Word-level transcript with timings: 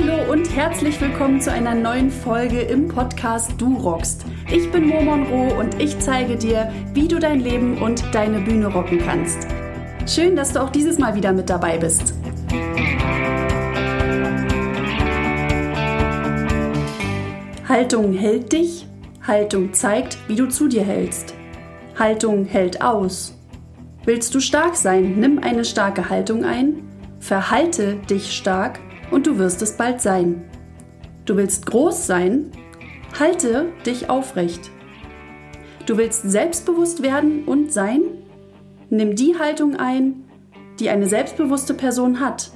Hallo 0.00 0.32
und 0.32 0.56
herzlich 0.56 0.98
willkommen 1.00 1.42
zu 1.42 1.52
einer 1.52 1.74
neuen 1.74 2.10
Folge 2.10 2.60
im 2.60 2.88
Podcast 2.88 3.52
Du 3.58 3.76
rockst. 3.76 4.24
Ich 4.50 4.70
bin 4.72 4.86
Mo 4.86 5.02
Monroe 5.02 5.52
und 5.58 5.78
ich 5.78 5.98
zeige 5.98 6.36
dir, 6.36 6.72
wie 6.94 7.06
du 7.06 7.18
dein 7.18 7.40
Leben 7.40 7.82
und 7.82 8.02
deine 8.14 8.40
Bühne 8.40 8.68
rocken 8.68 8.98
kannst. 8.98 9.46
Schön, 10.06 10.36
dass 10.36 10.54
du 10.54 10.62
auch 10.62 10.70
dieses 10.70 10.98
Mal 10.98 11.14
wieder 11.16 11.32
mit 11.32 11.50
dabei 11.50 11.76
bist. 11.76 12.14
Haltung 17.68 18.14
hält 18.14 18.52
dich, 18.52 18.86
Haltung 19.26 19.74
zeigt, 19.74 20.16
wie 20.28 20.36
du 20.36 20.48
zu 20.48 20.68
dir 20.68 20.84
hältst. 20.84 21.34
Haltung 21.98 22.46
hält 22.46 22.80
aus. 22.80 23.36
Willst 24.06 24.34
du 24.34 24.40
stark 24.40 24.76
sein, 24.76 25.16
nimm 25.18 25.40
eine 25.40 25.66
starke 25.66 26.08
Haltung 26.08 26.44
ein, 26.44 26.88
verhalte 27.18 27.96
dich 28.08 28.34
stark 28.34 28.80
und 29.10 29.26
du 29.26 29.38
wirst 29.38 29.62
es 29.62 29.76
bald 29.76 30.00
sein. 30.00 30.44
Du 31.24 31.36
willst 31.36 31.66
groß 31.66 32.06
sein, 32.06 32.50
halte 33.18 33.72
dich 33.84 34.08
aufrecht. 34.08 34.70
Du 35.86 35.96
willst 35.96 36.22
selbstbewusst 36.30 37.02
werden 37.02 37.44
und 37.44 37.72
sein, 37.72 38.02
nimm 38.90 39.16
die 39.16 39.38
Haltung 39.38 39.76
ein, 39.76 40.24
die 40.78 40.88
eine 40.90 41.06
selbstbewusste 41.06 41.74
Person 41.74 42.20
hat. 42.20 42.52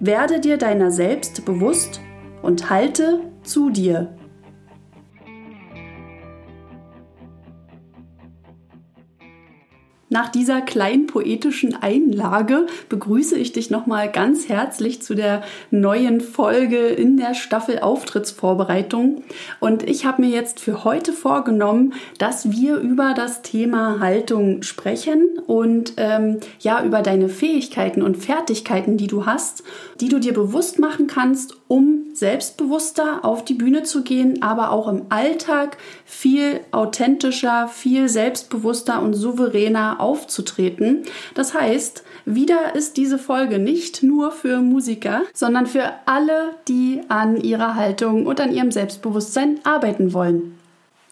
Werde 0.00 0.40
dir 0.40 0.58
deiner 0.58 0.90
selbst 0.90 1.44
bewusst 1.44 2.00
und 2.42 2.70
halte 2.70 3.20
zu 3.42 3.70
dir. 3.70 4.17
Nach 10.10 10.30
dieser 10.30 10.62
kleinen 10.62 11.06
poetischen 11.06 11.74
Einlage 11.74 12.66
begrüße 12.88 13.36
ich 13.36 13.52
dich 13.52 13.68
nochmal 13.68 14.10
ganz 14.10 14.48
herzlich 14.48 15.02
zu 15.02 15.14
der 15.14 15.42
neuen 15.70 16.22
Folge 16.22 16.78
in 16.88 17.18
der 17.18 17.34
Staffel 17.34 17.80
Auftrittsvorbereitung. 17.80 19.22
Und 19.60 19.82
ich 19.82 20.06
habe 20.06 20.22
mir 20.22 20.30
jetzt 20.30 20.60
für 20.60 20.84
heute 20.84 21.12
vorgenommen, 21.12 21.92
dass 22.16 22.50
wir 22.50 22.76
über 22.76 23.12
das 23.14 23.42
Thema 23.42 24.00
Haltung 24.00 24.62
sprechen 24.62 25.38
und 25.46 25.92
ähm, 25.98 26.38
ja 26.58 26.82
über 26.82 27.02
deine 27.02 27.28
Fähigkeiten 27.28 28.00
und 28.00 28.16
Fertigkeiten, 28.16 28.96
die 28.96 29.08
du 29.08 29.26
hast, 29.26 29.62
die 30.00 30.08
du 30.08 30.18
dir 30.18 30.32
bewusst 30.32 30.78
machen 30.78 31.06
kannst, 31.06 31.58
um 31.68 32.06
selbstbewusster 32.14 33.24
auf 33.24 33.44
die 33.44 33.54
Bühne 33.54 33.82
zu 33.82 34.02
gehen, 34.02 34.42
aber 34.42 34.72
auch 34.72 34.88
im 34.88 35.02
Alltag 35.10 35.76
viel 36.04 36.60
authentischer, 36.72 37.68
viel 37.68 38.08
selbstbewusster 38.08 39.02
und 39.02 39.14
souveräner 39.14 39.97
aufzutreten. 40.00 41.02
Das 41.34 41.54
heißt, 41.54 42.04
wieder 42.24 42.74
ist 42.74 42.96
diese 42.96 43.18
Folge 43.18 43.58
nicht 43.58 44.02
nur 44.02 44.32
für 44.32 44.60
Musiker, 44.60 45.22
sondern 45.32 45.66
für 45.66 45.92
alle, 46.06 46.54
die 46.68 47.00
an 47.08 47.36
ihrer 47.36 47.74
Haltung 47.74 48.26
und 48.26 48.40
an 48.40 48.52
ihrem 48.52 48.70
Selbstbewusstsein 48.70 49.60
arbeiten 49.64 50.12
wollen. 50.12 50.58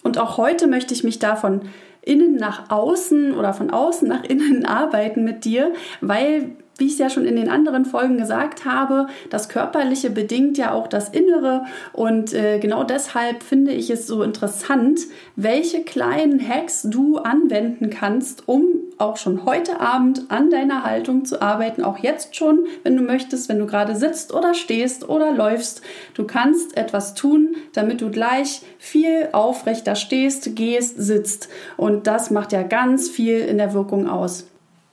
Und 0.03 0.17
auch 0.17 0.37
heute 0.37 0.67
möchte 0.67 0.93
ich 0.93 1.03
mich 1.03 1.19
davon 1.19 1.61
innen 2.01 2.35
nach 2.35 2.69
außen 2.69 3.33
oder 3.33 3.53
von 3.53 3.69
außen 3.69 4.07
nach 4.07 4.23
innen 4.23 4.65
arbeiten 4.67 5.23
mit 5.23 5.45
dir, 5.45 5.73
weil 6.01 6.51
wie 6.77 6.85
ich 6.85 6.93
es 6.93 6.99
ja 6.99 7.09
schon 7.09 7.25
in 7.25 7.35
den 7.35 7.49
anderen 7.49 7.85
Folgen 7.85 8.17
gesagt 8.17 8.65
habe, 8.65 9.07
das 9.29 9.49
Körperliche 9.49 10.09
bedingt 10.09 10.57
ja 10.57 10.71
auch 10.71 10.87
das 10.87 11.09
Innere 11.09 11.65
und 11.93 12.33
äh, 12.33 12.59
genau 12.59 12.83
deshalb 12.83 13.43
finde 13.43 13.71
ich 13.71 13.89
es 13.89 14.07
so 14.07 14.23
interessant, 14.23 15.01
welche 15.35 15.81
kleinen 15.81 16.45
Hacks 16.47 16.83
du 16.83 17.17
anwenden 17.17 17.89
kannst, 17.89 18.47
um 18.47 18.65
auch 18.97 19.17
schon 19.17 19.45
heute 19.45 19.79
Abend 19.79 20.23
an 20.29 20.49
deiner 20.49 20.83
Haltung 20.83 21.25
zu 21.25 21.41
arbeiten, 21.41 21.83
auch 21.83 21.99
jetzt 21.99 22.35
schon, 22.35 22.65
wenn 22.83 22.97
du 22.97 23.03
möchtest, 23.03 23.47
wenn 23.49 23.59
du 23.59 23.67
gerade 23.67 23.95
sitzt 23.95 24.33
oder 24.33 24.53
stehst 24.53 25.07
oder 25.07 25.31
läufst. 25.31 25.81
Du 26.15 26.25
kannst 26.25 26.75
etwas 26.77 27.13
tun, 27.13 27.55
damit 27.73 28.01
du 28.01 28.09
gleich 28.09 28.61
viel 28.79 29.29
aufrechter 29.33 29.95
stehst, 29.95 30.55
gehst, 30.55 30.95
sitzt 30.97 31.49
und 31.75 32.07
das 32.07 32.31
macht 32.31 32.51
ja 32.51 32.63
ganz 32.63 33.09
viel 33.09 33.39
in 33.39 33.57
der 33.57 33.73
Wirkung 33.73 34.07
aus. 34.07 34.47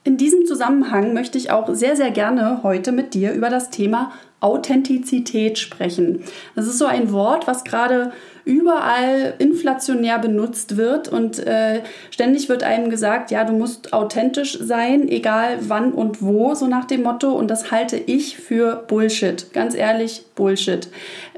In 0.05 0.17
diesem 0.17 0.45
Zusammenhang 0.45 1.15
möchte 1.15 1.39
ich 1.39 1.49
auch 1.49 1.67
sehr, 1.73 1.95
sehr 1.95 2.11
gerne 2.11 2.61
heute 2.61 2.91
mit 2.91 3.15
dir 3.15 3.33
über 3.33 3.49
das 3.49 3.71
Thema 3.71 4.11
Authentizität 4.39 5.57
sprechen. 5.57 6.23
Das 6.55 6.67
ist 6.67 6.77
so 6.77 6.85
ein 6.85 7.11
Wort, 7.11 7.47
was 7.47 7.63
gerade 7.63 8.11
überall 8.43 9.33
inflationär 9.39 10.19
benutzt 10.19 10.77
wird 10.77 11.07
und 11.07 11.39
äh, 11.39 11.81
ständig 12.11 12.49
wird 12.49 12.61
einem 12.61 12.91
gesagt, 12.91 13.31
ja, 13.31 13.45
du 13.45 13.53
musst 13.53 13.93
authentisch 13.93 14.59
sein, 14.61 15.09
egal 15.09 15.57
wann 15.61 15.91
und 15.91 16.21
wo, 16.21 16.53
so 16.53 16.67
nach 16.67 16.85
dem 16.85 17.01
Motto. 17.01 17.31
Und 17.31 17.49
das 17.49 17.71
halte 17.71 17.97
ich 17.97 18.37
für 18.37 18.83
Bullshit. 18.87 19.51
Ganz 19.53 19.73
ehrlich, 19.73 20.23
Bullshit. 20.35 20.87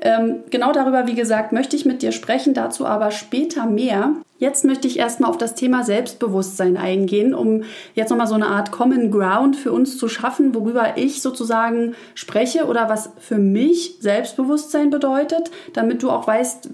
Ähm, 0.01 0.43
genau 0.49 0.73
darüber, 0.73 1.07
wie 1.07 1.15
gesagt, 1.15 1.53
möchte 1.53 1.77
ich 1.77 1.85
mit 1.85 2.01
dir 2.01 2.11
sprechen, 2.11 2.53
dazu 2.53 2.85
aber 2.85 3.11
später 3.11 3.65
mehr. 3.65 4.11
Jetzt 4.39 4.65
möchte 4.65 4.87
ich 4.87 4.99
erstmal 4.99 5.29
auf 5.29 5.37
das 5.37 5.55
Thema 5.55 5.83
Selbstbewusstsein 5.83 6.77
eingehen, 6.77 7.33
um 7.33 7.63
jetzt 7.95 8.09
nochmal 8.09 8.27
so 8.27 8.35
eine 8.35 8.47
Art 8.47 8.71
Common 8.71 9.09
Ground 9.09 9.55
für 9.55 9.71
uns 9.71 9.97
zu 9.97 10.07
schaffen, 10.07 10.53
worüber 10.53 10.97
ich 10.97 11.21
sozusagen 11.21 11.95
spreche 12.13 12.65
oder 12.65 12.87
was 12.87 13.09
für 13.17 13.37
mich 13.37 13.97
Selbstbewusstsein 13.99 14.91
bedeutet, 14.91 15.49
damit 15.73 16.03
du 16.03 16.11
auch 16.11 16.27
weißt, 16.27 16.69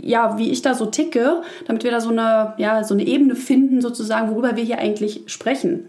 ja, 0.00 0.38
wie 0.38 0.50
ich 0.50 0.62
da 0.62 0.74
so 0.74 0.86
ticke, 0.86 1.42
damit 1.66 1.84
wir 1.84 1.92
da 1.92 2.00
so 2.00 2.10
eine, 2.10 2.54
ja, 2.58 2.82
so 2.82 2.94
eine 2.94 3.06
Ebene 3.06 3.36
finden, 3.36 3.80
sozusagen, 3.80 4.30
worüber 4.30 4.56
wir 4.56 4.64
hier 4.64 4.78
eigentlich 4.78 5.22
sprechen. 5.26 5.88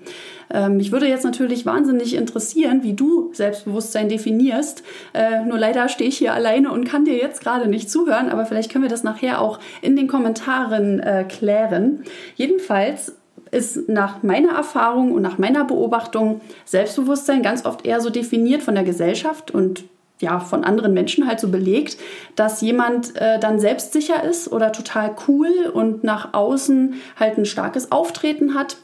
Ähm, 0.52 0.78
mich 0.78 0.92
würde 0.92 1.08
jetzt 1.08 1.24
natürlich 1.24 1.66
wahnsinnig 1.66 2.16
interessieren, 2.16 2.84
wie 2.84 2.94
du 2.94 3.32
Selbstbewusstsein 3.34 4.10
definierst. 4.10 4.84
Äh, 5.14 5.46
nur 5.46 5.58
leider 5.58 5.90
stehe 5.90 6.10
ich 6.10 6.18
hier 6.18 6.34
alleine 6.34 6.72
und 6.72 6.86
kann 6.86 7.06
dir 7.06 7.16
jetzt 7.16 7.42
gerade 7.42 7.68
nicht 7.68 7.90
zuhören, 7.90 8.30
aber 8.30 8.46
vielleicht 8.46 8.72
können 8.72 8.84
wir 8.84 8.90
das 8.90 9.04
nachher 9.04 9.42
auch 9.42 9.60
in 9.82 9.96
den 9.96 10.08
Kommentaren 10.08 11.00
äh, 11.00 11.26
klären. 11.28 12.04
Jedenfalls 12.36 13.14
ist 13.52 13.90
nach 13.90 14.24
meiner 14.24 14.52
Erfahrung 14.52 15.12
und 15.12 15.22
nach 15.22 15.38
meiner 15.38 15.66
Beobachtung 15.66 16.42
Selbstbewusstsein 16.66 17.42
ganz 17.42 17.66
oft 17.66 17.86
eher 17.86 18.02
so 18.02 18.10
definiert 18.10 18.62
von 18.62 18.76
der 18.76 18.84
Gesellschaft 18.84 19.52
und 19.52 19.86
ja, 20.22 20.40
von 20.40 20.66
anderen 20.66 20.94
Menschen 20.94 21.28
halt 21.28 21.40
so 21.40 21.48
belegt, 21.48 21.98
dass 22.36 22.62
jemand 22.62 23.16
äh, 23.16 23.40
dann 23.40 23.60
selbstsicher 23.60 24.24
ist 24.24 24.52
oder 24.52 24.72
total 24.74 25.16
cool 25.28 25.72
und 25.74 26.04
nach 26.04 26.34
außen 26.34 26.96
halt 27.18 27.38
ein 27.38 27.46
starkes 27.46 27.92
Auftreten 27.92 28.54
hat. 28.54 28.78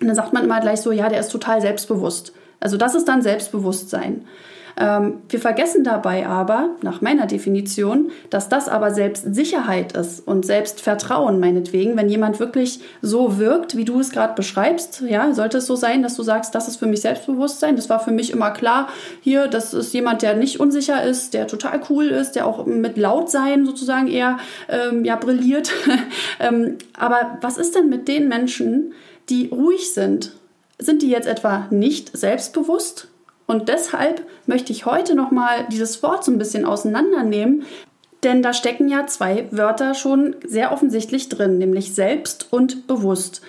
Und 0.00 0.06
dann 0.06 0.16
sagt 0.16 0.32
man 0.32 0.44
immer 0.44 0.60
gleich 0.60 0.80
so, 0.80 0.92
ja, 0.92 1.08
der 1.08 1.20
ist 1.20 1.30
total 1.30 1.60
selbstbewusst. 1.60 2.32
Also 2.60 2.76
das 2.76 2.94
ist 2.94 3.08
dann 3.08 3.22
Selbstbewusstsein. 3.22 4.24
Ähm, 4.76 5.18
wir 5.28 5.40
vergessen 5.40 5.84
dabei 5.84 6.26
aber, 6.26 6.70
nach 6.82 7.00
meiner 7.00 7.26
Definition, 7.26 8.10
dass 8.30 8.48
das 8.48 8.68
aber 8.68 8.90
Selbstsicherheit 8.92 9.92
ist 9.92 10.26
und 10.26 10.46
Selbstvertrauen 10.46 11.40
meinetwegen. 11.40 11.96
Wenn 11.96 12.08
jemand 12.08 12.40
wirklich 12.40 12.80
so 13.02 13.38
wirkt, 13.38 13.76
wie 13.76 13.84
du 13.84 14.00
es 14.00 14.10
gerade 14.10 14.34
beschreibst, 14.34 15.02
ja, 15.06 15.34
sollte 15.34 15.58
es 15.58 15.66
so 15.66 15.76
sein, 15.76 16.02
dass 16.02 16.16
du 16.16 16.22
sagst, 16.22 16.54
das 16.54 16.68
ist 16.68 16.76
für 16.76 16.86
mich 16.86 17.00
Selbstbewusstsein. 17.02 17.76
Das 17.76 17.90
war 17.90 18.00
für 18.00 18.12
mich 18.12 18.32
immer 18.32 18.50
klar. 18.50 18.88
Hier, 19.20 19.48
das 19.48 19.74
ist 19.74 19.92
jemand, 19.92 20.22
der 20.22 20.34
nicht 20.34 20.60
unsicher 20.60 21.02
ist, 21.02 21.34
der 21.34 21.46
total 21.46 21.80
cool 21.90 22.06
ist, 22.06 22.32
der 22.32 22.46
auch 22.46 22.64
mit 22.64 22.96
Lautsein 22.96 23.66
sozusagen 23.66 24.08
eher 24.08 24.38
ähm, 24.68 25.04
ja, 25.04 25.16
brilliert. 25.16 25.72
ähm, 26.40 26.78
aber 26.98 27.38
was 27.40 27.58
ist 27.58 27.74
denn 27.74 27.88
mit 27.88 28.08
den 28.08 28.28
Menschen, 28.28 28.92
die 29.28 29.48
ruhig 29.48 29.92
sind? 29.94 30.32
Sind 30.78 31.02
die 31.02 31.10
jetzt 31.10 31.28
etwa 31.28 31.66
nicht 31.70 32.16
selbstbewusst? 32.16 33.08
Und 33.46 33.68
deshalb 33.68 34.26
möchte 34.46 34.72
ich 34.72 34.86
heute 34.86 35.14
nochmal 35.14 35.66
dieses 35.70 36.02
Wort 36.02 36.24
so 36.24 36.32
ein 36.32 36.38
bisschen 36.38 36.64
auseinandernehmen, 36.64 37.64
denn 38.22 38.42
da 38.42 38.52
stecken 38.52 38.88
ja 38.88 39.06
zwei 39.06 39.48
Wörter 39.50 39.94
schon 39.94 40.36
sehr 40.46 40.72
offensichtlich 40.72 41.28
drin, 41.28 41.58
nämlich 41.58 41.94
selbst 41.94 42.52
und 42.52 42.86
bewusst. 42.86 43.42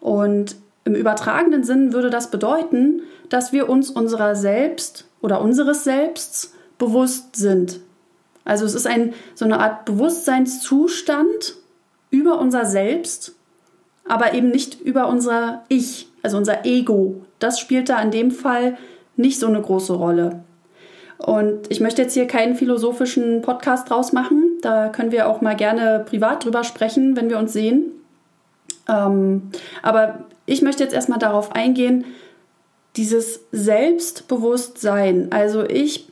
Und 0.00 0.56
im 0.84 0.94
übertragenen 0.94 1.64
Sinn 1.64 1.92
würde 1.92 2.10
das 2.10 2.30
bedeuten, 2.30 3.02
dass 3.28 3.52
wir 3.52 3.68
uns 3.68 3.90
unserer 3.90 4.34
selbst 4.34 5.06
oder 5.20 5.40
unseres 5.40 5.84
Selbsts 5.84 6.54
bewusst 6.78 7.36
sind. 7.36 7.80
Also 8.44 8.64
es 8.64 8.74
ist 8.74 8.86
ein, 8.86 9.14
so 9.34 9.44
eine 9.44 9.60
Art 9.60 9.84
Bewusstseinszustand 9.84 11.56
über 12.10 12.38
unser 12.38 12.64
Selbst, 12.64 13.34
aber 14.10 14.34
eben 14.34 14.50
nicht 14.50 14.80
über 14.80 15.06
unser 15.06 15.62
Ich, 15.68 16.08
also 16.22 16.36
unser 16.36 16.66
Ego. 16.66 17.22
Das 17.38 17.60
spielt 17.60 17.88
da 17.88 18.02
in 18.02 18.10
dem 18.10 18.32
Fall 18.32 18.76
nicht 19.16 19.38
so 19.38 19.46
eine 19.46 19.62
große 19.62 19.92
Rolle. 19.92 20.42
Und 21.16 21.70
ich 21.70 21.80
möchte 21.80 22.02
jetzt 22.02 22.14
hier 22.14 22.26
keinen 22.26 22.56
philosophischen 22.56 23.40
Podcast 23.40 23.88
draus 23.88 24.12
machen. 24.12 24.58
Da 24.62 24.88
können 24.88 25.12
wir 25.12 25.28
auch 25.28 25.42
mal 25.42 25.54
gerne 25.54 26.04
privat 26.04 26.44
drüber 26.44 26.64
sprechen, 26.64 27.14
wenn 27.14 27.30
wir 27.30 27.38
uns 27.38 27.52
sehen. 27.52 27.92
Ähm, 28.88 29.50
aber 29.80 30.24
ich 30.44 30.60
möchte 30.60 30.82
jetzt 30.82 30.94
erstmal 30.94 31.20
darauf 31.20 31.54
eingehen, 31.54 32.04
dieses 32.96 33.40
Selbstbewusstsein. 33.52 35.28
Also 35.30 35.62
ich 35.62 36.08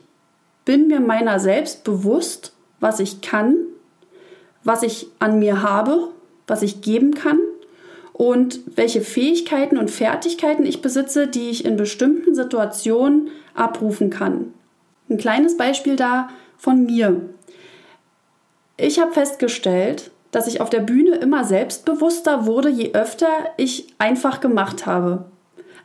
bin 0.63 0.87
mir 0.87 1.01
meiner 1.01 1.39
selbst 1.39 1.83
bewusst, 1.83 2.53
was 2.79 3.01
ich 3.01 3.19
kann, 3.19 3.55
was 4.63 4.83
ich 4.83 5.07
an 5.19 5.39
mir 5.39 5.63
habe, 5.63 6.07
was 6.47 6.61
ich 6.61 6.81
geben 6.81 7.13
kann 7.13 7.39
und 8.19 8.59
welche 8.75 8.99
Fähigkeiten 8.99 9.77
und 9.77 9.89
Fertigkeiten 9.89 10.65
ich 10.65 10.81
besitze, 10.81 11.27
die 11.27 11.51
ich 11.51 11.63
in 11.63 11.77
bestimmten 11.77 12.35
Situationen 12.35 13.29
abrufen 13.53 14.09
kann. 14.09 14.53
Ein 15.09 15.17
kleines 15.17 15.55
Beispiel 15.55 15.95
da 15.95 16.27
von 16.57 16.85
mir. 16.85 17.21
Ich 18.75 18.99
habe 18.99 19.13
festgestellt, 19.13 20.11
dass 20.31 20.47
ich 20.47 20.59
auf 20.59 20.69
der 20.69 20.81
Bühne 20.81 21.15
immer 21.15 21.45
selbstbewusster 21.45 22.45
wurde, 22.45 22.67
je 22.67 22.91
öfter 22.91 23.29
ich 23.55 23.87
einfach 23.99 24.41
gemacht 24.41 24.85
habe. 24.85 25.23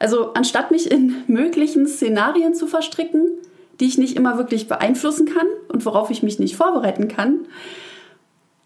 Also 0.01 0.35
anstatt 0.35 0.73
mich 0.73 0.91
in 0.91 1.23
möglichen 1.29 1.87
Szenarien 1.87 2.57
zu 2.57 2.67
verstricken, 2.67 3.29
die 3.79 3.87
ich 3.87 3.97
nicht 3.97 4.17
immer 4.17 4.39
wirklich 4.39 4.67
beeinflussen 4.67 5.27
kann 5.27 5.47
und 5.69 5.87
worauf 5.87 6.11
ich 6.11 6.25
mich 6.25 6.41
nicht 6.41 6.57
vorbereiten 6.57 7.07
kann, 7.07 7.47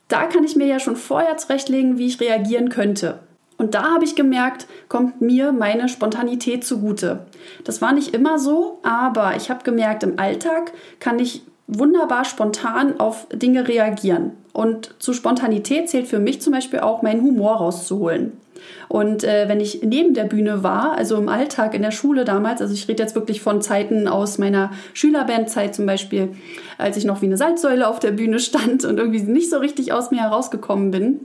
da 0.08 0.24
kann 0.24 0.42
ich 0.42 0.56
mir 0.56 0.66
ja 0.66 0.80
schon 0.80 0.96
vorher 0.96 1.36
zurechtlegen, 1.36 1.98
wie 1.98 2.06
ich 2.06 2.18
reagieren 2.18 2.70
könnte. 2.70 3.20
Und 3.58 3.74
da 3.74 3.90
habe 3.90 4.04
ich 4.04 4.14
gemerkt, 4.14 4.66
kommt 4.88 5.20
mir 5.20 5.52
meine 5.52 5.88
Spontanität 5.88 6.64
zugute. 6.64 7.26
Das 7.64 7.82
war 7.82 7.92
nicht 7.92 8.14
immer 8.14 8.38
so, 8.38 8.78
aber 8.82 9.34
ich 9.36 9.50
habe 9.50 9.64
gemerkt, 9.64 10.04
im 10.04 10.18
Alltag 10.18 10.72
kann 11.00 11.18
ich 11.18 11.42
wunderbar 11.66 12.24
spontan 12.24 12.98
auf 12.98 13.26
Dinge 13.32 13.68
reagieren. 13.68 14.32
Und 14.52 14.94
zu 15.00 15.12
Spontanität 15.12 15.90
zählt 15.90 16.06
für 16.06 16.20
mich 16.20 16.40
zum 16.40 16.52
Beispiel 16.52 16.80
auch, 16.80 17.02
meinen 17.02 17.22
Humor 17.22 17.56
rauszuholen. 17.56 18.32
Und 18.88 19.22
äh, 19.22 19.48
wenn 19.48 19.60
ich 19.60 19.82
neben 19.82 20.14
der 20.14 20.24
Bühne 20.24 20.62
war, 20.62 20.96
also 20.96 21.16
im 21.16 21.28
Alltag 21.28 21.74
in 21.74 21.82
der 21.82 21.90
Schule 21.90 22.24
damals, 22.24 22.60
also 22.60 22.74
ich 22.74 22.88
rede 22.88 23.02
jetzt 23.02 23.14
wirklich 23.14 23.40
von 23.40 23.60
Zeiten 23.60 24.08
aus 24.08 24.38
meiner 24.38 24.72
Schülerbandzeit 24.94 25.74
zum 25.74 25.86
Beispiel, 25.86 26.30
als 26.76 26.96
ich 26.96 27.04
noch 27.04 27.22
wie 27.22 27.26
eine 27.26 27.36
Salzsäule 27.36 27.86
auf 27.86 28.00
der 28.00 28.12
Bühne 28.12 28.38
stand 28.40 28.84
und 28.84 28.98
irgendwie 28.98 29.20
nicht 29.20 29.50
so 29.50 29.58
richtig 29.58 29.92
aus 29.92 30.10
mir 30.10 30.22
herausgekommen 30.22 30.90
bin, 30.90 31.20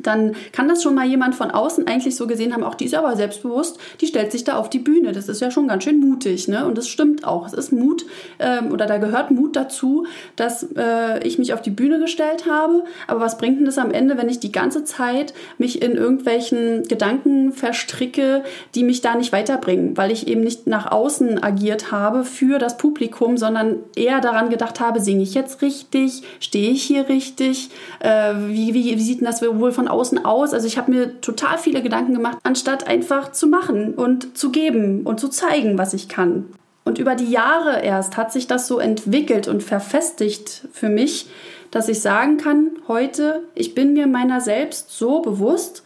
dann 0.00 0.34
kann 0.52 0.68
das 0.68 0.82
schon 0.82 0.94
mal 0.94 1.06
jemand 1.06 1.34
von 1.34 1.50
außen 1.50 1.86
eigentlich 1.86 2.16
so 2.16 2.26
gesehen 2.26 2.52
haben, 2.52 2.64
auch 2.64 2.74
die 2.74 2.86
ist 2.86 2.94
aber 2.94 3.16
selbstbewusst, 3.16 3.78
die 4.00 4.06
stellt 4.06 4.32
sich 4.32 4.44
da 4.44 4.56
auf 4.56 4.70
die 4.70 4.78
Bühne. 4.78 5.12
Das 5.12 5.28
ist 5.28 5.40
ja 5.40 5.50
schon 5.50 5.68
ganz 5.68 5.84
schön 5.84 6.00
mutig, 6.00 6.48
ne? 6.48 6.66
Und 6.66 6.78
das 6.78 6.88
stimmt 6.88 7.24
auch. 7.24 7.46
Es 7.46 7.52
ist 7.52 7.72
Mut 7.72 8.04
ähm, 8.38 8.72
oder 8.72 8.86
da 8.86 8.98
gehört 8.98 9.30
Mut 9.30 9.56
dazu, 9.56 10.06
dass 10.36 10.66
äh, 10.76 11.26
ich 11.26 11.38
mich 11.38 11.52
auf 11.52 11.62
die 11.62 11.70
Bühne 11.70 11.98
gestellt 11.98 12.46
habe. 12.50 12.84
Aber 13.06 13.20
was 13.20 13.38
bringt 13.38 13.58
denn 13.58 13.66
das 13.66 13.78
am 13.78 13.90
Ende, 13.90 14.16
wenn 14.16 14.28
ich 14.28 14.40
die 14.40 14.52
ganze 14.52 14.84
Zeit 14.84 15.34
mich 15.58 15.82
in 15.82 15.92
irgendwelchen 15.92 16.84
Gedanken 16.84 17.52
verstricke, 17.52 18.42
die 18.74 18.84
mich 18.84 19.00
da 19.00 19.14
nicht 19.14 19.32
weiterbringen, 19.32 19.96
weil 19.96 20.10
ich 20.10 20.26
eben 20.28 20.42
nicht 20.42 20.66
nach 20.66 20.90
außen 20.90 21.42
agiert 21.42 21.92
habe 21.92 22.24
für 22.24 22.58
das 22.58 22.76
Publikum, 22.76 23.36
sondern 23.36 23.76
eher 23.96 24.20
daran 24.20 24.50
gedacht 24.50 24.80
habe, 24.80 25.00
singe 25.00 25.22
ich 25.22 25.34
jetzt 25.34 25.62
richtig, 25.62 26.22
stehe 26.40 26.70
ich 26.70 26.82
hier 26.82 27.08
richtig, 27.08 27.70
äh, 28.00 28.34
wie, 28.48 28.74
wie, 28.74 28.96
wie 28.96 29.02
sieht 29.02 29.20
denn 29.20 29.26
das 29.26 29.42
wohl 29.42 29.72
von 29.72 29.81
außen 29.88 30.24
aus. 30.24 30.52
Also 30.52 30.66
ich 30.66 30.78
habe 30.78 30.90
mir 30.90 31.20
total 31.20 31.58
viele 31.58 31.82
Gedanken 31.82 32.14
gemacht, 32.14 32.38
anstatt 32.42 32.86
einfach 32.86 33.32
zu 33.32 33.46
machen 33.46 33.94
und 33.94 34.36
zu 34.36 34.50
geben 34.50 35.02
und 35.04 35.20
zu 35.20 35.28
zeigen, 35.28 35.78
was 35.78 35.94
ich 35.94 36.08
kann. 36.08 36.46
Und 36.84 36.98
über 36.98 37.14
die 37.14 37.30
Jahre 37.30 37.80
erst 37.82 38.16
hat 38.16 38.32
sich 38.32 38.46
das 38.46 38.66
so 38.66 38.78
entwickelt 38.78 39.46
und 39.46 39.62
verfestigt 39.62 40.66
für 40.72 40.88
mich, 40.88 41.28
dass 41.70 41.88
ich 41.88 42.00
sagen 42.00 42.36
kann, 42.36 42.70
heute, 42.88 43.42
ich 43.54 43.74
bin 43.74 43.92
mir 43.92 44.06
meiner 44.06 44.40
selbst 44.40 44.90
so 44.90 45.20
bewusst, 45.20 45.84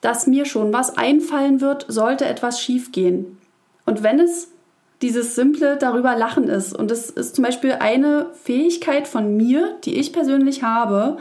dass 0.00 0.26
mir 0.26 0.46
schon 0.46 0.72
was 0.72 0.96
einfallen 0.96 1.60
wird, 1.60 1.86
sollte 1.88 2.24
etwas 2.24 2.60
schiefgehen. 2.60 3.38
Und 3.86 4.02
wenn 4.02 4.18
es 4.18 4.48
dieses 5.02 5.34
simple 5.34 5.76
darüber 5.76 6.16
lachen 6.16 6.48
ist, 6.48 6.76
und 6.76 6.90
das 6.90 7.08
ist 7.08 7.36
zum 7.36 7.44
Beispiel 7.44 7.72
eine 7.80 8.26
Fähigkeit 8.42 9.08
von 9.08 9.36
mir, 9.36 9.76
die 9.84 9.98
ich 9.98 10.12
persönlich 10.12 10.62
habe, 10.62 11.18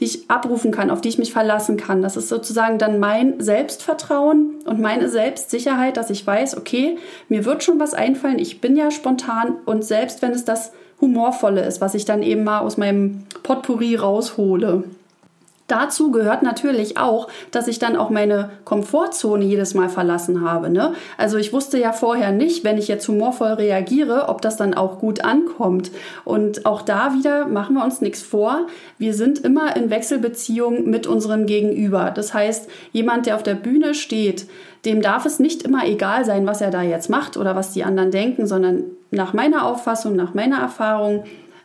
die 0.00 0.04
ich 0.04 0.30
abrufen 0.30 0.70
kann, 0.70 0.90
auf 0.90 1.00
die 1.00 1.08
ich 1.08 1.18
mich 1.18 1.32
verlassen 1.32 1.76
kann. 1.76 2.02
Das 2.02 2.16
ist 2.16 2.28
sozusagen 2.28 2.78
dann 2.78 2.98
mein 2.98 3.40
Selbstvertrauen 3.40 4.56
und 4.64 4.80
meine 4.80 5.08
Selbstsicherheit, 5.08 5.96
dass 5.96 6.10
ich 6.10 6.26
weiß, 6.26 6.56
okay, 6.56 6.96
mir 7.28 7.44
wird 7.44 7.62
schon 7.62 7.78
was 7.78 7.94
einfallen, 7.94 8.38
ich 8.38 8.60
bin 8.60 8.76
ja 8.76 8.90
spontan 8.90 9.56
und 9.64 9.84
selbst 9.84 10.22
wenn 10.22 10.32
es 10.32 10.44
das 10.44 10.72
Humorvolle 11.00 11.64
ist, 11.64 11.80
was 11.80 11.94
ich 11.94 12.04
dann 12.04 12.22
eben 12.22 12.44
mal 12.44 12.60
aus 12.60 12.76
meinem 12.76 13.24
Potpourri 13.42 13.96
raushole. 13.96 14.84
Dazu 15.66 16.10
gehört 16.10 16.42
natürlich 16.42 16.98
auch, 16.98 17.28
dass 17.50 17.68
ich 17.68 17.78
dann 17.78 17.96
auch 17.96 18.10
meine 18.10 18.50
Komfortzone 18.64 19.44
jedes 19.44 19.72
Mal 19.72 19.88
verlassen 19.88 20.42
habe. 20.42 20.68
Ne? 20.68 20.92
Also 21.16 21.38
ich 21.38 21.54
wusste 21.54 21.78
ja 21.78 21.92
vorher 21.92 22.32
nicht, 22.32 22.64
wenn 22.64 22.76
ich 22.76 22.86
jetzt 22.86 23.08
humorvoll 23.08 23.54
reagiere, 23.54 24.28
ob 24.28 24.42
das 24.42 24.58
dann 24.58 24.74
auch 24.74 24.98
gut 24.98 25.24
ankommt. 25.24 25.90
Und 26.26 26.66
auch 26.66 26.82
da 26.82 27.14
wieder 27.14 27.46
machen 27.46 27.76
wir 27.76 27.84
uns 27.84 28.02
nichts 28.02 28.20
vor. 28.20 28.66
Wir 28.98 29.14
sind 29.14 29.38
immer 29.38 29.74
in 29.74 29.88
Wechselbeziehung 29.88 30.84
mit 30.90 31.06
unserem 31.06 31.46
Gegenüber. 31.46 32.10
Das 32.10 32.34
heißt, 32.34 32.68
jemand, 32.92 33.24
der 33.24 33.36
auf 33.36 33.42
der 33.42 33.54
Bühne 33.54 33.94
steht, 33.94 34.46
dem 34.84 35.00
darf 35.00 35.24
es 35.24 35.38
nicht 35.38 35.62
immer 35.62 35.86
egal 35.86 36.26
sein, 36.26 36.46
was 36.46 36.60
er 36.60 36.70
da 36.70 36.82
jetzt 36.82 37.08
macht 37.08 37.38
oder 37.38 37.56
was 37.56 37.72
die 37.72 37.84
anderen 37.84 38.10
denken, 38.10 38.46
sondern 38.46 38.84
nach 39.10 39.32
meiner 39.32 39.64
Auffassung, 39.64 40.14
nach 40.14 40.34
meiner 40.34 40.58
Erfahrung, 40.58 41.24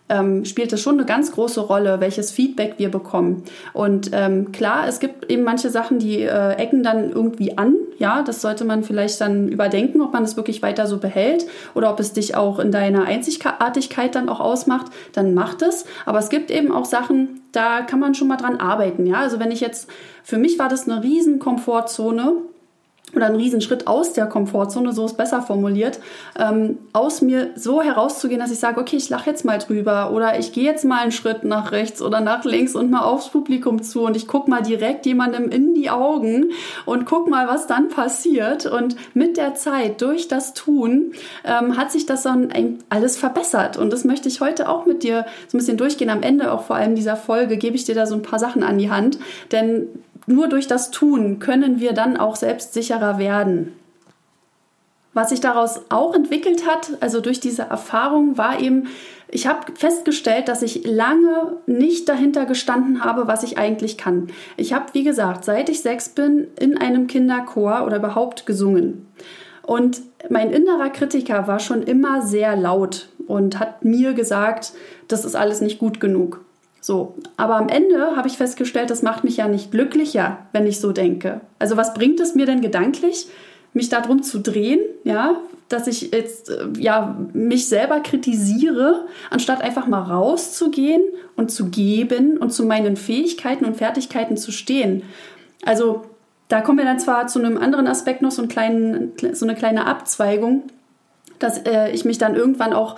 ähm, 0.10 0.44
spielt 0.46 0.74
es 0.74 0.82
schon 0.82 0.96
eine 0.96 1.06
ganz 1.06 1.32
große 1.32 1.62
Rolle, 1.62 2.00
welches 2.00 2.32
Feedback 2.32 2.76
wir 2.78 2.90
bekommen. 2.90 3.44
Und 3.74 4.10
ähm, 4.14 4.52
klar, 4.52 4.88
es 4.88 5.00
gibt 5.00 5.32
eben 5.32 5.44
manche 5.44 5.70
Sachen, 5.70 6.00
die 6.00 6.22
äh, 6.22 6.54
ecken 6.54 6.84
dann 6.84 7.12
irgendwie 7.12 7.58
an. 7.58 7.76
Ja, 8.00 8.22
das 8.24 8.42
sollte 8.42 8.66
man 8.66 8.84
vielleicht 8.84 9.22
dann 9.22 9.48
überdenken, 9.48 10.02
ob 10.02 10.14
man 10.14 10.24
es 10.24 10.38
wirklich 10.38 10.62
weiter 10.62 10.88
so 10.88 10.98
behält 10.98 11.46
oder 11.74 11.92
ob 11.92 12.00
es 12.00 12.14
dich 12.14 12.36
auch 12.36 12.60
in 12.60 12.72
deiner 12.72 13.06
Einzigartigkeit 13.06 14.16
dann 14.16 14.30
auch 14.30 14.40
ausmacht. 14.40 14.88
Dann 15.14 15.34
macht 15.34 15.62
es. 15.62 15.86
Aber 16.06 16.20
es 16.20 16.30
gibt 16.30 16.50
eben 16.50 16.72
auch 16.72 16.86
Sachen, 16.86 17.42
da 17.52 17.82
kann 17.82 18.00
man 18.00 18.16
schon 18.16 18.28
mal 18.28 18.38
dran 18.38 18.58
arbeiten. 18.58 19.06
Ja, 19.06 19.18
also 19.18 19.40
wenn 19.40 19.52
ich 19.52 19.60
jetzt, 19.60 19.90
für 20.24 20.38
mich 20.38 20.60
war 20.60 20.70
das 20.70 20.88
eine 20.88 21.04
riesen 21.04 21.40
Komfortzone 21.40 22.34
oder 23.16 23.28
ein 23.28 23.36
Riesenschritt 23.36 23.88
aus 23.88 24.14
der 24.14 24.26
Komfortzone, 24.26 24.94
so 24.94 25.06
ist 25.06 25.18
besser 25.18 25.42
formuliert, 25.42 26.00
ähm, 26.38 26.78
aus 26.94 27.22
mir 27.22 27.50
so 27.56 27.82
herauszugehen, 27.82 28.40
dass 28.40 28.52
ich 28.52 28.60
sage, 28.60 28.80
okay, 28.80 28.98
ich 28.98 29.10
lache 29.10 29.30
jetzt 29.30 29.46
mal 29.46 29.58
drüber 29.58 30.12
oder 30.12 30.40
ich 30.40 30.52
gehe 30.52 30.64
jetzt 30.64 30.86
mal 30.86 31.00
einen 31.00 31.12
Schritt 31.12 31.44
nach 31.44 31.72
rechts 31.72 32.02
oder 32.02 32.22
nach 32.22 32.46
links 32.46 32.76
und 32.76 32.92
mal 32.92 33.02
aufs 33.02 33.30
Publikum 33.30 33.82
zu 33.82 34.04
und 34.04 34.16
ich 34.16 34.28
gucke 34.28 34.50
mal 34.50 34.62
direkt 34.62 35.06
jemandem 35.06 35.50
in 35.50 35.74
die 35.74 35.90
Augen 35.90 36.52
und 36.86 37.06
guck 37.06 37.30
mal, 37.30 37.48
was 37.48 37.68
dann 37.68 37.90
passiert. 37.90 38.66
Und 38.66 38.96
mit 39.14 39.38
der 39.38 39.56
Zeit, 39.56 40.02
durch 40.02 40.28
das 40.28 40.54
Tun, 40.54 41.14
ähm, 41.44 41.78
hat 41.78 41.92
sich 41.92 42.06
das 42.06 42.24
dann 42.24 42.50
alles 42.90 43.18
verbessert. 43.18 43.78
Und 43.78 43.92
das 43.92 44.04
möchte 44.04 44.28
ich 44.28 44.42
heute 44.42 44.70
auch 44.70 44.86
mit 44.86 45.04
dir 45.04 45.26
so 45.48 45.58
ein 45.58 45.60
bisschen 45.60 45.78
durchgehen. 45.78 46.10
Am 46.10 46.24
Ende 46.24 46.52
auch 46.52 46.64
vor 46.64 46.76
allem 46.76 46.96
dieser 46.96 47.16
Folge 47.16 47.58
gebe 47.58 47.76
ich 47.76 47.86
dir 47.86 47.96
da 47.96 48.06
so 48.06 48.16
ein 48.16 48.22
paar 48.22 48.40
Sachen 48.40 48.64
an 48.64 48.78
die 48.78 48.92
Hand, 48.92 49.20
denn 49.52 49.88
nur 50.27 50.48
durch 50.48 50.68
das 50.68 50.92
Tun 50.92 51.39
können 51.39 51.80
wir 51.80 51.94
dann 51.94 52.18
auch 52.18 52.36
selbstsicherer 52.36 53.18
werden. 53.19 53.74
Was 55.13 55.30
sich 55.30 55.42
daraus 55.42 55.81
auch 55.89 56.13
entwickelt 56.13 56.68
hat, 56.68 56.92
also 57.01 57.19
durch 57.19 57.39
diese 57.39 57.63
Erfahrung, 57.63 58.38
war 58.38 58.60
eben, 58.60 58.88
ich 59.27 59.48
habe 59.48 59.74
festgestellt, 59.74 60.48
dass 60.48 60.62
ich 60.62 60.86
lange 60.86 61.58
nicht 61.65 62.08
dahinter 62.08 62.46
gestanden 62.46 63.03
habe, 63.03 63.27
was 63.27 63.44
ich 63.44 63.58
eigentlich 63.58 63.98
kann. 63.98 64.27
Ich 64.55 64.74
habe, 64.74 64.86
wie 64.94 65.03
gesagt, 65.03 65.46
seit 65.46 65.70
ich 65.70 65.82
sechs 65.82 66.10
bin, 66.10 66.48
in 66.60 66.77
einem 66.77 67.08
Kinderchor 67.08 67.86
oder 67.86 67.98
überhaupt 67.98 68.46
gesungen. 68.46 69.08
Und 69.63 70.01
mein 70.29 70.51
innerer 70.51 70.89
Kritiker 70.89 71.48
war 71.48 71.60
schon 71.60 71.84
immer 71.84 72.22
sehr 72.22 72.55
laut 72.55 73.10
und 73.27 73.60
hat 73.60 73.84
mir 73.86 74.13
gesagt, 74.13 74.74
das 75.08 75.25
ist 75.25 75.36
alles 75.36 75.62
nicht 75.62 75.79
gut 75.79 76.00
genug. 76.00 76.41
So, 76.81 77.15
aber 77.36 77.57
am 77.57 77.67
Ende 77.67 78.15
habe 78.15 78.27
ich 78.27 78.38
festgestellt, 78.38 78.89
das 78.89 79.01
macht 79.01 79.24
mich 79.24 79.38
ja 79.38 79.48
nicht 79.48 79.71
glücklicher, 79.71 80.39
wenn 80.53 80.65
ich 80.65 80.79
so 80.79 80.91
denke. 80.91 81.41
Also 81.59 81.75
was 81.77 81.93
bringt 81.93 82.19
es 82.19 82.36
mir 82.36 82.45
denn 82.45 82.62
gedanklich, 82.62 83.27
mich 83.74 83.89
darum 83.89 84.24
zu 84.24 84.39
drehen, 84.39 84.79
ja, 85.03 85.39
dass 85.67 85.88
ich 85.88 86.12
jetzt 86.12 86.50
äh, 86.50 86.67
ja 86.77 87.17
mich 87.33 87.67
selber 87.67 88.00
kritisiere, 88.00 89.05
anstatt 89.29 89.62
einfach 89.62 89.88
mal 89.88 90.01
rauszugehen 90.01 91.01
und 91.36 91.51
zu 91.51 91.69
geben 91.69 92.38
und 92.38 92.51
zu 92.51 92.65
meinen 92.65 92.98
Fähigkeiten 92.98 93.65
und 93.65 93.77
Fertigkeiten 93.77 94.38
zu 94.38 94.51
stehen. 94.51 95.03
Also 95.65 96.03
da 96.48 96.62
kommen 96.62 96.79
wir 96.79 96.86
dann 96.86 97.00
zwar 97.00 97.27
zu 97.27 97.39
einem 97.39 97.57
anderen 97.57 97.88
Aspekt 97.88 98.21
noch 98.21 98.31
so, 98.31 98.41
einen 98.41 98.50
kleinen, 98.50 99.12
so 99.33 99.45
eine 99.45 99.55
kleine 99.55 99.86
Abzweigung, 99.86 100.63
dass 101.38 101.59
äh, 101.59 101.91
ich 101.91 102.05
mich 102.05 102.17
dann 102.17 102.36
irgendwann 102.36 102.74
auch 102.74 102.98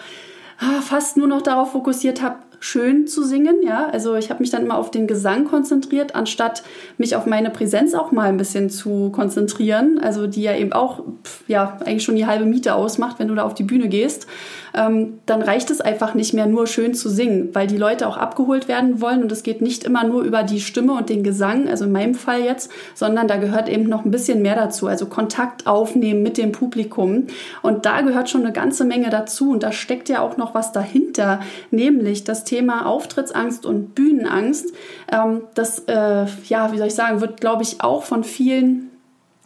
fast 0.82 1.18
nur 1.18 1.28
noch 1.28 1.42
darauf 1.42 1.72
fokussiert 1.72 2.22
habe, 2.22 2.38
schön 2.60 3.08
zu 3.08 3.24
singen. 3.24 3.64
Ja, 3.64 3.88
also 3.88 4.16
ich 4.16 4.30
habe 4.30 4.40
mich 4.40 4.52
dann 4.52 4.64
immer 4.64 4.78
auf 4.78 4.92
den 4.92 5.08
Gesang 5.08 5.46
konzentriert, 5.46 6.16
anstatt 6.16 6.64
mich 6.98 7.16
auf 7.16 7.26
meine 7.26 7.50
Präsenz 7.50 7.96
auch 7.96 8.12
mal 8.12 8.30
ein 8.30 8.38
bisschen 8.38 8.70
zu 8.70 9.10
konzentrieren. 9.10 10.00
Also 10.00 10.28
die 10.28 10.44
ja 10.44 10.56
eben 10.56 10.72
auch, 10.72 11.04
ja, 11.48 11.78
eigentlich 11.84 12.04
schon 12.04 12.16
die 12.16 12.28
halbe 12.28 12.46
Miete 12.46 12.76
ausmacht, 12.76 13.18
wenn 13.20 13.28
du 13.28 13.36
da 13.36 13.44
auf 13.44 13.56
die 13.56 13.64
Bühne 13.64 13.90
gehst. 13.90 14.28
Ähm, 14.74 15.20
dann 15.26 15.42
reicht 15.42 15.70
es 15.70 15.82
einfach 15.82 16.14
nicht 16.14 16.34
mehr 16.34 16.46
nur 16.46 16.68
schön 16.68 16.94
zu 16.94 17.10
singen, 17.10 17.50
weil 17.54 17.68
die 17.68 17.78
Leute 17.78 18.08
auch 18.08 18.18
abgeholt 18.18 18.68
werden 18.68 19.02
wollen 19.02 19.22
und 19.22 19.32
es 19.32 19.44
geht 19.44 19.62
nicht 19.62 19.84
immer 19.84 20.04
nur 20.04 20.24
über 20.24 20.44
die 20.44 20.62
Stimme 20.62 20.94
und 20.94 21.10
den 21.10 21.24
Gesang, 21.24 21.68
also 21.68 21.86
in 21.86 21.92
meinem 21.92 22.16
Fall 22.16 22.42
jetzt, 22.42 22.72
sondern 22.94 23.28
da 23.28 23.38
gehört 23.38 23.70
eben 23.70 23.84
noch 23.84 24.06
ein 24.06 24.12
bisschen 24.12 24.42
mehr 24.42 24.56
dazu, 24.56 24.88
also 24.88 25.06
Kontakt 25.08 25.68
aufnehmen 25.68 26.24
mit 26.24 26.38
dem 26.38 26.52
Publikum 26.52 27.28
und 27.62 27.86
da 27.86 28.02
gehört 28.02 28.30
schon 28.30 28.42
eine 28.42 28.54
ganze 28.54 28.86
Menge 28.86 29.10
dazu 29.10 29.52
und 29.52 29.64
da 29.64 29.72
steckt 29.72 30.10
ja 30.10 30.22
auch 30.22 30.38
noch 30.38 30.54
was 30.54 30.72
dahinter, 30.72 31.42
nämlich 31.70 32.24
das 32.24 32.44
Thema 32.44 32.86
Auftrittsangst 32.86 33.66
und 33.66 33.96
Bühnenangst. 33.96 34.74
Ähm, 35.12 35.42
das, 35.54 35.80
äh, 35.88 36.26
ja, 36.48 36.72
wie 36.72 36.78
soll 36.78 36.88
ich 36.88 36.96
sagen, 36.96 37.22
wird, 37.22 37.42
glaube 37.42 37.64
ich, 37.64 37.82
auch 37.82 38.04
von 38.04 38.24
vielen 38.24 38.90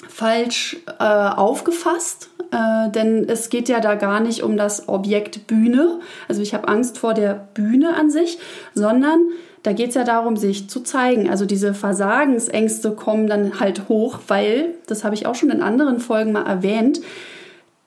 falsch 0.07 0.77
äh, 0.99 1.03
aufgefasst. 1.03 2.29
Äh, 2.51 2.89
denn 2.91 3.27
es 3.27 3.49
geht 3.49 3.69
ja 3.69 3.79
da 3.79 3.95
gar 3.95 4.19
nicht 4.19 4.43
um 4.43 4.57
das 4.57 4.87
Objekt 4.87 5.47
Bühne. 5.47 5.99
Also 6.27 6.41
ich 6.41 6.53
habe 6.53 6.67
Angst 6.67 6.97
vor 6.97 7.13
der 7.13 7.47
Bühne 7.53 7.95
an 7.95 8.09
sich, 8.09 8.39
sondern 8.73 9.19
da 9.63 9.73
geht 9.73 9.89
es 9.89 9.95
ja 9.95 10.03
darum, 10.03 10.37
sich 10.37 10.69
zu 10.69 10.81
zeigen. 10.81 11.29
Also 11.29 11.45
diese 11.45 11.73
Versagensängste 11.73 12.91
kommen 12.91 13.27
dann 13.27 13.59
halt 13.59 13.89
hoch, 13.89 14.19
weil, 14.27 14.75
das 14.85 15.03
habe 15.03 15.15
ich 15.15 15.25
auch 15.25 15.35
schon 15.35 15.49
in 15.49 15.61
anderen 15.61 15.99
Folgen 15.99 16.33
mal 16.33 16.45
erwähnt, 16.45 17.01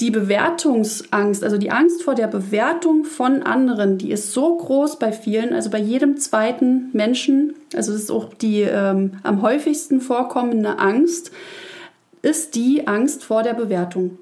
die 0.01 0.11
Bewertungsangst, 0.11 1.43
also 1.43 1.59
die 1.59 1.73
Angst 1.73 2.03
vor 2.03 2.15
der 2.15 2.29
Bewertung 2.29 3.05
von 3.05 3.43
anderen, 3.43 3.99
die 3.99 4.13
ist 4.13 4.33
so 4.33 4.57
groß 4.57 4.99
bei 4.99 5.13
vielen, 5.13 5.53
also 5.53 5.71
bei 5.71 5.79
jedem 5.79 6.19
zweiten 6.19 6.91
Menschen, 6.93 7.55
also 7.75 7.93
das 7.93 8.03
ist 8.03 8.11
auch 8.11 8.33
die 8.35 8.63
ähm, 8.63 9.15
am 9.25 9.43
häufigsten 9.43 10.01
vorkommende 10.01 10.79
Angst, 10.79 11.33
ist 12.23 12.55
die 12.55 12.87
Angst 12.87 13.25
vor 13.25 13.43
der 13.43 13.55
Bewertung. 13.55 14.19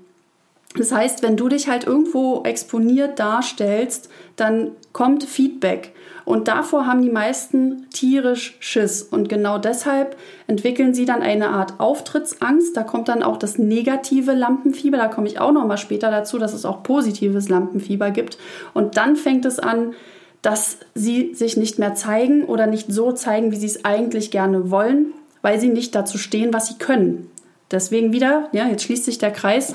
Das 0.76 0.92
heißt, 0.92 1.22
wenn 1.22 1.36
du 1.36 1.48
dich 1.48 1.68
halt 1.68 1.84
irgendwo 1.84 2.42
exponiert 2.44 3.18
darstellst, 3.18 4.10
dann 4.36 4.72
kommt 4.92 5.24
Feedback. 5.24 5.92
Und 6.24 6.48
davor 6.48 6.86
haben 6.86 7.02
die 7.02 7.10
meisten 7.10 7.88
tierisch 7.90 8.56
Schiss. 8.58 9.02
Und 9.02 9.28
genau 9.28 9.58
deshalb 9.58 10.16
entwickeln 10.48 10.92
sie 10.92 11.04
dann 11.04 11.22
eine 11.22 11.50
Art 11.50 11.78
Auftrittsangst. 11.78 12.76
Da 12.76 12.82
kommt 12.82 13.08
dann 13.08 13.22
auch 13.22 13.36
das 13.36 13.58
negative 13.58 14.32
Lampenfieber. 14.32 14.98
Da 14.98 15.08
komme 15.08 15.28
ich 15.28 15.38
auch 15.38 15.52
noch 15.52 15.66
mal 15.66 15.76
später 15.76 16.10
dazu, 16.10 16.38
dass 16.38 16.52
es 16.52 16.64
auch 16.64 16.82
positives 16.82 17.48
Lampenfieber 17.48 18.10
gibt. 18.10 18.38
Und 18.74 18.96
dann 18.96 19.16
fängt 19.16 19.44
es 19.44 19.58
an, 19.60 19.94
dass 20.42 20.78
sie 20.94 21.34
sich 21.34 21.56
nicht 21.56 21.78
mehr 21.78 21.94
zeigen 21.94 22.44
oder 22.44 22.66
nicht 22.66 22.92
so 22.92 23.12
zeigen, 23.12 23.52
wie 23.52 23.56
sie 23.56 23.66
es 23.66 23.84
eigentlich 23.84 24.30
gerne 24.30 24.70
wollen, 24.70 25.12
weil 25.42 25.60
sie 25.60 25.68
nicht 25.68 25.94
dazu 25.94 26.18
stehen, 26.18 26.52
was 26.52 26.68
sie 26.68 26.78
können. 26.78 27.30
Deswegen 27.70 28.12
wieder, 28.12 28.48
ja, 28.52 28.68
jetzt 28.68 28.84
schließt 28.84 29.04
sich 29.04 29.18
der 29.18 29.32
Kreis. 29.32 29.74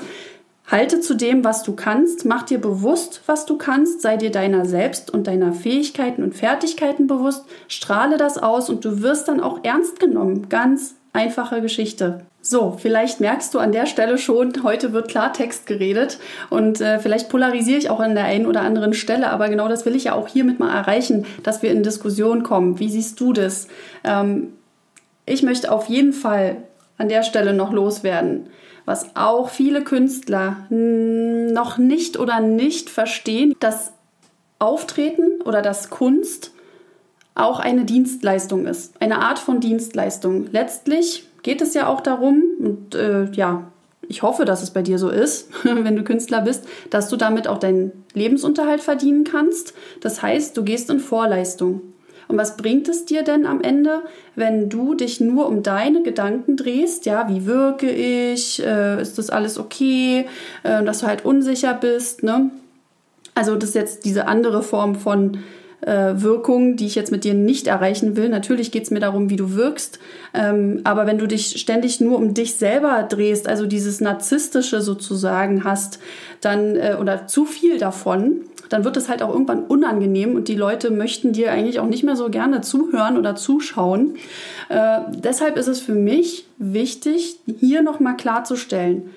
Halte 0.72 1.00
zu 1.00 1.14
dem, 1.14 1.44
was 1.44 1.62
du 1.64 1.74
kannst, 1.76 2.24
mach 2.24 2.44
dir 2.44 2.58
bewusst, 2.58 3.20
was 3.26 3.44
du 3.44 3.58
kannst, 3.58 4.00
sei 4.00 4.16
dir 4.16 4.30
deiner 4.30 4.64
selbst 4.64 5.12
und 5.12 5.26
deiner 5.26 5.52
Fähigkeiten 5.52 6.22
und 6.22 6.34
Fertigkeiten 6.34 7.06
bewusst, 7.06 7.44
strahle 7.68 8.16
das 8.16 8.38
aus 8.38 8.70
und 8.70 8.82
du 8.86 9.02
wirst 9.02 9.28
dann 9.28 9.40
auch 9.40 9.60
ernst 9.64 10.00
genommen. 10.00 10.48
Ganz 10.48 10.94
einfache 11.12 11.60
Geschichte. 11.60 12.22
So, 12.40 12.78
vielleicht 12.80 13.20
merkst 13.20 13.52
du 13.52 13.58
an 13.58 13.72
der 13.72 13.84
Stelle 13.84 14.16
schon, 14.16 14.62
heute 14.62 14.94
wird 14.94 15.08
Klartext 15.08 15.66
geredet 15.66 16.18
und 16.48 16.80
äh, 16.80 16.98
vielleicht 17.00 17.28
polarisiere 17.28 17.78
ich 17.78 17.90
auch 17.90 18.00
an 18.00 18.14
der 18.14 18.24
einen 18.24 18.46
oder 18.46 18.62
anderen 18.62 18.94
Stelle, 18.94 19.28
aber 19.28 19.50
genau 19.50 19.68
das 19.68 19.84
will 19.84 19.94
ich 19.94 20.04
ja 20.04 20.14
auch 20.14 20.26
hiermit 20.26 20.58
mal 20.58 20.74
erreichen, 20.74 21.26
dass 21.42 21.62
wir 21.62 21.70
in 21.70 21.82
Diskussion 21.82 22.44
kommen. 22.44 22.78
Wie 22.78 22.88
siehst 22.88 23.20
du 23.20 23.34
das? 23.34 23.68
Ähm, 24.04 24.54
ich 25.26 25.42
möchte 25.42 25.70
auf 25.70 25.90
jeden 25.90 26.14
Fall 26.14 26.56
an 26.96 27.10
der 27.10 27.24
Stelle 27.24 27.52
noch 27.52 27.72
loswerden 27.72 28.48
was 28.84 29.16
auch 29.16 29.48
viele 29.48 29.82
Künstler 29.82 30.66
noch 30.70 31.78
nicht 31.78 32.18
oder 32.18 32.40
nicht 32.40 32.90
verstehen, 32.90 33.54
dass 33.60 33.92
Auftreten 34.58 35.42
oder 35.44 35.62
dass 35.62 35.90
Kunst 35.90 36.52
auch 37.34 37.60
eine 37.60 37.84
Dienstleistung 37.84 38.66
ist, 38.66 39.00
eine 39.00 39.20
Art 39.20 39.38
von 39.38 39.60
Dienstleistung. 39.60 40.48
Letztlich 40.52 41.26
geht 41.42 41.60
es 41.62 41.74
ja 41.74 41.86
auch 41.86 42.00
darum, 42.00 42.42
und 42.58 42.94
äh, 42.94 43.24
ja, 43.32 43.64
ich 44.08 44.22
hoffe, 44.22 44.44
dass 44.44 44.62
es 44.62 44.70
bei 44.70 44.82
dir 44.82 44.98
so 44.98 45.08
ist, 45.08 45.48
wenn 45.64 45.96
du 45.96 46.04
Künstler 46.04 46.42
bist, 46.42 46.66
dass 46.90 47.08
du 47.08 47.16
damit 47.16 47.48
auch 47.48 47.58
deinen 47.58 47.92
Lebensunterhalt 48.14 48.80
verdienen 48.80 49.24
kannst. 49.24 49.74
Das 50.00 50.22
heißt, 50.22 50.56
du 50.56 50.64
gehst 50.64 50.90
in 50.90 51.00
Vorleistung. 51.00 51.80
Und 52.28 52.38
was 52.38 52.56
bringt 52.56 52.88
es 52.88 53.04
dir 53.04 53.22
denn 53.22 53.46
am 53.46 53.60
Ende, 53.60 54.02
wenn 54.34 54.68
du 54.68 54.94
dich 54.94 55.20
nur 55.20 55.46
um 55.46 55.62
deine 55.62 56.02
Gedanken 56.02 56.56
drehst? 56.56 57.06
Ja, 57.06 57.28
wie 57.28 57.46
wirke 57.46 57.90
ich? 57.90 58.64
Äh, 58.64 59.00
ist 59.00 59.18
das 59.18 59.30
alles 59.30 59.58
okay? 59.58 60.26
Äh, 60.62 60.84
dass 60.84 61.00
du 61.00 61.06
halt 61.06 61.24
unsicher 61.24 61.74
bist, 61.74 62.22
ne? 62.22 62.50
Also 63.34 63.56
das 63.56 63.70
ist 63.70 63.74
jetzt 63.74 64.04
diese 64.04 64.26
andere 64.26 64.62
Form 64.62 64.94
von 64.94 65.38
äh, 65.82 66.14
Wirkung, 66.16 66.76
die 66.76 66.86
ich 66.86 66.94
jetzt 66.94 67.12
mit 67.12 67.24
dir 67.24 67.34
nicht 67.34 67.66
erreichen 67.66 68.16
will. 68.16 68.28
Natürlich 68.28 68.70
geht 68.70 68.84
es 68.84 68.90
mir 68.90 69.00
darum, 69.00 69.30
wie 69.30 69.36
du 69.36 69.54
wirkst. 69.54 69.98
Ähm, 70.32 70.80
aber 70.84 71.06
wenn 71.06 71.18
du 71.18 71.26
dich 71.26 71.60
ständig 71.60 72.00
nur 72.00 72.18
um 72.18 72.34
dich 72.34 72.54
selber 72.54 73.06
drehst, 73.08 73.48
also 73.48 73.66
dieses 73.66 74.00
Narzisstische 74.00 74.80
sozusagen 74.80 75.64
hast, 75.64 75.98
dann 76.40 76.76
äh, 76.76 76.96
oder 77.00 77.26
zu 77.26 77.44
viel 77.46 77.78
davon, 77.78 78.42
dann 78.72 78.84
wird 78.84 78.96
es 78.96 79.08
halt 79.08 79.22
auch 79.22 79.32
irgendwann 79.32 79.64
unangenehm 79.64 80.34
und 80.34 80.48
die 80.48 80.54
Leute 80.54 80.90
möchten 80.90 81.32
dir 81.32 81.52
eigentlich 81.52 81.80
auch 81.80 81.86
nicht 81.86 82.04
mehr 82.04 82.16
so 82.16 82.30
gerne 82.30 82.60
zuhören 82.60 83.18
oder 83.18 83.36
zuschauen. 83.36 84.14
Äh, 84.68 85.00
deshalb 85.10 85.56
ist 85.56 85.68
es 85.68 85.80
für 85.80 85.94
mich 85.94 86.46
wichtig, 86.58 87.38
hier 87.60 87.82
nochmal 87.82 88.16
klarzustellen, 88.16 89.10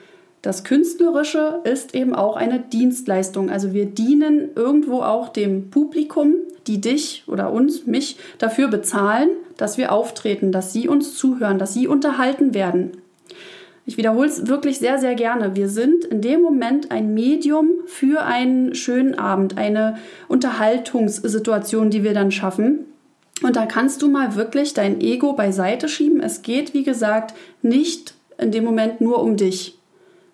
das 0.45 0.63
Künstlerische 0.63 1.61
ist 1.63 1.95
eben 1.95 2.13
auch 2.13 2.35
eine 2.35 2.59
Dienstleistung. 2.59 3.49
Also 3.49 3.73
wir 3.73 3.87
dienen 3.87 4.49
irgendwo 4.53 5.01
auch 5.01 5.29
dem 5.29 5.71
Publikum, 5.71 6.35
die 6.67 6.79
dich 6.79 7.23
oder 7.25 7.51
uns, 7.51 7.87
mich 7.87 8.17
dafür 8.37 8.67
bezahlen, 8.67 9.29
dass 9.57 9.79
wir 9.79 9.91
auftreten, 9.91 10.51
dass 10.51 10.71
sie 10.71 10.87
uns 10.87 11.15
zuhören, 11.15 11.57
dass 11.57 11.73
sie 11.73 11.87
unterhalten 11.87 12.53
werden. 12.53 12.91
Ich 13.87 13.97
wiederhole 13.97 14.27
es 14.27 14.47
wirklich 14.47 14.79
sehr, 14.79 14.97
sehr 14.97 15.13
gerne. 15.13 15.55
Wir 15.55 15.69
sind 15.69 16.05
in 16.05 16.21
dem 16.21 16.41
Moment 16.41 16.89
ein 16.89 17.13
Medium 17.13 17.69
für 17.85 18.23
einen 18.23 18.73
schönen 18.73 19.13
Abend, 19.13 19.57
eine 19.57 19.97
Unterhaltungssituation, 20.27 21.91
die 21.91 22.03
wir 22.03 22.13
dann 22.13 22.31
schaffen. 22.31 22.85
Und 23.43 23.55
da 23.55 23.65
kannst 23.65 24.01
du 24.01 24.09
mal 24.09 24.35
wirklich 24.35 24.73
dein 24.73 25.01
Ego 25.01 25.33
beiseite 25.33 25.87
schieben. 25.87 26.19
Es 26.21 26.41
geht, 26.41 26.73
wie 26.73 26.83
gesagt, 26.83 27.35
nicht 27.61 28.15
in 28.39 28.51
dem 28.51 28.63
Moment 28.63 29.01
nur 29.01 29.21
um 29.21 29.37
dich. 29.37 29.77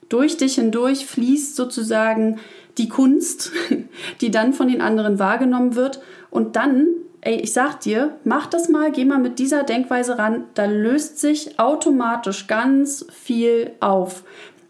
Durch 0.07 0.37
dich 0.37 0.55
hindurch 0.55 1.05
fließt 1.05 1.55
sozusagen 1.55 2.39
die 2.77 2.87
Kunst, 2.87 3.51
die 4.21 4.31
dann 4.31 4.53
von 4.53 4.69
den 4.69 4.81
anderen 4.81 5.19
wahrgenommen 5.19 5.75
wird. 5.75 6.01
Und 6.29 6.55
dann 6.55 6.87
ey, 7.21 7.35
ich 7.35 7.53
sag 7.53 7.79
dir, 7.81 8.17
mach 8.23 8.47
das 8.47 8.67
mal, 8.67 8.91
geh 8.91 9.05
mal 9.05 9.19
mit 9.19 9.39
dieser 9.39 9.63
Denkweise 9.63 10.17
ran, 10.17 10.45
da 10.55 10.65
löst 10.65 11.19
sich 11.19 11.59
automatisch 11.59 12.47
ganz 12.47 13.05
viel 13.11 13.71
auf. 13.79 14.23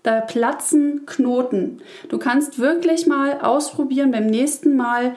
Da 0.03 0.19
platzen 0.19 1.05
Knoten. 1.05 1.81
Du 2.09 2.17
kannst 2.17 2.59
wirklich 2.59 3.07
mal 3.07 3.39
ausprobieren, 3.41 4.11
beim 4.11 4.25
nächsten 4.25 4.75
Mal 4.75 5.15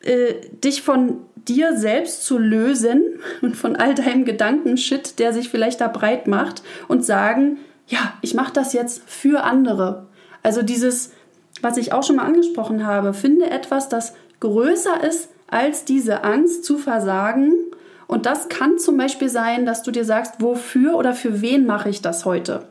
äh, 0.00 0.34
dich 0.50 0.82
von 0.82 1.20
dir 1.36 1.76
selbst 1.76 2.24
zu 2.24 2.38
lösen 2.38 3.02
und 3.42 3.56
von 3.56 3.76
all 3.76 3.94
deinem 3.94 4.24
Gedankenshit, 4.24 5.18
der 5.18 5.32
sich 5.32 5.48
vielleicht 5.48 5.80
da 5.80 5.88
breit 5.88 6.26
macht 6.26 6.62
und 6.88 7.04
sagen, 7.04 7.58
ja, 7.86 8.14
ich 8.20 8.34
mache 8.34 8.52
das 8.52 8.72
jetzt 8.72 9.02
für 9.06 9.44
andere. 9.44 10.06
Also 10.42 10.62
dieses, 10.62 11.12
was 11.62 11.76
ich 11.76 11.92
auch 11.92 12.02
schon 12.02 12.16
mal 12.16 12.26
angesprochen 12.26 12.84
habe, 12.84 13.14
finde 13.14 13.48
etwas, 13.48 13.88
das 13.88 14.14
größer 14.40 15.02
ist 15.04 15.28
als 15.48 15.84
diese 15.84 16.24
Angst 16.24 16.64
zu 16.64 16.78
versagen. 16.78 17.52
Und 18.06 18.26
das 18.26 18.48
kann 18.48 18.78
zum 18.78 18.96
Beispiel 18.96 19.28
sein, 19.28 19.66
dass 19.66 19.82
du 19.82 19.90
dir 19.90 20.04
sagst, 20.04 20.34
wofür 20.38 20.96
oder 20.96 21.12
für 21.12 21.40
wen 21.40 21.66
mache 21.66 21.88
ich 21.88 22.02
das 22.02 22.24
heute? 22.24 22.64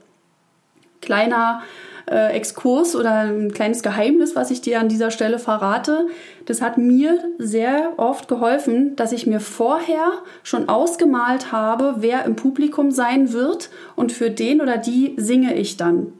Kleiner 1.01 1.61
äh, 2.09 2.33
Exkurs 2.33 2.95
oder 2.95 3.21
ein 3.21 3.51
kleines 3.51 3.83
Geheimnis, 3.83 4.35
was 4.35 4.51
ich 4.51 4.61
dir 4.61 4.79
an 4.79 4.89
dieser 4.89 5.11
Stelle 5.11 5.39
verrate. 5.39 6.07
Das 6.45 6.61
hat 6.61 6.77
mir 6.77 7.17
sehr 7.37 7.93
oft 7.97 8.27
geholfen, 8.27 8.95
dass 8.95 9.11
ich 9.11 9.27
mir 9.27 9.39
vorher 9.39 10.11
schon 10.43 10.69
ausgemalt 10.69 11.51
habe, 11.51 11.95
wer 11.97 12.25
im 12.25 12.35
Publikum 12.35 12.91
sein 12.91 13.33
wird 13.33 13.69
und 13.95 14.11
für 14.11 14.29
den 14.29 14.61
oder 14.61 14.77
die 14.77 15.15
singe 15.17 15.55
ich 15.55 15.77
dann. 15.77 16.13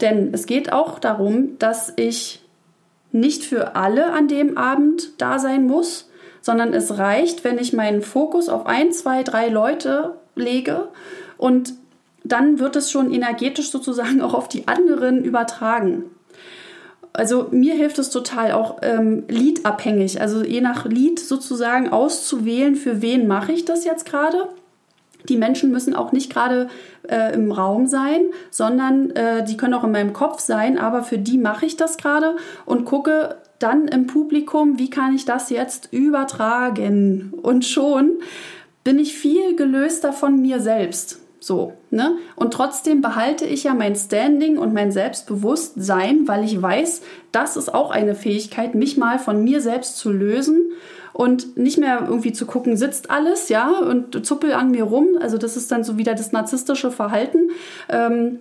Denn 0.00 0.30
es 0.32 0.46
geht 0.46 0.72
auch 0.72 0.98
darum, 0.98 1.58
dass 1.58 1.92
ich 1.96 2.41
nicht 3.12 3.44
für 3.44 3.76
alle 3.76 4.12
an 4.12 4.28
dem 4.28 4.58
Abend 4.58 5.10
da 5.18 5.38
sein 5.38 5.66
muss, 5.66 6.10
sondern 6.40 6.74
es 6.74 6.98
reicht, 6.98 7.44
wenn 7.44 7.58
ich 7.58 7.72
meinen 7.72 8.02
Fokus 8.02 8.48
auf 8.48 8.66
ein, 8.66 8.92
zwei, 8.92 9.22
drei 9.22 9.48
Leute 9.48 10.16
lege 10.34 10.88
und 11.38 11.74
dann 12.24 12.58
wird 12.58 12.76
es 12.76 12.90
schon 12.90 13.12
energetisch 13.12 13.70
sozusagen 13.70 14.20
auch 14.22 14.34
auf 14.34 14.48
die 14.48 14.68
anderen 14.68 15.24
übertragen. 15.24 16.04
Also 17.12 17.48
mir 17.50 17.74
hilft 17.74 17.98
es 17.98 18.10
total 18.10 18.52
auch 18.52 18.78
ähm, 18.82 19.24
liedabhängig, 19.28 20.20
also 20.20 20.42
je 20.42 20.62
nach 20.62 20.86
Lied 20.86 21.20
sozusagen 21.20 21.90
auszuwählen, 21.90 22.74
für 22.74 23.02
wen 23.02 23.26
mache 23.26 23.52
ich 23.52 23.66
das 23.66 23.84
jetzt 23.84 24.06
gerade 24.06 24.48
die 25.28 25.36
Menschen 25.36 25.70
müssen 25.70 25.94
auch 25.94 26.12
nicht 26.12 26.32
gerade 26.32 26.68
äh, 27.08 27.34
im 27.34 27.52
Raum 27.52 27.86
sein, 27.86 28.22
sondern 28.50 29.10
äh, 29.10 29.44
die 29.44 29.56
können 29.56 29.74
auch 29.74 29.84
in 29.84 29.92
meinem 29.92 30.12
Kopf 30.12 30.40
sein, 30.40 30.78
aber 30.78 31.02
für 31.02 31.18
die 31.18 31.38
mache 31.38 31.66
ich 31.66 31.76
das 31.76 31.96
gerade 31.96 32.36
und 32.66 32.84
gucke 32.84 33.36
dann 33.58 33.88
im 33.88 34.06
Publikum, 34.06 34.78
wie 34.78 34.90
kann 34.90 35.14
ich 35.14 35.24
das 35.24 35.50
jetzt 35.50 35.92
übertragen? 35.92 37.32
Und 37.42 37.64
schon 37.64 38.18
bin 38.84 38.98
ich 38.98 39.14
viel 39.14 39.54
gelöster 39.56 40.12
von 40.12 40.40
mir 40.40 40.60
selbst. 40.60 41.20
So, 41.38 41.72
ne? 41.90 42.16
Und 42.36 42.52
trotzdem 42.52 43.00
behalte 43.00 43.44
ich 43.44 43.64
ja 43.64 43.74
mein 43.74 43.96
Standing 43.96 44.58
und 44.58 44.72
mein 44.72 44.92
Selbstbewusstsein, 44.92 46.28
weil 46.28 46.44
ich 46.44 46.60
weiß, 46.60 47.02
das 47.32 47.56
ist 47.56 47.74
auch 47.74 47.90
eine 47.90 48.14
Fähigkeit, 48.14 48.76
mich 48.76 48.96
mal 48.96 49.18
von 49.18 49.42
mir 49.42 49.60
selbst 49.60 49.96
zu 49.96 50.12
lösen 50.12 50.70
und 51.12 51.56
nicht 51.56 51.78
mehr 51.78 52.06
irgendwie 52.08 52.32
zu 52.32 52.46
gucken, 52.46 52.76
sitzt 52.76 53.10
alles, 53.10 53.48
ja, 53.48 53.70
und 53.80 54.24
zuppel 54.24 54.52
an 54.52 54.70
mir 54.70 54.84
rum. 54.84 55.18
Also 55.20 55.38
das 55.38 55.56
ist 55.56 55.70
dann 55.70 55.84
so 55.84 55.98
wieder 55.98 56.14
das 56.14 56.32
narzisstische 56.32 56.90
Verhalten. 56.90 57.50
Ähm, 57.88 58.40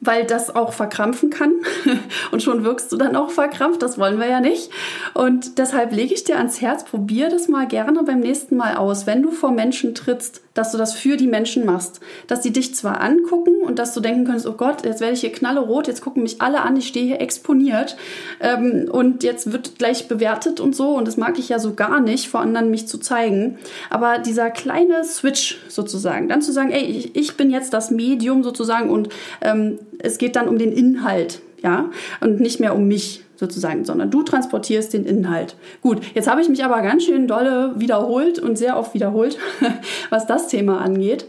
weil 0.00 0.24
das 0.24 0.54
auch 0.54 0.72
verkrampfen 0.72 1.30
kann 1.30 1.54
und 2.32 2.42
schon 2.42 2.64
wirkst 2.64 2.90
du 2.92 2.96
dann 2.96 3.16
auch 3.16 3.30
verkrampft, 3.30 3.82
das 3.82 3.98
wollen 3.98 4.18
wir 4.18 4.26
ja 4.26 4.40
nicht. 4.40 4.70
Und 5.14 5.58
deshalb 5.58 5.92
lege 5.92 6.14
ich 6.14 6.24
dir 6.24 6.38
ans 6.38 6.60
Herz, 6.60 6.84
probier 6.84 7.28
das 7.28 7.48
mal 7.48 7.66
gerne 7.66 8.02
beim 8.02 8.20
nächsten 8.20 8.56
Mal 8.56 8.76
aus, 8.76 9.06
wenn 9.06 9.22
du 9.22 9.30
vor 9.30 9.52
Menschen 9.52 9.94
trittst, 9.94 10.42
dass 10.54 10.72
du 10.72 10.78
das 10.78 10.92
für 10.92 11.16
die 11.16 11.26
Menschen 11.26 11.64
machst, 11.64 12.00
dass 12.26 12.42
sie 12.42 12.52
dich 12.52 12.74
zwar 12.74 13.00
angucken 13.00 13.62
und 13.62 13.78
dass 13.78 13.94
du 13.94 14.00
denken 14.00 14.24
könntest, 14.24 14.46
oh 14.46 14.52
Gott, 14.52 14.84
jetzt 14.84 15.00
werde 15.00 15.14
ich 15.14 15.20
hier 15.20 15.32
knallerot, 15.32 15.86
jetzt 15.86 16.02
gucken 16.02 16.22
mich 16.22 16.40
alle 16.42 16.62
an, 16.62 16.76
ich 16.76 16.88
stehe 16.88 17.06
hier 17.06 17.20
exponiert 17.20 17.96
ähm, 18.40 18.88
und 18.90 19.22
jetzt 19.22 19.52
wird 19.52 19.78
gleich 19.78 20.08
bewertet 20.08 20.60
und 20.60 20.76
so 20.76 20.96
und 20.96 21.08
das 21.08 21.16
mag 21.16 21.38
ich 21.38 21.48
ja 21.48 21.58
so 21.58 21.74
gar 21.74 22.00
nicht, 22.00 22.28
vor 22.28 22.40
anderen 22.40 22.70
mich 22.70 22.86
zu 22.88 22.98
zeigen. 22.98 23.58
Aber 23.90 24.18
dieser 24.18 24.50
kleine 24.50 25.04
Switch 25.04 25.58
sozusagen, 25.68 26.28
dann 26.28 26.42
zu 26.42 26.52
sagen, 26.52 26.70
ey, 26.70 26.84
ich, 26.84 27.16
ich 27.16 27.36
bin 27.36 27.50
jetzt 27.50 27.72
das 27.72 27.90
Medium 27.90 28.42
sozusagen 28.42 28.90
und 28.90 29.08
ähm, 29.40 29.78
es 29.98 30.18
geht 30.18 30.36
dann 30.36 30.48
um 30.48 30.58
den 30.58 30.72
Inhalt, 30.72 31.40
ja, 31.62 31.90
und 32.20 32.40
nicht 32.40 32.60
mehr 32.60 32.74
um 32.74 32.86
mich 32.88 33.24
sozusagen, 33.36 33.84
sondern 33.84 34.10
du 34.10 34.22
transportierst 34.22 34.92
den 34.92 35.04
Inhalt. 35.04 35.56
Gut, 35.80 36.00
jetzt 36.14 36.28
habe 36.28 36.40
ich 36.40 36.48
mich 36.48 36.64
aber 36.64 36.80
ganz 36.82 37.04
schön 37.04 37.26
dolle 37.26 37.72
wiederholt 37.76 38.38
und 38.38 38.56
sehr 38.56 38.78
oft 38.78 38.94
wiederholt, 38.94 39.38
was 40.10 40.26
das 40.26 40.48
Thema 40.48 40.80
angeht. 40.80 41.26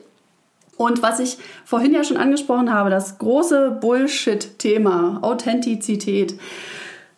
Und 0.77 1.01
was 1.01 1.19
ich 1.19 1.37
vorhin 1.65 1.93
ja 1.93 2.03
schon 2.03 2.17
angesprochen 2.17 2.73
habe, 2.73 2.89
das 2.89 3.19
große 3.19 3.77
Bullshit-Thema, 3.79 5.19
Authentizität 5.21 6.35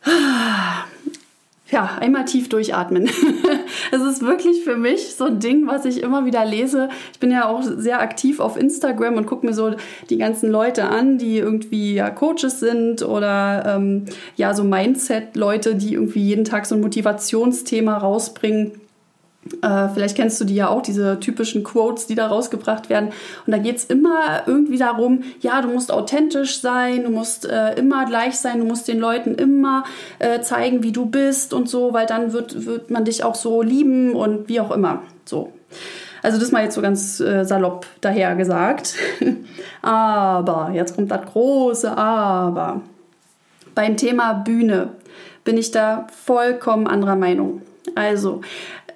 ja, 1.71 1.97
einmal 1.99 2.25
tief 2.25 2.49
durchatmen. 2.49 3.09
Es 3.91 4.01
ist 4.01 4.21
wirklich 4.21 4.63
für 4.63 4.77
mich 4.77 5.15
so 5.15 5.25
ein 5.25 5.39
Ding, 5.39 5.67
was 5.67 5.85
ich 5.85 6.01
immer 6.01 6.25
wieder 6.25 6.45
lese. 6.45 6.89
Ich 7.13 7.19
bin 7.19 7.31
ja 7.31 7.47
auch 7.47 7.63
sehr 7.63 8.01
aktiv 8.01 8.39
auf 8.39 8.57
Instagram 8.57 9.15
und 9.15 9.25
gucke 9.25 9.45
mir 9.45 9.53
so 9.53 9.75
die 10.09 10.17
ganzen 10.17 10.49
Leute 10.51 10.85
an, 10.85 11.17
die 11.17 11.37
irgendwie 11.37 11.95
ja 11.95 12.09
Coaches 12.09 12.59
sind 12.59 13.03
oder 13.03 13.75
ähm, 13.75 14.05
ja 14.35 14.53
so 14.53 14.63
Mindset-Leute, 14.63 15.75
die 15.75 15.93
irgendwie 15.93 16.23
jeden 16.23 16.45
Tag 16.45 16.65
so 16.65 16.75
ein 16.75 16.81
Motivationsthema 16.81 17.97
rausbringen. 17.97 18.84
Äh, 19.61 19.89
vielleicht 19.93 20.15
kennst 20.15 20.41
du 20.41 20.45
die 20.45 20.55
ja 20.55 20.69
auch, 20.69 20.81
diese 20.81 21.19
typischen 21.19 21.63
Quotes, 21.63 22.07
die 22.07 22.15
da 22.15 22.27
rausgebracht 22.27 22.89
werden. 22.89 23.09
Und 23.45 23.51
da 23.51 23.59
geht 23.59 23.77
es 23.77 23.85
immer 23.85 24.43
irgendwie 24.47 24.77
darum, 24.77 25.23
ja, 25.39 25.61
du 25.61 25.67
musst 25.67 25.91
authentisch 25.91 26.61
sein, 26.61 27.03
du 27.03 27.11
musst 27.11 27.45
äh, 27.45 27.73
immer 27.75 28.05
gleich 28.05 28.37
sein, 28.37 28.59
du 28.59 28.65
musst 28.65 28.87
den 28.87 28.99
Leuten 28.99 29.35
immer 29.35 29.83
äh, 30.17 30.41
zeigen, 30.41 30.81
wie 30.81 30.91
du 30.91 31.05
bist 31.05 31.53
und 31.53 31.69
so, 31.69 31.93
weil 31.93 32.07
dann 32.07 32.33
wird, 32.33 32.65
wird 32.65 32.89
man 32.89 33.05
dich 33.05 33.23
auch 33.23 33.35
so 33.35 33.61
lieben 33.61 34.15
und 34.15 34.49
wie 34.49 34.59
auch 34.59 34.71
immer. 34.71 35.03
So. 35.25 35.53
Also 36.23 36.39
das 36.39 36.51
mal 36.51 36.63
jetzt 36.63 36.73
so 36.73 36.81
ganz 36.81 37.19
äh, 37.19 37.43
salopp 37.43 37.85
daher 38.01 38.35
gesagt. 38.35 38.95
aber, 39.83 40.71
jetzt 40.73 40.95
kommt 40.95 41.11
das 41.11 41.23
große 41.23 41.95
Aber. 41.95 42.81
Beim 43.75 43.95
Thema 43.95 44.33
Bühne 44.33 44.89
bin 45.43 45.55
ich 45.57 45.69
da 45.69 46.07
vollkommen 46.25 46.87
anderer 46.87 47.15
Meinung. 47.15 47.61
Also, 47.93 48.41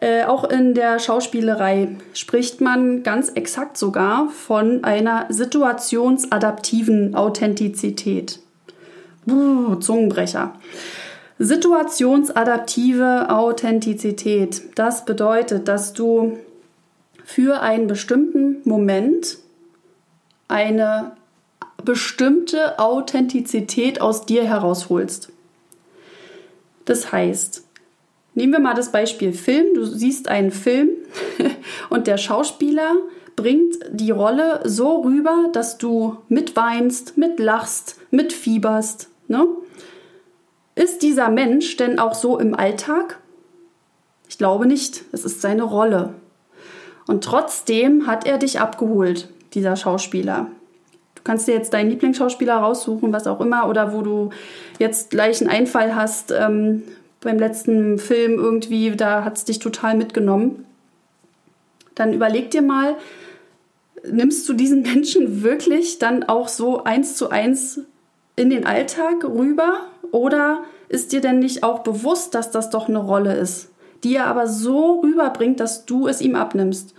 äh, 0.01 0.23
auch 0.23 0.45
in 0.45 0.73
der 0.73 0.99
Schauspielerei 0.99 1.97
spricht 2.13 2.61
man 2.61 3.03
ganz 3.03 3.29
exakt 3.29 3.77
sogar 3.77 4.29
von 4.29 4.83
einer 4.83 5.25
situationsadaptiven 5.29 7.15
Authentizität. 7.15 8.39
Uh, 9.27 9.75
Zungenbrecher. 9.75 10.55
Situationsadaptive 11.37 13.29
Authentizität. 13.29 14.61
Das 14.75 15.05
bedeutet, 15.05 15.67
dass 15.67 15.93
du 15.93 16.37
für 17.23 17.61
einen 17.61 17.87
bestimmten 17.87 18.57
Moment 18.63 19.37
eine 20.47 21.11
bestimmte 21.83 22.79
Authentizität 22.79 24.01
aus 24.01 24.25
dir 24.25 24.43
herausholst. 24.43 25.31
Das 26.85 27.11
heißt, 27.11 27.68
Nehmen 28.39 28.53
wir 28.53 28.61
mal 28.61 28.73
das 28.73 28.93
Beispiel 28.93 29.33
Film. 29.33 29.73
Du 29.73 29.83
siehst 29.83 30.29
einen 30.29 30.51
Film 30.51 30.91
und 31.89 32.07
der 32.07 32.17
Schauspieler 32.17 32.95
bringt 33.35 33.75
die 33.91 34.11
Rolle 34.11 34.61
so 34.63 35.01
rüber, 35.01 35.49
dass 35.51 35.77
du 35.77 36.19
mitweinst, 36.29 37.17
mitlachst, 37.17 37.99
mitfieberst. 38.11 39.09
Ne? 39.27 39.45
Ist 40.73 41.01
dieser 41.01 41.27
Mensch 41.27 41.75
denn 41.75 41.99
auch 41.99 42.13
so 42.13 42.39
im 42.39 42.55
Alltag? 42.55 43.19
Ich 44.29 44.37
glaube 44.37 44.67
nicht. 44.67 45.03
Es 45.11 45.25
ist 45.25 45.41
seine 45.41 45.63
Rolle. 45.63 46.13
Und 47.07 47.25
trotzdem 47.25 48.07
hat 48.07 48.25
er 48.25 48.37
dich 48.37 48.61
abgeholt, 48.61 49.27
dieser 49.53 49.75
Schauspieler. 49.75 50.47
Du 51.15 51.23
kannst 51.25 51.49
dir 51.49 51.55
jetzt 51.55 51.73
deinen 51.73 51.89
Lieblingsschauspieler 51.89 52.55
raussuchen, 52.55 53.11
was 53.11 53.27
auch 53.27 53.41
immer, 53.41 53.67
oder 53.67 53.91
wo 53.91 54.01
du 54.01 54.29
jetzt 54.77 55.09
gleich 55.09 55.41
einen 55.41 55.49
Einfall 55.49 55.93
hast, 55.93 56.31
ähm, 56.31 56.83
beim 57.21 57.37
letzten 57.37 57.99
Film 57.99 58.33
irgendwie, 58.33 58.95
da 58.95 59.23
hat 59.23 59.37
es 59.37 59.45
dich 59.45 59.59
total 59.59 59.95
mitgenommen. 59.95 60.65
Dann 61.95 62.13
überleg 62.13 62.51
dir 62.51 62.61
mal, 62.61 62.95
nimmst 64.09 64.47
du 64.47 64.53
diesen 64.53 64.81
Menschen 64.83 65.43
wirklich 65.43 65.99
dann 65.99 66.23
auch 66.23 66.47
so 66.47 66.83
eins 66.83 67.15
zu 67.15 67.29
eins 67.29 67.81
in 68.35 68.49
den 68.49 68.65
Alltag 68.65 69.23
rüber? 69.23 69.81
Oder 70.11 70.63
ist 70.87 71.11
dir 71.11 71.21
denn 71.21 71.39
nicht 71.39 71.63
auch 71.63 71.79
bewusst, 71.79 72.35
dass 72.35 72.51
das 72.51 72.69
doch 72.69 72.87
eine 72.87 72.99
Rolle 72.99 73.35
ist, 73.35 73.69
die 74.03 74.15
er 74.15 74.27
aber 74.27 74.47
so 74.47 75.01
rüberbringt, 75.01 75.59
dass 75.59 75.85
du 75.85 76.07
es 76.07 76.21
ihm 76.21 76.35
abnimmst? 76.35 76.95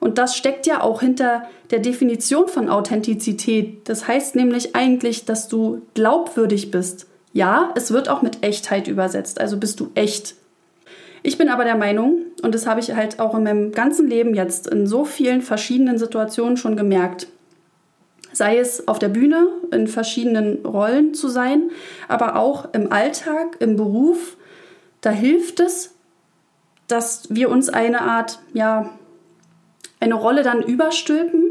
Und 0.00 0.18
das 0.18 0.36
steckt 0.36 0.66
ja 0.66 0.82
auch 0.82 1.00
hinter 1.00 1.44
der 1.70 1.78
Definition 1.78 2.48
von 2.48 2.68
Authentizität. 2.68 3.88
Das 3.88 4.08
heißt 4.08 4.34
nämlich 4.34 4.74
eigentlich, 4.74 5.24
dass 5.24 5.48
du 5.48 5.82
glaubwürdig 5.94 6.72
bist, 6.72 7.06
ja, 7.32 7.72
es 7.74 7.92
wird 7.92 8.08
auch 8.08 8.22
mit 8.22 8.42
Echtheit 8.42 8.88
übersetzt, 8.88 9.40
also 9.40 9.56
bist 9.56 9.80
du 9.80 9.90
echt. 9.94 10.34
Ich 11.22 11.38
bin 11.38 11.48
aber 11.48 11.64
der 11.64 11.76
Meinung, 11.76 12.18
und 12.42 12.54
das 12.54 12.66
habe 12.66 12.80
ich 12.80 12.94
halt 12.94 13.20
auch 13.20 13.34
in 13.34 13.44
meinem 13.44 13.72
ganzen 13.72 14.08
Leben 14.08 14.34
jetzt 14.34 14.66
in 14.66 14.86
so 14.86 15.04
vielen 15.04 15.40
verschiedenen 15.40 15.98
Situationen 15.98 16.56
schon 16.56 16.76
gemerkt, 16.76 17.28
sei 18.32 18.58
es 18.58 18.88
auf 18.88 18.98
der 18.98 19.08
Bühne 19.08 19.46
in 19.70 19.86
verschiedenen 19.86 20.64
Rollen 20.64 21.14
zu 21.14 21.28
sein, 21.28 21.70
aber 22.08 22.36
auch 22.36 22.72
im 22.72 22.90
Alltag, 22.90 23.56
im 23.60 23.76
Beruf, 23.76 24.36
da 25.00 25.10
hilft 25.10 25.60
es, 25.60 25.94
dass 26.88 27.28
wir 27.30 27.50
uns 27.50 27.68
eine 27.68 28.02
Art, 28.02 28.40
ja, 28.52 28.90
eine 30.00 30.14
Rolle 30.14 30.42
dann 30.42 30.62
überstülpen, 30.62 31.44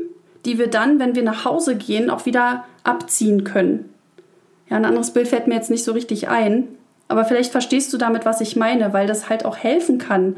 die 0.45 0.57
wir 0.57 0.67
dann, 0.67 0.99
wenn 0.99 1.15
wir 1.15 1.23
nach 1.23 1.45
Hause 1.45 1.75
gehen, 1.75 2.09
auch 2.09 2.25
wieder 2.25 2.65
abziehen 2.83 3.43
können. 3.43 3.90
Ja, 4.71 4.77
ein 4.77 4.85
anderes 4.85 5.11
Bild 5.11 5.27
fällt 5.27 5.47
mir 5.47 5.55
jetzt 5.55 5.69
nicht 5.69 5.83
so 5.83 5.91
richtig 5.91 6.29
ein, 6.29 6.69
aber 7.09 7.25
vielleicht 7.25 7.51
verstehst 7.51 7.91
du 7.91 7.97
damit, 7.97 8.23
was 8.25 8.39
ich 8.39 8.55
meine, 8.55 8.93
weil 8.93 9.05
das 9.05 9.27
halt 9.27 9.43
auch 9.43 9.57
helfen 9.57 9.97
kann, 9.97 10.37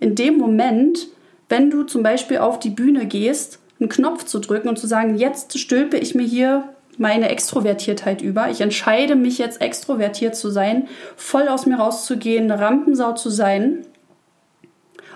in 0.00 0.14
dem 0.14 0.38
Moment, 0.38 1.08
wenn 1.50 1.70
du 1.70 1.82
zum 1.82 2.02
Beispiel 2.02 2.38
auf 2.38 2.58
die 2.58 2.70
Bühne 2.70 3.04
gehst, 3.04 3.58
einen 3.78 3.90
Knopf 3.90 4.24
zu 4.24 4.38
drücken 4.38 4.70
und 4.70 4.78
zu 4.78 4.86
sagen, 4.86 5.16
jetzt 5.16 5.58
stülpe 5.58 5.98
ich 5.98 6.14
mir 6.14 6.24
hier 6.24 6.64
meine 6.96 7.28
Extrovertiertheit 7.28 8.22
über. 8.22 8.48
Ich 8.48 8.62
entscheide 8.62 9.16
mich 9.16 9.36
jetzt 9.36 9.60
extrovertiert 9.60 10.34
zu 10.34 10.48
sein, 10.48 10.88
voll 11.16 11.48
aus 11.48 11.66
mir 11.66 11.76
rauszugehen, 11.76 12.50
eine 12.50 12.62
Rampensau 12.62 13.12
zu 13.12 13.28
sein 13.28 13.86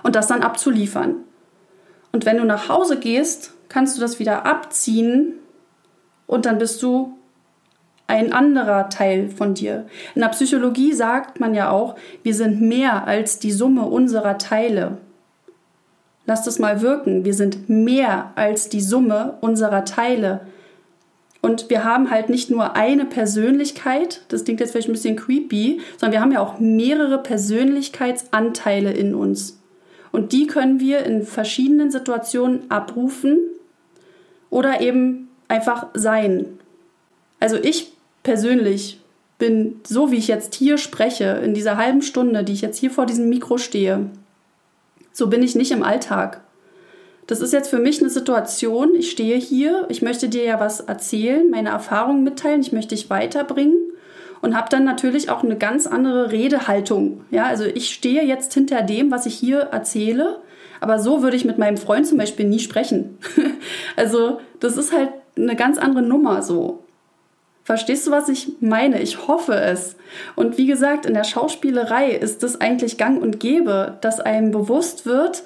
und 0.03 0.15
das 0.15 0.27
dann 0.27 0.43
abzuliefern. 0.43 1.15
Und 2.11 2.25
wenn 2.25 2.37
du 2.37 2.45
nach 2.45 2.69
Hause 2.69 2.99
gehst, 2.99 3.53
kannst 3.67 3.97
du 3.97 4.01
das 4.01 4.19
wieder 4.19 4.45
abziehen 4.45 5.33
und 6.27 6.45
dann 6.45 6.59
bist 6.59 6.83
du 6.83 7.18
ein 8.09 8.33
anderer 8.33 8.89
Teil 8.89 9.29
von 9.29 9.53
dir. 9.53 9.85
In 10.15 10.21
der 10.21 10.29
Psychologie 10.29 10.93
sagt 10.93 11.39
man 11.39 11.53
ja 11.53 11.69
auch, 11.69 11.95
wir 12.23 12.33
sind 12.33 12.59
mehr 12.59 13.07
als 13.07 13.39
die 13.39 13.51
Summe 13.51 13.85
unserer 13.85 14.37
Teile. 14.37 14.97
Lass 16.25 16.43
das 16.43 16.59
mal 16.59 16.81
wirken. 16.81 17.25
Wir 17.25 17.33
sind 17.33 17.69
mehr 17.69 18.31
als 18.35 18.69
die 18.69 18.81
Summe 18.81 19.37
unserer 19.41 19.85
Teile. 19.85 20.41
Und 21.41 21.69
wir 21.69 21.83
haben 21.83 22.11
halt 22.11 22.29
nicht 22.29 22.49
nur 22.49 22.75
eine 22.75 23.05
Persönlichkeit, 23.05 24.21
das 24.27 24.43
klingt 24.43 24.59
jetzt 24.59 24.71
vielleicht 24.71 24.89
ein 24.89 24.93
bisschen 24.93 25.15
creepy, 25.15 25.79
sondern 25.97 26.11
wir 26.11 26.21
haben 26.21 26.31
ja 26.33 26.41
auch 26.41 26.59
mehrere 26.59 27.17
Persönlichkeitsanteile 27.17 28.91
in 28.91 29.15
uns. 29.15 29.61
Und 30.11 30.33
die 30.33 30.47
können 30.47 30.79
wir 30.79 31.05
in 31.05 31.23
verschiedenen 31.23 31.91
Situationen 31.91 32.69
abrufen 32.69 33.37
oder 34.49 34.81
eben 34.81 35.29
einfach 35.47 35.87
sein. 35.93 36.59
Also 37.39 37.55
ich 37.55 37.93
persönlich 38.29 39.01
bin, 39.39 39.81
so 39.83 40.11
wie 40.11 40.17
ich 40.17 40.27
jetzt 40.27 40.53
hier 40.53 40.77
spreche, 40.77 41.41
in 41.43 41.55
dieser 41.55 41.77
halben 41.77 42.03
Stunde, 42.03 42.43
die 42.43 42.53
ich 42.53 42.61
jetzt 42.61 42.77
hier 42.77 42.91
vor 42.91 43.07
diesem 43.07 43.27
Mikro 43.27 43.57
stehe, 43.57 44.11
so 45.11 45.31
bin 45.31 45.41
ich 45.41 45.55
nicht 45.55 45.71
im 45.71 45.81
Alltag. 45.81 46.41
Das 47.25 47.41
ist 47.41 47.53
jetzt 47.53 47.69
für 47.69 47.79
mich 47.79 47.99
eine 47.99 48.11
Situation, 48.11 48.93
ich 48.93 49.09
stehe 49.09 49.35
hier, 49.35 49.87
ich 49.89 50.03
möchte 50.03 50.29
dir 50.29 50.43
ja 50.43 50.59
was 50.59 50.79
erzählen, 50.79 51.49
meine 51.49 51.69
Erfahrungen 51.69 52.23
mitteilen, 52.23 52.61
ich 52.61 52.71
möchte 52.71 52.93
dich 52.93 53.09
weiterbringen 53.09 53.79
und 54.43 54.55
habe 54.55 54.69
dann 54.69 54.83
natürlich 54.83 55.31
auch 55.31 55.43
eine 55.43 55.57
ganz 55.57 55.87
andere 55.87 56.31
Redehaltung. 56.31 57.21
Ja, 57.31 57.45
also 57.47 57.63
ich 57.63 57.89
stehe 57.91 58.23
jetzt 58.23 58.53
hinter 58.53 58.83
dem, 58.83 59.09
was 59.09 59.25
ich 59.25 59.33
hier 59.33 59.61
erzähle, 59.71 60.39
aber 60.81 60.99
so 60.99 61.23
würde 61.23 61.35
ich 61.35 61.45
mit 61.45 61.57
meinem 61.57 61.77
Freund 61.77 62.05
zum 62.05 62.19
Beispiel 62.19 62.47
nie 62.47 62.59
sprechen. 62.59 63.17
also 63.95 64.39
das 64.59 64.77
ist 64.77 64.93
halt 64.93 65.09
eine 65.35 65.55
ganz 65.55 65.79
andere 65.79 66.03
Nummer 66.03 66.43
so. 66.43 66.83
Verstehst 67.69 68.07
du, 68.07 68.11
was 68.11 68.29
ich 68.29 68.53
meine? 68.61 68.99
Ich 68.99 69.27
hoffe 69.27 69.53
es. 69.53 69.95
Und 70.35 70.57
wie 70.57 70.65
gesagt, 70.65 71.05
in 71.05 71.13
der 71.13 71.23
Schauspielerei 71.23 72.09
ist 72.09 72.41
es 72.41 72.59
eigentlich 72.59 72.97
gang 72.97 73.21
und 73.21 73.39
gäbe, 73.39 73.99
dass 74.01 74.19
einem 74.19 74.49
bewusst 74.49 75.05
wird, 75.05 75.43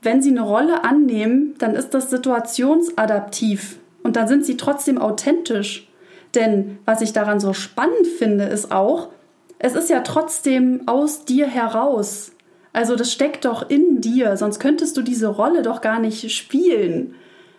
wenn 0.00 0.22
sie 0.22 0.30
eine 0.30 0.40
Rolle 0.40 0.82
annehmen, 0.82 1.54
dann 1.58 1.74
ist 1.74 1.90
das 1.90 2.08
situationsadaptiv 2.08 3.76
und 4.02 4.16
dann 4.16 4.28
sind 4.28 4.46
sie 4.46 4.56
trotzdem 4.56 4.96
authentisch. 4.96 5.90
Denn 6.34 6.78
was 6.86 7.02
ich 7.02 7.12
daran 7.12 7.38
so 7.38 7.52
spannend 7.52 8.06
finde, 8.16 8.44
ist 8.44 8.72
auch, 8.72 9.10
es 9.58 9.74
ist 9.74 9.90
ja 9.90 10.00
trotzdem 10.00 10.88
aus 10.88 11.26
dir 11.26 11.48
heraus. 11.48 12.32
Also 12.72 12.96
das 12.96 13.12
steckt 13.12 13.44
doch 13.44 13.68
in 13.68 14.00
dir, 14.00 14.38
sonst 14.38 14.58
könntest 14.58 14.96
du 14.96 15.02
diese 15.02 15.26
Rolle 15.26 15.60
doch 15.60 15.82
gar 15.82 15.98
nicht 15.98 16.32
spielen. 16.32 17.14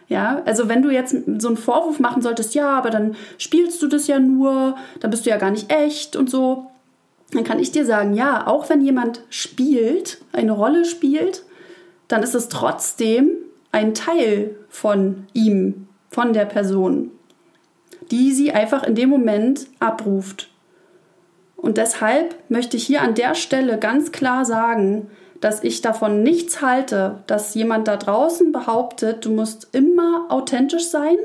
Ja, 0.09 0.41
also 0.45 0.69
wenn 0.69 0.81
du 0.81 0.89
jetzt 0.89 1.15
so 1.39 1.47
einen 1.47 1.57
Vorwurf 1.57 1.99
machen 1.99 2.21
solltest, 2.21 2.55
ja, 2.55 2.69
aber 2.77 2.89
dann 2.89 3.15
spielst 3.37 3.81
du 3.81 3.87
das 3.87 4.07
ja 4.07 4.19
nur, 4.19 4.75
dann 4.99 5.11
bist 5.11 5.25
du 5.25 5.29
ja 5.29 5.37
gar 5.37 5.51
nicht 5.51 5.71
echt 5.71 6.15
und 6.15 6.29
so, 6.29 6.67
dann 7.31 7.43
kann 7.43 7.59
ich 7.59 7.71
dir 7.71 7.85
sagen, 7.85 8.13
ja, 8.13 8.45
auch 8.47 8.69
wenn 8.69 8.81
jemand 8.81 9.21
spielt, 9.29 10.19
eine 10.33 10.51
Rolle 10.51 10.85
spielt, 10.85 11.43
dann 12.07 12.21
ist 12.21 12.35
es 12.35 12.49
trotzdem 12.49 13.29
ein 13.71 13.93
Teil 13.93 14.55
von 14.69 15.25
ihm, 15.33 15.87
von 16.09 16.33
der 16.33 16.45
Person, 16.45 17.11
die 18.11 18.31
sie 18.33 18.51
einfach 18.51 18.83
in 18.83 18.95
dem 18.95 19.09
Moment 19.09 19.67
abruft. 19.79 20.49
Und 21.55 21.77
deshalb 21.77 22.35
möchte 22.49 22.77
ich 22.77 22.85
hier 22.85 23.01
an 23.01 23.15
der 23.15 23.35
Stelle 23.35 23.79
ganz 23.79 24.11
klar 24.11 24.45
sagen, 24.45 25.09
dass 25.43 25.61
ich 25.61 25.81
davon 25.81 26.23
nichts 26.23 26.61
halte, 26.61 27.19
dass 27.27 27.53
jemand 27.53 27.89
da 27.89 27.97
draußen 27.97 28.53
behauptet, 28.53 29.25
du 29.25 29.31
musst 29.31 29.67
immer 29.73 30.27
authentisch 30.29 30.87
sein. 30.87 31.17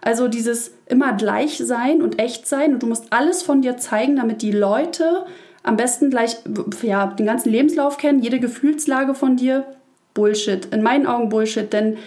Also 0.00 0.26
dieses 0.26 0.72
immer 0.86 1.12
gleich 1.12 1.58
sein 1.58 2.00
und 2.00 2.18
echt 2.18 2.46
sein 2.46 2.72
und 2.72 2.82
du 2.82 2.86
musst 2.86 3.12
alles 3.12 3.42
von 3.42 3.60
dir 3.60 3.76
zeigen, 3.76 4.16
damit 4.16 4.40
die 4.40 4.52
Leute 4.52 5.26
am 5.62 5.76
besten 5.76 6.08
gleich 6.08 6.38
ja, 6.80 7.08
den 7.08 7.26
ganzen 7.26 7.50
Lebenslauf 7.50 7.98
kennen, 7.98 8.22
jede 8.22 8.40
Gefühlslage 8.40 9.14
von 9.14 9.36
dir. 9.36 9.66
Bullshit. 10.14 10.64
In 10.72 10.82
meinen 10.82 11.06
Augen 11.06 11.28
Bullshit, 11.28 11.70
denn 11.70 11.98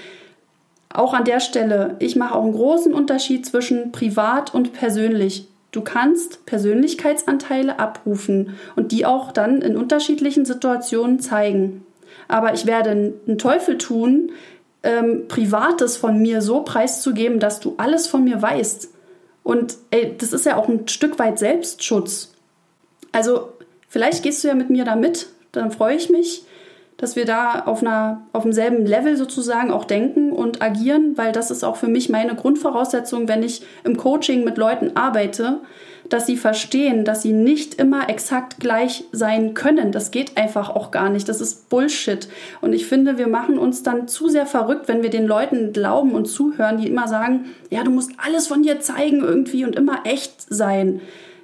auch 0.89 1.13
an 1.13 1.25
der 1.25 1.39
Stelle, 1.39 1.95
ich 1.99 2.15
mache 2.15 2.33
auch 2.33 2.43
einen 2.43 2.53
großen 2.53 2.93
Unterschied 2.93 3.45
zwischen 3.45 3.91
privat 3.91 4.53
und 4.53 4.73
persönlich. 4.73 5.47
Du 5.71 5.81
kannst 5.81 6.45
Persönlichkeitsanteile 6.45 7.79
abrufen 7.79 8.57
und 8.75 8.91
die 8.91 9.05
auch 9.05 9.31
dann 9.31 9.61
in 9.61 9.77
unterschiedlichen 9.77 10.45
Situationen 10.45 11.19
zeigen. 11.19 11.85
Aber 12.27 12.53
ich 12.53 12.65
werde 12.65 12.89
einen 12.89 13.37
Teufel 13.37 13.77
tun, 13.77 14.31
ähm, 14.83 15.27
Privates 15.27 15.95
von 15.97 16.21
mir 16.21 16.41
so 16.41 16.63
preiszugeben, 16.63 17.39
dass 17.39 17.59
du 17.59 17.75
alles 17.77 18.07
von 18.07 18.23
mir 18.23 18.41
weißt. 18.41 18.89
Und 19.43 19.77
ey, 19.91 20.15
das 20.17 20.33
ist 20.33 20.45
ja 20.45 20.57
auch 20.57 20.67
ein 20.67 20.87
Stück 20.87 21.19
weit 21.19 21.39
Selbstschutz. 21.39 22.33
Also 23.11 23.53
vielleicht 23.87 24.23
gehst 24.23 24.43
du 24.43 24.49
ja 24.49 24.55
mit 24.55 24.69
mir 24.69 24.83
da 24.83 24.95
mit, 24.95 25.27
dann 25.51 25.71
freue 25.71 25.95
ich 25.95 26.09
mich 26.09 26.45
dass 27.01 27.15
wir 27.15 27.25
da 27.25 27.63
auf, 27.65 27.81
einer, 27.81 28.21
auf 28.31 28.43
demselben 28.43 28.85
Level 28.85 29.17
sozusagen 29.17 29.71
auch 29.71 29.85
denken 29.85 30.30
und 30.31 30.61
agieren, 30.61 31.17
weil 31.17 31.31
das 31.31 31.51
ist 31.51 31.63
auch 31.63 31.75
für 31.75 31.87
mich 31.87 32.09
meine 32.09 32.35
Grundvoraussetzung, 32.35 33.27
wenn 33.27 33.43
ich 33.43 33.63
im 33.83 33.97
Coaching 33.97 34.43
mit 34.43 34.57
Leuten 34.57 34.95
arbeite, 34.95 35.59
dass 36.09 36.25
sie 36.25 36.35
verstehen, 36.35 37.05
dass 37.05 37.21
sie 37.21 37.31
nicht 37.31 37.75
immer 37.75 38.09
exakt 38.09 38.59
gleich 38.59 39.05
sein 39.11 39.53
können. 39.53 39.91
Das 39.91 40.11
geht 40.11 40.37
einfach 40.37 40.69
auch 40.69 40.91
gar 40.91 41.09
nicht. 41.09 41.29
Das 41.29 41.39
ist 41.39 41.69
Bullshit. 41.69 42.27
Und 42.59 42.73
ich 42.73 42.85
finde, 42.85 43.17
wir 43.17 43.27
machen 43.27 43.57
uns 43.57 43.81
dann 43.81 44.07
zu 44.07 44.27
sehr 44.27 44.45
verrückt, 44.45 44.87
wenn 44.87 45.03
wir 45.03 45.09
den 45.09 45.25
Leuten 45.25 45.71
glauben 45.71 46.11
und 46.11 46.25
zuhören, 46.25 46.79
die 46.79 46.87
immer 46.87 47.07
sagen, 47.07 47.45
ja, 47.69 47.83
du 47.83 47.91
musst 47.91 48.11
alles 48.17 48.47
von 48.47 48.63
dir 48.63 48.79
zeigen 48.81 49.21
irgendwie 49.21 49.63
und 49.63 49.75
immer 49.75 50.01
echt 50.03 50.33
sein 50.49 50.99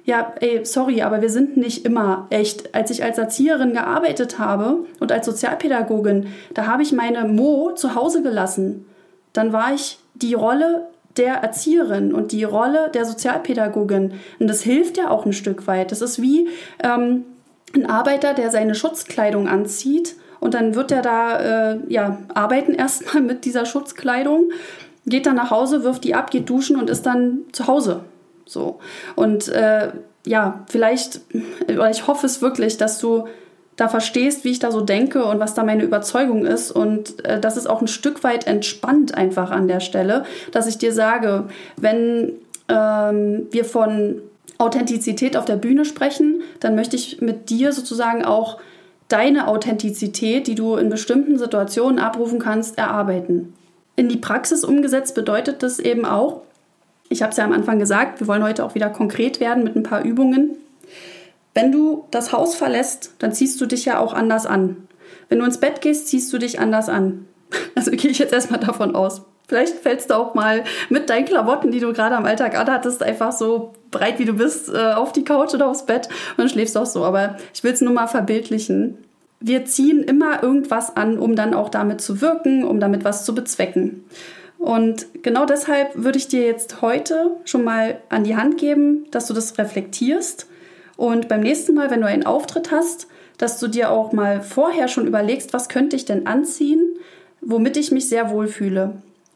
ja, 0.08 0.32
ey, 0.40 0.64
sorry, 0.64 1.02
aber 1.02 1.20
wir 1.20 1.28
sind 1.28 1.58
nicht 1.58 1.84
immer 1.84 2.28
echt. 2.30 2.74
Als 2.74 2.90
ich 2.90 3.04
als 3.04 3.18
Erzieherin 3.18 3.74
gearbeitet 3.74 4.38
habe 4.38 4.86
und 5.00 5.12
als 5.12 5.26
Sozialpädagogin, 5.26 6.28
da 6.54 6.66
habe 6.66 6.82
ich 6.82 6.92
meine 6.92 7.26
Mo 7.26 7.72
zu 7.72 7.94
Hause 7.94 8.22
gelassen. 8.22 8.86
Dann 9.34 9.52
war 9.52 9.74
ich 9.74 9.98
die 10.14 10.32
Rolle 10.32 10.88
der 11.18 11.34
Erzieherin 11.34 12.14
und 12.14 12.32
die 12.32 12.44
Rolle 12.44 12.90
der 12.94 13.04
Sozialpädagogin. 13.04 14.14
Und 14.38 14.48
das 14.48 14.62
hilft 14.62 14.96
ja 14.96 15.10
auch 15.10 15.26
ein 15.26 15.34
Stück 15.34 15.66
weit. 15.66 15.92
Das 15.92 16.00
ist 16.00 16.22
wie 16.22 16.48
ähm, 16.82 17.26
ein 17.74 17.84
Arbeiter, 17.84 18.32
der 18.32 18.50
seine 18.50 18.74
Schutzkleidung 18.74 19.46
anzieht 19.46 20.16
und 20.40 20.54
dann 20.54 20.74
wird 20.74 20.90
er 20.90 21.02
da 21.02 21.72
äh, 21.72 21.80
ja, 21.88 22.16
arbeiten 22.32 22.72
erstmal 22.74 23.22
mit 23.22 23.44
dieser 23.44 23.66
Schutzkleidung, 23.66 24.52
geht 25.04 25.26
dann 25.26 25.36
nach 25.36 25.50
Hause, 25.50 25.84
wirft 25.84 26.04
die 26.04 26.14
ab, 26.14 26.30
geht 26.30 26.48
duschen 26.48 26.80
und 26.80 26.88
ist 26.88 27.04
dann 27.04 27.40
zu 27.52 27.66
Hause. 27.66 28.04
So. 28.48 28.80
Und 29.14 29.48
äh, 29.48 29.90
ja, 30.26 30.64
vielleicht, 30.68 31.20
oder 31.68 31.90
ich 31.90 32.06
hoffe 32.06 32.26
es 32.26 32.42
wirklich, 32.42 32.76
dass 32.76 32.98
du 32.98 33.28
da 33.76 33.88
verstehst, 33.88 34.44
wie 34.44 34.50
ich 34.50 34.58
da 34.58 34.72
so 34.72 34.80
denke 34.80 35.24
und 35.24 35.38
was 35.38 35.54
da 35.54 35.62
meine 35.62 35.84
Überzeugung 35.84 36.44
ist. 36.44 36.72
Und 36.72 37.24
äh, 37.24 37.38
das 37.40 37.56
ist 37.56 37.68
auch 37.68 37.80
ein 37.80 37.88
Stück 37.88 38.24
weit 38.24 38.46
entspannt 38.46 39.14
einfach 39.14 39.50
an 39.50 39.68
der 39.68 39.80
Stelle, 39.80 40.24
dass 40.50 40.66
ich 40.66 40.78
dir 40.78 40.92
sage, 40.92 41.44
wenn 41.76 42.32
ähm, 42.68 43.46
wir 43.50 43.64
von 43.64 44.20
Authentizität 44.58 45.36
auf 45.36 45.44
der 45.44 45.56
Bühne 45.56 45.84
sprechen, 45.84 46.42
dann 46.58 46.74
möchte 46.74 46.96
ich 46.96 47.20
mit 47.20 47.50
dir 47.50 47.72
sozusagen 47.72 48.24
auch 48.24 48.58
deine 49.06 49.46
Authentizität, 49.46 50.48
die 50.48 50.56
du 50.56 50.74
in 50.74 50.90
bestimmten 50.90 51.38
Situationen 51.38 52.00
abrufen 52.00 52.40
kannst, 52.40 52.76
erarbeiten. 52.78 53.54
In 53.94 54.08
die 54.08 54.16
Praxis 54.16 54.64
umgesetzt 54.64 55.14
bedeutet 55.14 55.62
das 55.62 55.78
eben 55.78 56.04
auch, 56.04 56.42
ich 57.08 57.22
habe 57.22 57.30
es 57.30 57.36
ja 57.36 57.44
am 57.44 57.52
Anfang 57.52 57.78
gesagt, 57.78 58.20
wir 58.20 58.26
wollen 58.26 58.42
heute 58.42 58.64
auch 58.64 58.74
wieder 58.74 58.90
konkret 58.90 59.40
werden 59.40 59.64
mit 59.64 59.76
ein 59.76 59.82
paar 59.82 60.02
Übungen. 60.02 60.56
Wenn 61.54 61.72
du 61.72 62.04
das 62.10 62.32
Haus 62.32 62.54
verlässt, 62.54 63.14
dann 63.18 63.32
ziehst 63.32 63.60
du 63.60 63.66
dich 63.66 63.84
ja 63.84 63.98
auch 63.98 64.12
anders 64.12 64.46
an. 64.46 64.88
Wenn 65.28 65.38
du 65.38 65.44
ins 65.44 65.58
Bett 65.58 65.80
gehst, 65.80 66.08
ziehst 66.08 66.32
du 66.32 66.38
dich 66.38 66.60
anders 66.60 66.88
an. 66.88 67.26
Also 67.74 67.92
gehe 67.92 68.10
ich 68.10 68.18
jetzt 68.18 68.32
erstmal 68.32 68.60
davon 68.60 68.94
aus. 68.94 69.22
Vielleicht 69.46 69.76
fällst 69.76 70.10
du 70.10 70.14
auch 70.14 70.34
mal 70.34 70.64
mit 70.90 71.08
deinen 71.08 71.24
Klamotten, 71.24 71.70
die 71.70 71.80
du 71.80 71.92
gerade 71.92 72.16
am 72.16 72.26
Alltag 72.26 72.58
anhattest, 72.58 73.02
einfach 73.02 73.32
so 73.32 73.72
breit 73.90 74.18
wie 74.18 74.26
du 74.26 74.34
bist, 74.34 74.68
äh, 74.68 74.92
auf 74.92 75.12
die 75.12 75.24
Couch 75.24 75.54
oder 75.54 75.68
aufs 75.68 75.86
Bett 75.86 76.08
und 76.08 76.38
dann 76.38 76.48
schläfst 76.50 76.76
auch 76.76 76.86
so. 76.86 77.04
Aber 77.04 77.36
ich 77.54 77.64
will 77.64 77.72
es 77.72 77.80
nur 77.80 77.94
mal 77.94 78.08
verbildlichen. 78.08 78.98
Wir 79.40 79.64
ziehen 79.64 80.02
immer 80.02 80.42
irgendwas 80.42 80.96
an, 80.96 81.18
um 81.18 81.34
dann 81.34 81.54
auch 81.54 81.70
damit 81.70 82.00
zu 82.00 82.20
wirken, 82.20 82.64
um 82.64 82.80
damit 82.80 83.04
was 83.04 83.24
zu 83.24 83.34
bezwecken. 83.34 84.04
Und 84.58 85.06
genau 85.22 85.46
deshalb 85.46 85.92
würde 85.94 86.18
ich 86.18 86.28
dir 86.28 86.42
jetzt 86.42 86.82
heute 86.82 87.30
schon 87.44 87.64
mal 87.64 88.00
an 88.08 88.24
die 88.24 88.36
Hand 88.36 88.58
geben, 88.58 89.06
dass 89.10 89.26
du 89.26 89.34
das 89.34 89.56
reflektierst 89.56 90.48
und 90.98 91.28
beim 91.28 91.42
nächsten 91.42 91.74
Mal, 91.74 91.92
wenn 91.92 92.00
du 92.00 92.08
einen 92.08 92.26
Auftritt 92.26 92.72
hast, 92.72 93.06
dass 93.38 93.60
du 93.60 93.68
dir 93.68 93.92
auch 93.92 94.12
mal 94.12 94.42
vorher 94.42 94.88
schon 94.88 95.06
überlegst, 95.06 95.52
was 95.52 95.68
könnte 95.68 95.94
ich 95.94 96.04
denn 96.04 96.26
anziehen, 96.26 96.96
womit 97.40 97.76
ich 97.76 97.92
mich 97.92 98.08
sehr 98.08 98.30
wohl 98.30 98.48
fühle. 98.48 98.94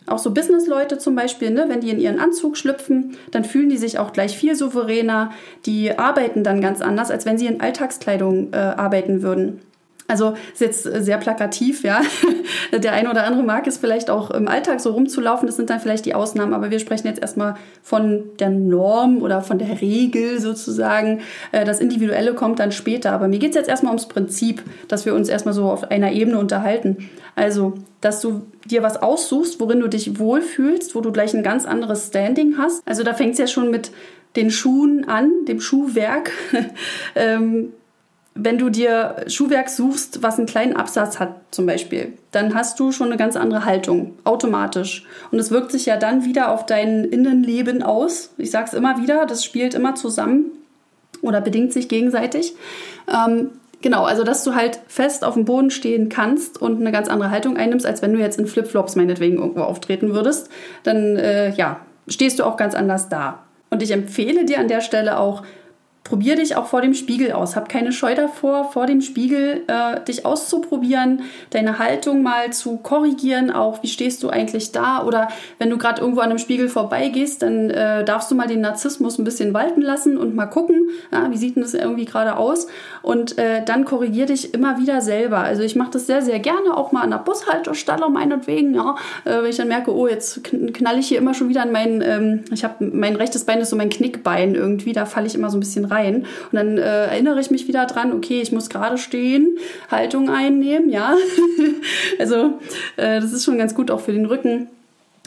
Auch 0.08 0.18
so 0.18 0.34
Businessleute 0.34 0.98
zum 0.98 1.14
Beispiel, 1.14 1.50
ne, 1.50 1.66
wenn 1.68 1.80
die 1.80 1.90
in 1.90 2.00
ihren 2.00 2.18
Anzug 2.18 2.56
schlüpfen, 2.56 3.16
dann 3.30 3.44
fühlen 3.44 3.68
die 3.68 3.76
sich 3.76 4.00
auch 4.00 4.12
gleich 4.12 4.36
viel 4.36 4.56
souveräner. 4.56 5.30
Die 5.64 5.96
arbeiten 5.96 6.42
dann 6.42 6.60
ganz 6.60 6.80
anders, 6.80 7.12
als 7.12 7.26
wenn 7.26 7.38
sie 7.38 7.46
in 7.46 7.60
Alltagskleidung 7.60 8.52
äh, 8.52 8.56
arbeiten 8.56 9.22
würden. 9.22 9.60
Also 10.08 10.34
ist 10.52 10.60
jetzt 10.60 10.82
sehr 10.82 11.16
plakativ, 11.18 11.84
ja. 11.84 12.00
Der 12.72 12.92
eine 12.92 13.10
oder 13.10 13.24
andere 13.24 13.42
mag 13.42 13.66
es 13.66 13.78
vielleicht 13.78 14.10
auch 14.10 14.30
im 14.30 14.48
Alltag 14.48 14.80
so 14.80 14.90
rumzulaufen, 14.90 15.46
das 15.46 15.56
sind 15.56 15.70
dann 15.70 15.80
vielleicht 15.80 16.04
die 16.06 16.14
Ausnahmen, 16.14 16.54
aber 16.54 16.70
wir 16.70 16.78
sprechen 16.78 17.06
jetzt 17.06 17.20
erstmal 17.20 17.56
von 17.82 18.24
der 18.38 18.50
Norm 18.50 19.22
oder 19.22 19.42
von 19.42 19.58
der 19.58 19.80
Regel 19.80 20.40
sozusagen. 20.40 21.20
Äh, 21.52 21.64
das 21.64 21.80
Individuelle 21.80 22.34
kommt 22.34 22.58
dann 22.58 22.72
später, 22.72 23.12
aber 23.12 23.28
mir 23.28 23.38
geht 23.38 23.50
es 23.50 23.56
jetzt 23.56 23.68
erstmal 23.68 23.90
ums 23.90 24.06
Prinzip, 24.06 24.62
dass 24.88 25.06
wir 25.06 25.14
uns 25.14 25.28
erstmal 25.28 25.54
so 25.54 25.64
auf 25.64 25.90
einer 25.90 26.12
Ebene 26.12 26.38
unterhalten. 26.38 27.08
Also, 27.34 27.74
dass 28.00 28.20
du 28.20 28.42
dir 28.64 28.82
was 28.82 29.00
aussuchst, 29.00 29.60
worin 29.60 29.80
du 29.80 29.88
dich 29.88 30.18
wohlfühlst, 30.18 30.94
wo 30.94 31.00
du 31.00 31.12
gleich 31.12 31.34
ein 31.34 31.42
ganz 31.42 31.64
anderes 31.64 32.08
Standing 32.08 32.56
hast. 32.58 32.82
Also 32.86 33.02
da 33.02 33.14
fängt 33.14 33.32
es 33.32 33.38
ja 33.38 33.46
schon 33.46 33.70
mit 33.70 33.92
den 34.36 34.50
Schuhen 34.50 35.08
an, 35.08 35.30
dem 35.46 35.60
Schuhwerk. 35.60 36.32
ähm, 37.14 37.72
wenn 38.34 38.58
du 38.58 38.70
dir 38.70 39.16
Schuhwerk 39.26 39.68
suchst, 39.68 40.22
was 40.22 40.38
einen 40.38 40.46
kleinen 40.46 40.74
Absatz 40.74 41.18
hat 41.18 41.34
zum 41.50 41.66
Beispiel, 41.66 42.14
dann 42.30 42.54
hast 42.54 42.80
du 42.80 42.90
schon 42.90 43.08
eine 43.08 43.18
ganz 43.18 43.36
andere 43.36 43.64
Haltung, 43.64 44.14
automatisch. 44.24 45.04
Und 45.30 45.38
es 45.38 45.50
wirkt 45.50 45.70
sich 45.70 45.84
ja 45.86 45.96
dann 45.98 46.24
wieder 46.24 46.50
auf 46.50 46.64
dein 46.64 47.04
Innenleben 47.04 47.82
aus. 47.82 48.30
Ich 48.38 48.50
sage 48.50 48.66
es 48.68 48.74
immer 48.74 49.00
wieder, 49.02 49.26
das 49.26 49.44
spielt 49.44 49.74
immer 49.74 49.94
zusammen 49.94 50.46
oder 51.20 51.42
bedingt 51.42 51.74
sich 51.74 51.88
gegenseitig. 51.88 52.54
Ähm, 53.06 53.50
genau, 53.82 54.04
also 54.04 54.24
dass 54.24 54.44
du 54.44 54.54
halt 54.54 54.80
fest 54.88 55.24
auf 55.24 55.34
dem 55.34 55.44
Boden 55.44 55.70
stehen 55.70 56.08
kannst 56.08 56.60
und 56.60 56.80
eine 56.80 56.90
ganz 56.92 57.08
andere 57.08 57.30
Haltung 57.30 57.58
einnimmst, 57.58 57.84
als 57.84 58.00
wenn 58.00 58.14
du 58.14 58.18
jetzt 58.18 58.38
in 58.38 58.46
Flipflops 58.46 58.96
meinetwegen 58.96 59.36
irgendwo 59.36 59.60
auftreten 59.60 60.14
würdest, 60.14 60.48
dann 60.84 61.16
äh, 61.16 61.50
ja, 61.50 61.80
stehst 62.08 62.38
du 62.38 62.44
auch 62.44 62.56
ganz 62.56 62.74
anders 62.74 63.10
da. 63.10 63.40
Und 63.68 63.82
ich 63.82 63.90
empfehle 63.90 64.46
dir 64.46 64.58
an 64.58 64.68
der 64.68 64.80
Stelle 64.80 65.18
auch, 65.18 65.42
probier 66.04 66.36
dich 66.36 66.56
auch 66.56 66.66
vor 66.66 66.80
dem 66.80 66.94
Spiegel 66.94 67.32
aus. 67.32 67.54
Hab 67.54 67.68
keine 67.68 67.92
Scheu 67.92 68.14
davor, 68.14 68.70
vor 68.72 68.86
dem 68.86 69.00
Spiegel 69.00 69.62
äh, 69.68 70.00
dich 70.00 70.26
auszuprobieren, 70.26 71.22
deine 71.50 71.78
Haltung 71.78 72.22
mal 72.22 72.52
zu 72.52 72.76
korrigieren, 72.78 73.50
auch 73.50 73.82
wie 73.82 73.88
stehst 73.88 74.22
du 74.22 74.28
eigentlich 74.28 74.72
da 74.72 75.04
oder 75.04 75.28
wenn 75.58 75.70
du 75.70 75.78
gerade 75.78 76.00
irgendwo 76.00 76.20
an 76.20 76.30
einem 76.30 76.38
Spiegel 76.38 76.68
vorbeigehst, 76.68 77.42
dann 77.42 77.70
äh, 77.70 78.04
darfst 78.04 78.30
du 78.30 78.34
mal 78.34 78.48
den 78.48 78.60
Narzissmus 78.60 79.18
ein 79.18 79.24
bisschen 79.24 79.54
walten 79.54 79.80
lassen 79.80 80.18
und 80.18 80.34
mal 80.34 80.46
gucken, 80.46 80.88
ja, 81.12 81.30
wie 81.30 81.36
sieht 81.36 81.56
denn 81.56 81.62
das 81.62 81.74
irgendwie 81.74 82.04
gerade 82.04 82.36
aus 82.36 82.66
und 83.02 83.38
äh, 83.38 83.64
dann 83.64 83.84
korrigier 83.84 84.26
dich 84.26 84.54
immer 84.54 84.78
wieder 84.78 85.00
selber. 85.00 85.38
Also 85.38 85.62
ich 85.62 85.76
mache 85.76 85.92
das 85.92 86.06
sehr, 86.06 86.22
sehr 86.22 86.40
gerne, 86.40 86.76
auch 86.76 86.92
mal 86.92 87.02
an 87.02 87.10
der 87.10 87.18
Bushaltestelle 87.18 88.08
meinetwegen, 88.10 88.74
ja, 88.74 88.96
äh, 89.24 89.42
wenn 89.42 89.50
ich 89.50 89.56
dann 89.56 89.68
merke, 89.68 89.94
oh, 89.94 90.08
jetzt 90.08 90.42
knall 90.42 90.98
ich 90.98 91.08
hier 91.08 91.18
immer 91.18 91.34
schon 91.34 91.48
wieder 91.48 91.62
an 91.62 91.72
mein, 91.72 92.02
ähm, 92.02 92.44
ich 92.52 92.64
habe 92.64 92.84
mein 92.84 93.14
rechtes 93.14 93.44
Bein 93.44 93.60
ist 93.60 93.70
so 93.70 93.76
mein 93.76 93.90
Knickbein 93.90 94.54
irgendwie, 94.54 94.92
da 94.92 95.06
falle 95.06 95.26
ich 95.26 95.34
immer 95.34 95.50
so 95.50 95.56
ein 95.56 95.60
bisschen 95.60 95.91
rein. 95.92 96.26
Und 96.50 96.54
dann 96.54 96.78
äh, 96.78 97.06
erinnere 97.06 97.40
ich 97.40 97.50
mich 97.50 97.68
wieder 97.68 97.86
dran, 97.86 98.12
okay, 98.12 98.40
ich 98.40 98.52
muss 98.52 98.70
gerade 98.70 98.98
stehen, 98.98 99.58
Haltung 99.90 100.30
einnehmen, 100.30 100.90
ja. 100.90 101.14
also 102.18 102.58
äh, 102.96 103.20
das 103.20 103.32
ist 103.32 103.44
schon 103.44 103.58
ganz 103.58 103.74
gut 103.74 103.90
auch 103.90 104.00
für 104.00 104.12
den 104.12 104.26
Rücken 104.26 104.68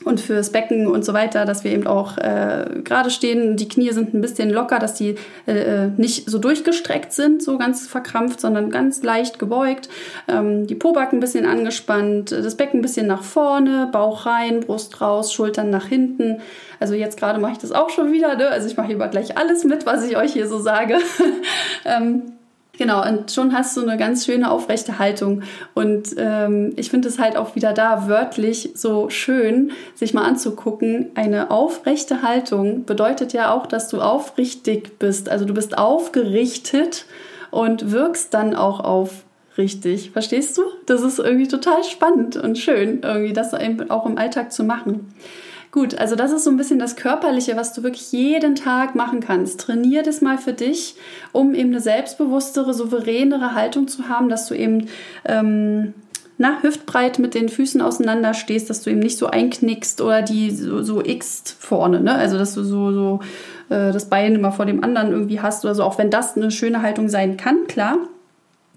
und 0.05 0.21
fürs 0.21 0.51
Becken 0.51 0.87
und 0.87 1.03
so 1.03 1.13
weiter, 1.13 1.45
dass 1.45 1.63
wir 1.63 1.71
eben 1.71 1.87
auch 1.87 2.17
äh, 2.17 2.65
gerade 2.83 3.09
stehen. 3.09 3.57
Die 3.57 3.67
Knie 3.67 3.91
sind 3.91 4.13
ein 4.13 4.21
bisschen 4.21 4.51
locker, 4.51 4.79
dass 4.79 4.93
die 4.93 5.15
äh, 5.47 5.87
nicht 5.97 6.29
so 6.29 6.37
durchgestreckt 6.37 7.11
sind, 7.11 7.41
so 7.41 7.57
ganz 7.57 7.87
verkrampft, 7.87 8.39
sondern 8.39 8.69
ganz 8.69 9.03
leicht 9.03 9.39
gebeugt. 9.39 9.89
Ähm, 10.27 10.67
die 10.67 10.75
Pobacken 10.75 11.17
ein 11.17 11.21
bisschen 11.21 11.45
angespannt, 11.45 12.31
das 12.31 12.55
Becken 12.55 12.79
ein 12.79 12.83
bisschen 12.83 13.07
nach 13.07 13.23
vorne, 13.23 13.89
Bauch 13.91 14.25
rein, 14.27 14.59
Brust 14.61 15.01
raus, 15.01 15.33
Schultern 15.33 15.71
nach 15.71 15.87
hinten. 15.87 16.37
Also 16.79 16.93
jetzt 16.93 17.17
gerade 17.17 17.39
mache 17.39 17.53
ich 17.53 17.57
das 17.57 17.71
auch 17.71 17.89
schon 17.89 18.11
wieder. 18.11 18.35
Ne? 18.35 18.47
Also 18.47 18.67
ich 18.67 18.77
mache 18.77 18.89
lieber 18.89 19.07
gleich 19.07 19.37
alles 19.37 19.63
mit, 19.63 19.85
was 19.85 20.05
ich 20.05 20.17
euch 20.17 20.33
hier 20.33 20.47
so 20.47 20.59
sage. 20.59 20.97
ähm, 21.85 22.21
Genau, 22.77 23.07
und 23.07 23.31
schon 23.31 23.53
hast 23.53 23.77
du 23.77 23.81
eine 23.81 23.97
ganz 23.97 24.25
schöne 24.25 24.51
aufrechte 24.51 24.99
Haltung. 24.99 25.43
Und 25.73 26.09
ähm, 26.17 26.73
ich 26.75 26.89
finde 26.89 27.07
es 27.07 27.19
halt 27.19 27.37
auch 27.37 27.55
wieder 27.55 27.73
da 27.73 28.07
wörtlich 28.07 28.71
so 28.75 29.09
schön, 29.09 29.71
sich 29.93 30.13
mal 30.13 30.23
anzugucken. 30.23 31.11
Eine 31.15 31.51
aufrechte 31.51 32.21
Haltung 32.21 32.85
bedeutet 32.85 33.33
ja 33.33 33.53
auch, 33.53 33.65
dass 33.65 33.87
du 33.87 34.01
aufrichtig 34.01 34.99
bist. 34.99 35.29
Also 35.29 35.45
du 35.45 35.53
bist 35.53 35.77
aufgerichtet 35.77 37.05
und 37.51 37.91
wirkst 37.91 38.33
dann 38.33 38.55
auch 38.55 38.81
aufrichtig. 38.81 40.11
Verstehst 40.11 40.57
du? 40.57 40.63
Das 40.85 41.01
ist 41.01 41.19
irgendwie 41.19 41.47
total 41.47 41.83
spannend 41.83 42.35
und 42.35 42.57
schön, 42.57 43.01
irgendwie 43.03 43.33
das 43.33 43.53
auch 43.53 44.05
im 44.05 44.17
Alltag 44.17 44.51
zu 44.51 44.63
machen. 44.63 45.13
Gut, 45.75 45.99
also 45.99 46.15
das 46.15 46.31
ist 46.31 46.45
so 46.45 46.51
ein 46.51 46.55
bisschen 46.55 46.79
das 46.79 46.95
Körperliche, 46.95 47.57
was 47.57 47.73
du 47.73 47.83
wirklich 47.83 48.13
jeden 48.13 48.55
Tag 48.55 48.95
machen 48.95 49.19
kannst. 49.19 49.59
Trainier 49.59 50.03
das 50.03 50.21
mal 50.21 50.37
für 50.37 50.53
dich, 50.53 50.95
um 51.33 51.53
eben 51.53 51.71
eine 51.71 51.81
selbstbewusstere, 51.81 52.73
souveränere 52.73 53.55
Haltung 53.55 53.89
zu 53.89 54.07
haben, 54.07 54.29
dass 54.29 54.47
du 54.47 54.55
eben 54.55 54.87
ähm, 55.25 55.93
na, 56.37 56.59
hüftbreit 56.61 57.19
mit 57.19 57.33
den 57.33 57.49
Füßen 57.49 57.81
auseinander 57.81 58.33
stehst, 58.33 58.69
dass 58.69 58.83
du 58.83 58.89
eben 58.89 59.01
nicht 59.01 59.17
so 59.17 59.27
einknickst 59.27 59.99
oder 59.99 60.21
die 60.21 60.49
so, 60.51 60.81
soxt 60.81 61.57
vorne, 61.59 61.99
ne? 61.99 62.15
Also 62.15 62.37
dass 62.37 62.53
du 62.53 62.63
so, 62.63 62.93
so 62.93 63.19
äh, 63.67 63.91
das 63.91 64.05
Bein 64.05 64.35
immer 64.35 64.53
vor 64.53 64.65
dem 64.65 64.81
anderen 64.81 65.11
irgendwie 65.11 65.41
hast 65.41 65.65
oder 65.65 65.75
so, 65.75 65.83
auch 65.83 65.97
wenn 65.97 66.09
das 66.09 66.37
eine 66.37 66.51
schöne 66.51 66.83
Haltung 66.83 67.09
sein 67.09 67.35
kann, 67.35 67.67
klar 67.67 67.97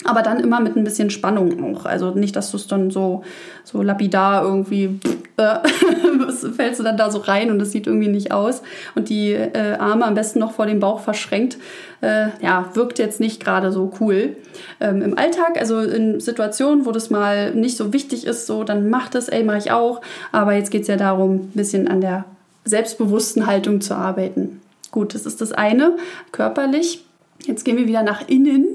aber 0.05 0.23
dann 0.23 0.39
immer 0.41 0.61
mit 0.61 0.77
ein 0.77 0.85
bisschen 0.85 1.11
Spannung 1.11 1.75
auch. 1.75 1.85
Also 1.85 2.11
nicht, 2.13 2.37
dass 2.37 2.51
du 2.51 2.57
es 2.57 2.69
dann 2.69 2.91
so, 2.91 3.25
so 3.65 3.83
lapidar 3.83 4.45
irgendwie 4.45 5.01
äh, 5.37 5.59
fällst 6.57 6.79
du 6.79 6.85
dann 6.85 6.97
da 6.97 7.11
so 7.11 7.19
rein 7.19 7.51
und 7.51 7.61
es 7.61 7.73
sieht 7.73 7.89
irgendwie 7.89 8.09
nicht 8.09 8.31
aus. 8.31 8.63
Und 8.95 9.09
die 9.09 9.33
äh, 9.33 9.77
Arme 9.79 10.05
am 10.05 10.15
besten 10.15 10.39
noch 10.39 10.53
vor 10.53 10.67
dem 10.67 10.79
Bauch 10.79 11.01
verschränkt. 11.01 11.59
Äh, 12.01 12.29
ja, 12.41 12.71
wirkt 12.75 13.01
jetzt 13.01 13.19
nicht 13.19 13.43
gerade 13.43 13.73
so 13.73 13.93
cool. 14.01 14.37
Ähm, 14.81 15.03
Im 15.03 15.19
Alltag, 15.19 15.59
also 15.59 15.81
in 15.81 16.21
Situationen, 16.21 16.87
wo 16.87 16.93
das 16.93 17.11
mal 17.11 17.53
nicht 17.55 17.77
so 17.77 17.93
wichtig 17.93 18.25
ist, 18.25 18.47
so, 18.47 18.63
dann 18.63 18.89
mach 18.91 19.09
das, 19.09 19.29
ey, 19.29 19.43
mache 19.43 19.59
ich 19.59 19.73
auch. 19.73 20.01
Aber 20.31 20.53
jetzt 20.53 20.71
geht 20.71 20.83
es 20.83 20.89
ja 20.89 20.97
darum, 20.97 21.35
ein 21.35 21.53
bisschen 21.55 21.89
an 21.89 22.01
der 22.01 22.25
selbstbewussten 22.65 23.47
Haltung 23.47 23.81
zu 23.81 23.95
arbeiten. 23.95 24.61
Gut, 24.93 25.15
das 25.15 25.27
ist 25.27 25.41
das 25.41 25.53
eine, 25.53 25.97
körperlich. 26.31 27.05
Jetzt 27.45 27.65
gehen 27.65 27.77
wir 27.77 27.87
wieder 27.87 28.03
nach 28.03 28.29
innen 28.29 28.68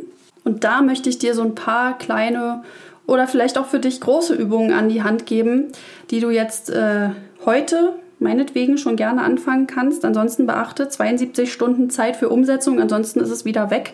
und 0.44 0.64
da 0.64 0.82
möchte 0.82 1.10
ich 1.10 1.20
dir 1.20 1.34
so 1.34 1.42
ein 1.42 1.56
paar 1.56 1.98
kleine 1.98 2.64
oder 3.06 3.28
vielleicht 3.28 3.58
auch 3.58 3.66
für 3.66 3.80
dich 3.80 4.02
große 4.02 4.34
Übungen 4.34 4.74
an 4.74 4.90
die 4.90 5.04
Hand 5.04 5.26
geben, 5.26 5.72
die 6.10 6.20
du 6.20 6.30
jetzt 6.30 6.70
äh, 6.70 7.10
heute 7.46 7.94
meinetwegen 8.20 8.78
schon 8.78 8.96
gerne 8.96 9.22
anfangen 9.22 9.68
kannst. 9.68 10.06
Ansonsten 10.06 10.48
beachte 10.48 10.88
72 10.88 11.52
Stunden 11.52 11.90
Zeit 11.90 12.16
für 12.16 12.30
Umsetzung. 12.30 12.80
Ansonsten 12.80 13.20
ist 13.20 13.30
es 13.30 13.44
wieder 13.44 13.70
weg, 13.70 13.94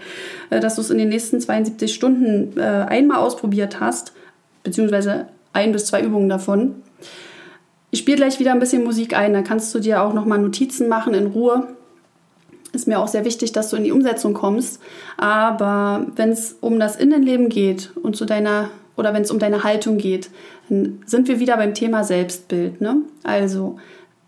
äh, 0.51 0.59
dass 0.59 0.75
du 0.75 0.81
es 0.81 0.91
in 0.91 0.99
den 0.99 1.09
nächsten 1.09 1.41
72 1.41 1.93
Stunden 1.93 2.57
äh, 2.57 2.61
einmal 2.61 3.17
ausprobiert 3.17 3.79
hast, 3.79 4.13
beziehungsweise 4.63 5.27
ein 5.53 5.71
bis 5.71 5.85
zwei 5.85 6.03
Übungen 6.03 6.29
davon. 6.29 6.75
Ich 7.91 7.99
spiele 7.99 8.17
gleich 8.17 8.39
wieder 8.39 8.51
ein 8.51 8.59
bisschen 8.59 8.83
Musik 8.83 9.17
ein, 9.17 9.33
da 9.33 9.41
kannst 9.41 9.73
du 9.73 9.79
dir 9.79 10.03
auch 10.03 10.13
nochmal 10.13 10.37
Notizen 10.37 10.87
machen 10.87 11.15
in 11.15 11.25
Ruhe 11.25 11.67
ist 12.71 12.87
mir 12.87 12.99
auch 12.99 13.07
sehr 13.07 13.25
wichtig, 13.25 13.51
dass 13.51 13.69
du 13.69 13.77
in 13.77 13.83
die 13.83 13.91
Umsetzung 13.91 14.33
kommst. 14.33 14.81
Aber 15.17 16.07
wenn 16.15 16.29
es 16.29 16.57
um 16.61 16.79
das 16.79 16.95
Innenleben 16.95 17.49
geht 17.49 17.91
und 18.01 18.15
zu 18.15 18.25
deiner 18.25 18.69
oder 18.95 19.13
wenn 19.13 19.21
es 19.21 19.31
um 19.31 19.39
deine 19.39 19.63
Haltung 19.63 19.97
geht, 19.97 20.29
dann 20.67 21.01
sind 21.05 21.27
wir 21.27 21.39
wieder 21.39 21.55
beim 21.57 21.73
Thema 21.73 22.03
Selbstbild. 22.03 22.81
Ne? 22.81 22.97
Also 23.23 23.77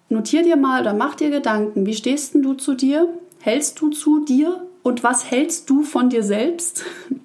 notier 0.09 0.43
dir 0.43 0.55
mal 0.55 0.81
oder 0.81 0.93
mach 0.93 1.15
dir 1.15 1.29
Gedanken, 1.29 1.85
wie 1.85 1.93
stehst 1.93 2.35
du 2.35 2.53
zu 2.53 2.73
dir? 2.73 3.07
Hältst 3.41 3.79
du 3.81 3.89
zu 3.89 4.23
dir? 4.23 4.65
Und 4.83 5.03
was 5.03 5.29
hältst 5.29 5.69
du 5.69 5.83
von 5.83 6.09
dir 6.09 6.23
selbst? 6.23 6.83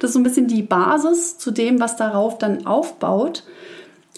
Das 0.00 0.10
ist 0.10 0.14
so 0.14 0.20
ein 0.20 0.24
bisschen 0.24 0.48
die 0.48 0.62
Basis 0.62 1.38
zu 1.38 1.52
dem, 1.52 1.78
was 1.78 1.94
darauf 1.96 2.36
dann 2.36 2.66
aufbaut. 2.66 3.44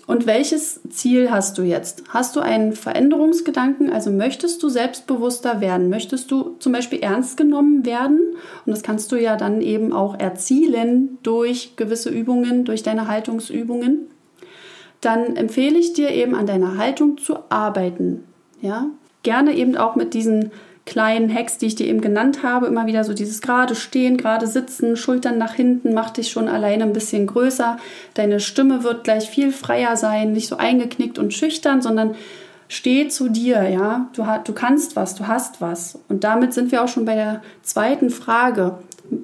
Und 0.06 0.26
welches 0.26 0.80
Ziel 0.90 1.30
hast 1.30 1.56
du 1.56 1.62
jetzt? 1.62 2.04
Hast 2.08 2.36
du 2.36 2.40
einen 2.40 2.72
Veränderungsgedanken? 2.72 3.90
Also 3.90 4.10
möchtest 4.10 4.62
du 4.62 4.68
selbstbewusster 4.68 5.60
werden? 5.60 5.88
Möchtest 5.88 6.30
du 6.30 6.56
zum 6.58 6.72
Beispiel 6.72 7.00
ernst 7.00 7.36
genommen 7.36 7.86
werden? 7.86 8.20
Und 8.66 8.72
das 8.72 8.82
kannst 8.82 9.12
du 9.12 9.16
ja 9.16 9.36
dann 9.36 9.62
eben 9.62 9.92
auch 9.92 10.18
erzielen 10.18 11.18
durch 11.22 11.76
gewisse 11.76 12.10
Übungen, 12.10 12.64
durch 12.64 12.82
deine 12.82 13.08
Haltungsübungen. 13.08 14.08
Dann 15.00 15.36
empfehle 15.36 15.78
ich 15.78 15.94
dir 15.94 16.10
eben 16.10 16.34
an 16.34 16.46
deiner 16.46 16.76
Haltung 16.76 17.16
zu 17.16 17.38
arbeiten. 17.48 18.24
Ja, 18.60 18.88
gerne 19.22 19.54
eben 19.54 19.76
auch 19.76 19.96
mit 19.96 20.14
diesen 20.14 20.50
kleinen 20.86 21.34
Hacks, 21.34 21.56
die 21.58 21.66
ich 21.66 21.74
dir 21.74 21.86
eben 21.86 22.00
genannt 22.00 22.42
habe, 22.42 22.66
immer 22.66 22.86
wieder 22.86 23.04
so 23.04 23.14
dieses 23.14 23.40
gerade 23.40 23.74
stehen, 23.74 24.16
gerade 24.16 24.46
sitzen, 24.46 24.96
Schultern 24.96 25.38
nach 25.38 25.54
hinten, 25.54 25.94
macht 25.94 26.18
dich 26.18 26.30
schon 26.30 26.48
alleine 26.48 26.84
ein 26.84 26.92
bisschen 26.92 27.26
größer. 27.26 27.78
Deine 28.14 28.40
Stimme 28.40 28.84
wird 28.84 29.04
gleich 29.04 29.30
viel 29.30 29.50
freier 29.50 29.96
sein, 29.96 30.32
nicht 30.32 30.48
so 30.48 30.56
eingeknickt 30.56 31.18
und 31.18 31.32
schüchtern, 31.32 31.80
sondern 31.80 32.14
steh 32.68 33.08
zu 33.08 33.28
dir, 33.28 33.68
ja. 33.68 34.08
Du, 34.14 34.24
du 34.44 34.52
kannst 34.52 34.94
was, 34.96 35.14
du 35.14 35.26
hast 35.26 35.60
was. 35.60 35.98
Und 36.08 36.24
damit 36.24 36.52
sind 36.52 36.70
wir 36.70 36.84
auch 36.84 36.88
schon 36.88 37.06
bei 37.06 37.14
der 37.14 37.42
zweiten 37.62 38.10
Frage. 38.10 38.78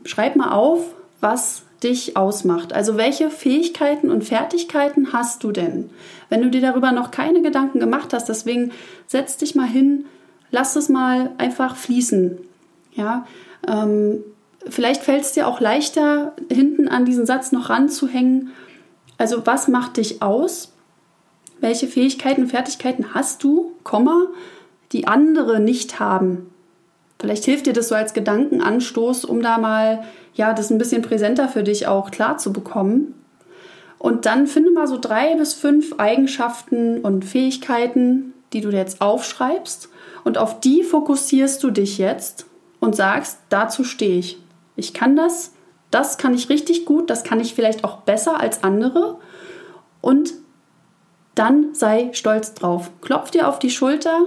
Schreib 0.05 0.37
mal 0.37 0.53
auf, 0.53 0.81
was 1.21 1.63
dich 1.83 2.17
ausmacht. 2.17 2.73
Also 2.73 2.97
welche 2.97 3.31
Fähigkeiten 3.31 4.11
und 4.11 4.25
Fertigkeiten 4.25 5.13
hast 5.13 5.45
du 5.45 5.53
denn? 5.53 5.91
Wenn 6.29 6.43
du 6.43 6.51
dir 6.51 6.61
darüber 6.61 6.93
noch 6.93 7.11
keine 7.11 7.43
Gedanken 7.43 7.81
gemacht 7.81 8.13
hast, 8.13 8.29
deswegen 8.29 8.73
setz 9.07 9.37
dich 9.37 9.55
mal 9.55 9.67
hin, 9.67 10.05
lass 10.51 10.77
es 10.77 10.89
mal 10.89 11.31
einfach 11.39 11.77
fließen. 11.77 12.39
Ja, 12.93 13.27
ähm, 13.67 14.19
vielleicht 14.69 15.03
fällt 15.03 15.23
es 15.23 15.33
dir 15.33 15.47
auch 15.47 15.61
leichter, 15.61 16.35
hinten 16.51 16.89
an 16.89 17.05
diesen 17.05 17.27
Satz 17.27 17.53
noch 17.53 17.71
ranzuhängen. 17.71 18.51
Also, 19.19 19.47
was 19.47 19.69
macht 19.69 19.97
dich 19.97 20.23
aus? 20.23 20.73
Welche 21.61 21.87
Fähigkeiten, 21.87 22.47
Fertigkeiten 22.47 23.15
hast 23.15 23.45
du, 23.45 23.73
Komma, 23.85 24.29
die 24.93 25.07
andere 25.07 25.61
nicht 25.61 26.01
haben? 26.01 26.51
Vielleicht 27.21 27.45
hilft 27.45 27.67
dir 27.67 27.75
das 27.75 27.89
so 27.89 27.95
als 27.95 28.15
Gedankenanstoß, 28.15 29.27
um 29.27 29.43
da 29.43 29.59
mal, 29.59 30.05
ja, 30.35 30.55
das 30.55 30.71
ein 30.71 30.79
bisschen 30.79 31.03
präsenter 31.03 31.49
für 31.49 31.63
dich 31.63 31.87
auch 31.87 32.11
klar 32.11 32.39
zu 32.39 32.51
bekommen. 32.51 33.15
Und 33.99 34.25
dann 34.25 34.47
finde 34.47 34.71
mal 34.71 34.87
so 34.87 34.99
drei 34.99 35.35
bis 35.35 35.53
fünf 35.53 35.97
Eigenschaften 35.99 37.01
und 37.03 37.27
Fähigkeiten, 37.27 38.33
die 38.55 38.63
du 38.63 38.71
jetzt 38.71 39.03
aufschreibst 39.03 39.91
und 40.25 40.39
auf 40.39 40.61
die 40.61 40.83
fokussierst 40.83 41.63
du 41.63 41.71
dich 41.71 41.99
jetzt 41.99 42.47
und 42.81 42.97
sagst, 42.97 43.39
dazu 43.49 43.85
stehe 43.85 44.19
ich. 44.19 44.39
Ich 44.77 44.95
kann 44.95 45.17
das, 45.17 45.53
das 45.91 46.19
kann 46.19 46.35
ich 46.35 46.49
richtig 46.49 46.87
gut, 46.87 47.11
das 47.11 47.25
kann 47.25 47.41
ich 47.41 47.55
vielleicht 47.55 47.85
auch 47.85 47.99
besser 47.99 48.41
als 48.41 48.63
andere 48.63 49.19
und 50.01 50.33
dann 51.35 51.75
sei 51.75 52.11
stolz 52.13 52.55
drauf. 52.55 52.91
Klopf 53.01 53.31
dir 53.31 53.49
auf 53.49 53.59
die 53.59 53.71
Schulter, 53.71 54.27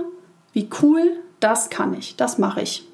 wie 0.53 0.69
cool, 0.81 1.17
das 1.39 1.69
kann 1.69 1.93
ich, 1.93 2.15
das 2.15 2.37
mache 2.37 2.61
ich. 2.61 2.87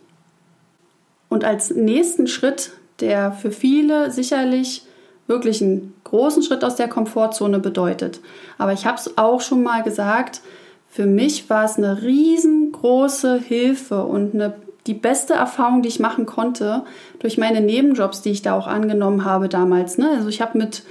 Und 1.29 1.43
als 1.43 1.71
nächsten 1.71 2.27
Schritt, 2.27 2.71
der 2.99 3.31
für 3.31 3.51
viele 3.51 4.11
sicherlich 4.11 4.85
wirklich 5.27 5.61
einen 5.61 5.93
großen 6.05 6.41
Schritt 6.41 6.63
aus 6.63 6.75
der 6.75 6.89
Komfortzone 6.89 7.59
bedeutet. 7.59 8.19
Aber 8.57 8.73
ich 8.73 8.85
habe 8.87 8.97
es 8.97 9.17
auch 9.17 9.41
schon 9.41 9.61
mal 9.61 9.83
gesagt, 9.83 10.41
für 10.89 11.05
mich 11.05 11.49
war 11.49 11.65
es 11.65 11.77
eine 11.77 12.01
riesengroße 12.01 13.39
Hilfe 13.39 14.03
und 14.03 14.33
eine, 14.33 14.55
die 14.87 14.93
beste 14.93 15.33
Erfahrung, 15.33 15.81
die 15.81 15.89
ich 15.89 15.99
machen 15.99 16.25
konnte, 16.25 16.83
durch 17.19 17.37
meine 17.37 17.61
Nebenjobs, 17.61 18.21
die 18.21 18.31
ich 18.31 18.41
da 18.41 18.57
auch 18.57 18.67
angenommen 18.67 19.23
habe 19.23 19.49
damals. 19.49 19.97
Ne? 19.97 20.09
Also 20.09 20.29
ich 20.29 20.41
habe 20.41 20.57
mit 20.57 20.83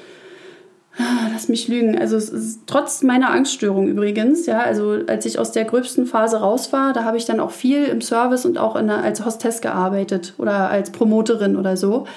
Ah, 1.00 1.28
lass 1.32 1.48
mich 1.48 1.68
lügen. 1.68 1.96
Also 1.96 2.16
ist, 2.16 2.62
trotz 2.66 3.04
meiner 3.04 3.30
Angststörung 3.30 3.87
übrigens, 3.87 4.46
ja, 4.46 4.58
also 4.61 4.98
als 5.06 5.26
ich 5.26 5.38
aus 5.38 5.52
der 5.52 5.64
gröbsten 5.64 6.06
Phase 6.06 6.38
raus 6.40 6.72
war, 6.72 6.92
da 6.92 7.04
habe 7.04 7.16
ich 7.16 7.24
dann 7.24 7.38
auch 7.38 7.52
viel 7.52 7.84
im 7.84 8.00
Service 8.00 8.44
und 8.44 8.58
auch 8.58 8.74
der, 8.74 9.02
als 9.04 9.24
Hostess 9.24 9.61
gearbeitet 9.61 10.34
oder 10.38 10.70
als 10.70 10.90
Promoterin 10.90 11.56
oder 11.56 11.76
so. 11.76 12.08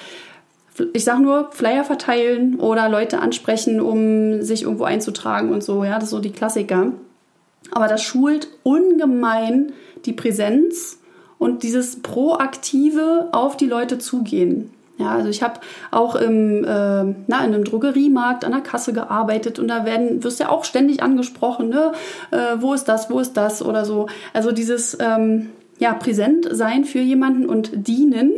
Ich 0.94 1.04
sage 1.04 1.22
nur 1.22 1.52
Flyer 1.52 1.84
verteilen 1.84 2.58
oder 2.58 2.88
Leute 2.88 3.20
ansprechen, 3.20 3.80
um 3.80 4.42
sich 4.42 4.64
irgendwo 4.64 4.84
einzutragen 4.84 5.52
und 5.52 5.62
so, 5.62 5.84
ja, 5.84 5.94
das 5.94 6.04
ist 6.04 6.10
so 6.10 6.18
die 6.18 6.32
Klassiker. 6.32 6.92
Aber 7.72 7.88
das 7.88 8.02
schult 8.02 8.48
ungemein 8.62 9.72
die 10.04 10.12
Präsenz 10.12 10.98
und 11.38 11.62
dieses 11.62 12.02
proaktive 12.02 13.30
auf 13.32 13.56
die 13.56 13.66
Leute 13.66 13.98
zugehen. 13.98 14.70
Ja, 14.98 15.12
also 15.12 15.28
ich 15.30 15.42
habe 15.42 15.58
auch 15.90 16.14
im, 16.14 16.64
äh, 16.64 16.66
na, 16.66 17.14
in 17.26 17.32
einem 17.32 17.64
Drogeriemarkt 17.64 18.44
an 18.44 18.52
der 18.52 18.60
Kasse 18.60 18.92
gearbeitet 18.92 19.58
und 19.58 19.68
da 19.68 19.84
werden, 19.84 20.22
wirst 20.22 20.38
ja 20.38 20.50
auch 20.50 20.64
ständig 20.64 21.02
angesprochen, 21.02 21.70
ne? 21.70 21.92
Äh, 22.30 22.60
wo 22.60 22.74
ist 22.74 22.84
das, 22.84 23.10
wo 23.10 23.18
ist 23.18 23.36
das 23.36 23.64
oder 23.64 23.84
so. 23.84 24.06
Also 24.32 24.52
dieses 24.52 24.96
ähm, 25.00 25.48
ja, 25.78 25.94
präsent 25.94 26.46
sein 26.52 26.84
für 26.84 27.00
jemanden 27.00 27.46
und 27.46 27.70
dienen 27.74 28.34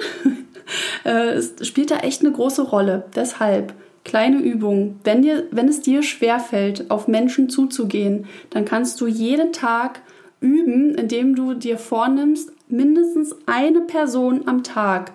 äh, 1.05 1.43
spielt 1.63 1.91
da 1.91 1.99
echt 1.99 2.23
eine 2.23 2.33
große 2.33 2.63
Rolle. 2.63 3.05
Deshalb 3.15 3.75
kleine 4.05 4.39
Übung. 4.39 5.01
Wenn, 5.05 5.23
dir, 5.23 5.45
wenn 5.51 5.69
es 5.69 5.81
dir 5.81 6.03
schwerfällt, 6.03 6.91
auf 6.91 7.09
Menschen 7.09 7.49
zuzugehen, 7.49 8.27
dann 8.51 8.65
kannst 8.65 9.01
du 9.01 9.07
jeden 9.07 9.53
Tag 9.53 10.03
üben, 10.41 10.95
indem 10.95 11.35
du 11.35 11.55
dir 11.55 11.79
vornimmst, 11.79 12.53
mindestens 12.69 13.35
eine 13.47 13.81
Person 13.81 14.47
am 14.47 14.63
Tag 14.63 15.13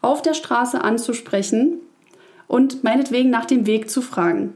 auf 0.00 0.22
der 0.22 0.34
Straße 0.34 0.82
anzusprechen 0.82 1.80
und 2.48 2.84
meinetwegen 2.84 3.30
nach 3.30 3.44
dem 3.44 3.66
Weg 3.66 3.90
zu 3.90 4.02
fragen. 4.02 4.54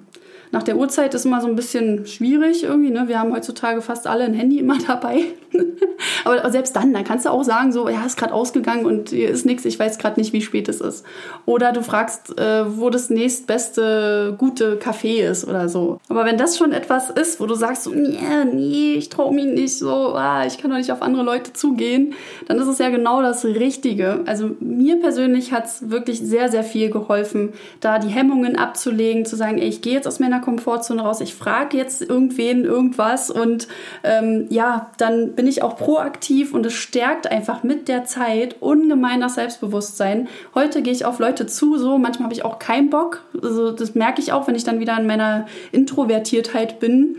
Nach 0.53 0.63
der 0.63 0.77
Uhrzeit 0.77 1.15
ist 1.15 1.27
immer 1.27 1.41
so 1.41 1.47
ein 1.47 1.57
bisschen 1.57 2.07
schwierig 2.07 2.65
irgendwie. 2.65 2.91
Ne? 2.91 3.09
Wir 3.09 3.19
haben 3.21 3.33
heutzutage 3.33 3.83
fast 3.83 4.07
alle 4.07 4.25
ein 4.25 4.35
Handy 4.35 4.59
immer 4.59 4.79
dabei. 4.87 5.25
Aber 6.25 6.51
selbst 6.51 6.77
dann, 6.77 6.93
dann 6.93 7.05
kannst 7.05 7.27
du 7.27 7.31
auch 7.31 7.43
sagen, 7.43 7.73
so, 7.73 7.89
ja, 7.89 8.05
ist 8.05 8.17
gerade 8.17 8.35
ausgegangen 8.35 8.85
und 8.85 9.11
hier 9.11 9.31
ist 9.31 9.47
nichts, 9.47 9.65
ich 9.65 9.79
weiß 9.79 9.99
gerade 9.99 10.21
nicht, 10.21 10.33
wie 10.33 10.43
spät 10.43 10.69
es 10.69 10.81
ist. 10.81 11.05
Oder 11.47 11.73
du 11.73 11.83
fragst, 11.83 12.39
äh, 12.39 12.65
wo 12.79 12.91
das 12.91 13.11
nächstbeste 13.11 14.35
gute 14.39 14.77
Café 14.77 15.23
ist 15.29 15.47
oder 15.47 15.69
so. 15.69 15.99
Aber 16.09 16.25
wenn 16.25 16.37
das 16.37 16.57
schon 16.57 16.73
etwas 16.73 17.11
ist, 17.11 17.41
wo 17.41 17.47
du 17.47 17.55
sagst, 17.55 17.85
so, 17.85 17.91
nee, 17.91 18.19
nee, 18.53 18.95
ich 18.95 19.09
traue 19.09 19.35
mich 19.35 19.47
nicht 19.47 19.79
so, 19.79 20.15
ah, 20.15 20.45
ich 20.47 20.59
kann 20.59 20.71
doch 20.71 20.79
nicht 20.79 20.93
auf 20.93 21.03
andere 21.03 21.23
Leute 21.23 21.53
zugehen, 21.53 22.15
dann 22.47 22.59
ist 22.59 22.67
es 22.67 22.79
ja 22.79 22.89
genau 22.91 23.23
das 23.23 23.45
Richtige. 23.45 24.21
Also 24.27 24.51
mir 24.61 25.01
persönlich 25.01 25.53
hat 25.53 25.67
es 25.67 25.91
wirklich 25.91 26.21
sehr, 26.21 26.49
sehr 26.51 26.65
viel 26.65 26.91
geholfen, 26.91 27.53
da 27.81 27.99
die 27.99 28.09
Hemmungen 28.09 28.57
abzulegen, 28.57 29.25
zu 29.25 29.37
sagen, 29.37 29.59
ey, 29.59 29.69
ich 29.69 29.83
gehe 29.83 29.95
jetzt 29.95 30.07
aus 30.07 30.21
meiner 30.21 30.41
Komfortzone 30.41 31.03
raus, 31.03 31.21
ich 31.21 31.35
frage 31.35 31.77
jetzt 31.77 32.03
irgendwen 32.03 32.65
irgendwas 32.65 33.31
und 33.31 33.69
ähm, 34.05 34.47
ja, 34.51 34.91
dann 34.99 35.35
bin 35.41 35.47
ich 35.47 35.63
auch 35.63 35.79
proaktiv 35.79 36.53
und 36.53 36.67
es 36.67 36.75
stärkt 36.75 37.27
einfach 37.27 37.63
mit 37.63 37.89
der 37.89 38.05
Zeit 38.05 38.57
ungemein 38.61 39.23
das 39.23 39.37
Selbstbewusstsein. 39.37 40.29
Heute 40.55 40.83
gehe 40.83 40.93
ich 40.93 41.07
auf 41.07 41.19
Leute 41.19 41.47
zu, 41.47 41.79
so 41.79 41.97
manchmal 41.97 42.25
habe 42.25 42.35
ich 42.35 42.45
auch 42.45 42.59
keinen 42.59 42.91
Bock. 42.91 43.23
Also 43.43 43.71
das 43.71 43.95
merke 43.95 44.21
ich 44.21 44.35
auch, 44.35 44.47
wenn 44.47 44.55
ich 44.55 44.65
dann 44.65 44.81
wieder 44.81 45.01
in 45.01 45.07
meiner 45.07 45.47
Introvertiertheit 45.73 46.79
bin 46.79 47.17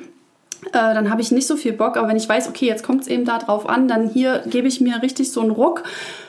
äh, 0.67 0.71
dann 0.71 1.10
habe 1.10 1.21
ich 1.21 1.32
nicht 1.32 1.47
so 1.47 1.56
viel 1.56 1.74
Bock. 1.74 1.97
Aber 1.97 2.08
wenn 2.08 2.17
ich 2.17 2.30
weiß, 2.30 2.47
okay, 2.47 2.67
jetzt 2.67 2.84
kommt 2.84 3.02
es 3.02 3.08
eben 3.08 3.26
da 3.26 3.39
drauf 3.39 3.67
an, 3.67 3.88
dann 3.88 4.10
hier 4.10 4.43
gebe 4.45 4.67
ich 4.67 4.82
mir 4.82 5.02
richtig 5.02 5.32
so 5.32 5.41
einen 5.41 5.52
Ruck 5.52 5.84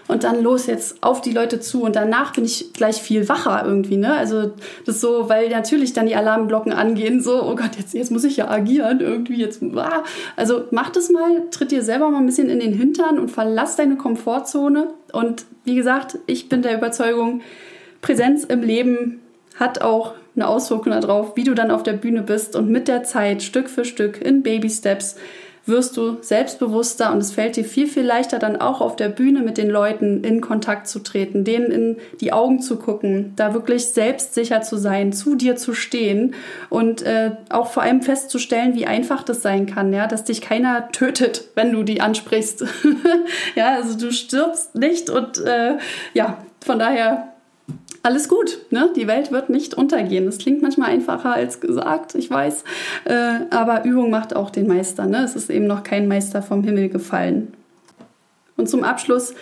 und 0.08 0.24
dann 0.24 0.42
los 0.42 0.66
jetzt 0.66 1.02
auf 1.02 1.20
die 1.20 1.32
Leute 1.32 1.60
zu 1.60 1.82
und 1.82 1.96
danach 1.96 2.32
bin 2.32 2.44
ich 2.44 2.72
gleich 2.72 3.00
viel 3.00 3.28
wacher 3.28 3.62
irgendwie, 3.64 3.96
ne? 3.96 4.14
Also 4.14 4.52
das 4.84 5.00
so, 5.00 5.28
weil 5.28 5.48
natürlich 5.48 5.92
dann 5.92 6.06
die 6.06 6.16
Alarmglocken 6.16 6.72
angehen, 6.72 7.20
so, 7.20 7.42
oh 7.42 7.54
Gott, 7.54 7.76
jetzt, 7.78 7.94
jetzt 7.94 8.10
muss 8.10 8.24
ich 8.24 8.36
ja 8.36 8.50
agieren, 8.50 9.00
irgendwie 9.00 9.36
jetzt, 9.36 9.62
ah. 9.76 10.02
Also 10.36 10.64
mach 10.70 10.90
das 10.90 11.10
mal, 11.10 11.48
tritt 11.50 11.70
dir 11.70 11.82
selber 11.82 12.10
mal 12.10 12.18
ein 12.18 12.26
bisschen 12.26 12.48
in 12.48 12.60
den 12.60 12.72
Hintern 12.72 13.18
und 13.18 13.30
verlass 13.30 13.76
deine 13.76 13.96
Komfortzone 13.96 14.88
und 15.12 15.44
wie 15.64 15.74
gesagt, 15.74 16.18
ich 16.26 16.48
bin 16.48 16.62
der 16.62 16.76
Überzeugung, 16.76 17.42
Präsenz 18.00 18.44
im 18.44 18.62
Leben 18.62 19.20
hat 19.58 19.82
auch 19.82 20.14
eine 20.34 20.48
Auswirkung 20.48 20.92
darauf, 20.92 21.36
wie 21.36 21.44
du 21.44 21.54
dann 21.54 21.70
auf 21.70 21.82
der 21.82 21.92
Bühne 21.92 22.22
bist 22.22 22.56
und 22.56 22.70
mit 22.70 22.88
der 22.88 23.04
Zeit, 23.04 23.42
Stück 23.42 23.68
für 23.68 23.84
Stück, 23.84 24.20
in 24.20 24.42
Baby 24.42 24.70
Steps, 24.70 25.16
wirst 25.64 25.96
du 25.96 26.16
selbstbewusster 26.20 27.12
und 27.12 27.18
es 27.18 27.32
fällt 27.32 27.56
dir 27.56 27.64
viel, 27.64 27.86
viel 27.86 28.02
leichter 28.02 28.38
dann 28.38 28.60
auch 28.60 28.80
auf 28.80 28.96
der 28.96 29.08
Bühne 29.08 29.42
mit 29.42 29.58
den 29.58 29.70
Leuten 29.70 30.24
in 30.24 30.40
Kontakt 30.40 30.88
zu 30.88 30.98
treten, 30.98 31.44
denen 31.44 31.70
in 31.70 31.96
die 32.20 32.32
Augen 32.32 32.60
zu 32.60 32.76
gucken, 32.76 33.32
da 33.36 33.54
wirklich 33.54 33.86
selbstsicher 33.86 34.62
zu 34.62 34.76
sein, 34.76 35.12
zu 35.12 35.36
dir 35.36 35.56
zu 35.56 35.74
stehen 35.74 36.34
und 36.68 37.02
äh, 37.02 37.32
auch 37.48 37.68
vor 37.68 37.84
allem 37.84 38.02
festzustellen, 38.02 38.74
wie 38.74 38.86
einfach 38.86 39.22
das 39.22 39.42
sein 39.42 39.66
kann, 39.66 39.92
ja, 39.92 40.06
dass 40.06 40.24
dich 40.24 40.40
keiner 40.40 40.90
tötet, 40.90 41.44
wenn 41.54 41.72
du 41.72 41.84
die 41.84 42.00
ansprichst. 42.00 42.64
ja, 43.54 43.76
also 43.76 43.96
du 43.96 44.12
stirbst 44.12 44.74
nicht 44.74 45.10
und 45.10 45.38
äh, 45.38 45.76
ja, 46.12 46.38
von 46.64 46.78
daher 46.80 47.31
alles 48.02 48.28
gut. 48.28 48.58
Ne? 48.70 48.90
Die 48.96 49.06
Welt 49.06 49.30
wird 49.30 49.48
nicht 49.48 49.74
untergehen. 49.74 50.26
Das 50.26 50.38
klingt 50.38 50.62
manchmal 50.62 50.90
einfacher 50.90 51.32
als 51.32 51.60
gesagt, 51.60 52.14
ich 52.14 52.30
weiß. 52.30 52.64
Äh, 53.04 53.40
aber 53.50 53.84
Übung 53.84 54.10
macht 54.10 54.34
auch 54.34 54.50
den 54.50 54.66
Meister. 54.66 55.06
Ne? 55.06 55.22
Es 55.24 55.36
ist 55.36 55.50
eben 55.50 55.66
noch 55.66 55.82
kein 55.82 56.08
Meister 56.08 56.42
vom 56.42 56.64
Himmel 56.64 56.88
gefallen. 56.88 57.52
Und 58.56 58.68
zum 58.68 58.84
Abschluss 58.84 59.34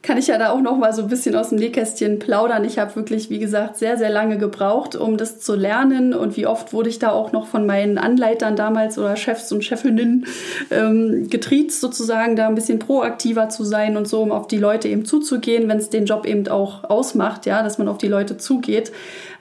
kann 0.00 0.16
ich 0.16 0.28
ja 0.28 0.38
da 0.38 0.50
auch 0.50 0.60
noch 0.60 0.76
mal 0.76 0.92
so 0.92 1.02
ein 1.02 1.08
bisschen 1.08 1.34
aus 1.34 1.48
dem 1.48 1.58
Nähkästchen 1.58 2.20
plaudern. 2.20 2.64
Ich 2.64 2.78
habe 2.78 2.94
wirklich, 2.94 3.30
wie 3.30 3.40
gesagt, 3.40 3.76
sehr, 3.76 3.98
sehr 3.98 4.10
lange 4.10 4.38
gebraucht, 4.38 4.94
um 4.94 5.16
das 5.16 5.40
zu 5.40 5.56
lernen. 5.56 6.14
Und 6.14 6.36
wie 6.36 6.46
oft 6.46 6.72
wurde 6.72 6.88
ich 6.88 7.00
da 7.00 7.10
auch 7.10 7.32
noch 7.32 7.46
von 7.46 7.66
meinen 7.66 7.98
Anleitern 7.98 8.54
damals 8.54 8.96
oder 8.96 9.16
Chefs 9.16 9.50
und 9.50 9.64
Chefinnen 9.64 10.26
ähm, 10.70 11.28
getriezt, 11.28 11.80
sozusagen, 11.80 12.36
da 12.36 12.46
ein 12.46 12.54
bisschen 12.54 12.78
proaktiver 12.78 13.48
zu 13.48 13.64
sein 13.64 13.96
und 13.96 14.06
so, 14.06 14.22
um 14.22 14.30
auf 14.30 14.46
die 14.46 14.58
Leute 14.58 14.86
eben 14.86 15.04
zuzugehen, 15.04 15.68
wenn 15.68 15.78
es 15.78 15.90
den 15.90 16.06
Job 16.06 16.26
eben 16.26 16.46
auch 16.46 16.84
ausmacht, 16.84 17.44
ja, 17.44 17.64
dass 17.64 17.78
man 17.78 17.88
auf 17.88 17.98
die 17.98 18.08
Leute 18.08 18.36
zugeht. 18.36 18.92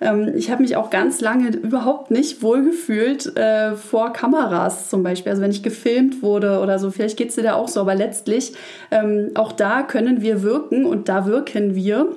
Ähm, 0.02 0.34
ich 0.36 0.52
habe 0.52 0.62
mich 0.62 0.76
auch 0.76 0.90
ganz 0.90 1.22
lange 1.22 1.50
überhaupt 1.50 2.12
nicht 2.12 2.42
wohlgefühlt 2.42 3.36
äh, 3.38 3.76
vor 3.76 4.14
Kameras 4.14 4.90
zum 4.90 5.04
Beispiel. 5.04 5.32
Also 5.32 5.42
wenn 5.42 5.52
ich 5.52 5.64
gefilmt 5.64 6.22
wurde 6.22 6.60
oder 6.60 6.80
so, 6.80 6.92
vielleicht 6.92 7.18
geht 7.18 7.30
es 7.30 7.36
dir 7.36 7.44
da 7.44 7.54
auch 7.54 7.68
so, 7.68 7.82
aber 7.82 7.96
letztlich 7.96 8.54
ähm, 8.92 9.32
auch 9.36 9.52
da 9.52 9.84
können 9.84 10.22
wir 10.22 10.44
wirken 10.44 10.86
und 10.86 11.10
da 11.10 11.26
wirken 11.26 11.76
wir. 11.76 12.16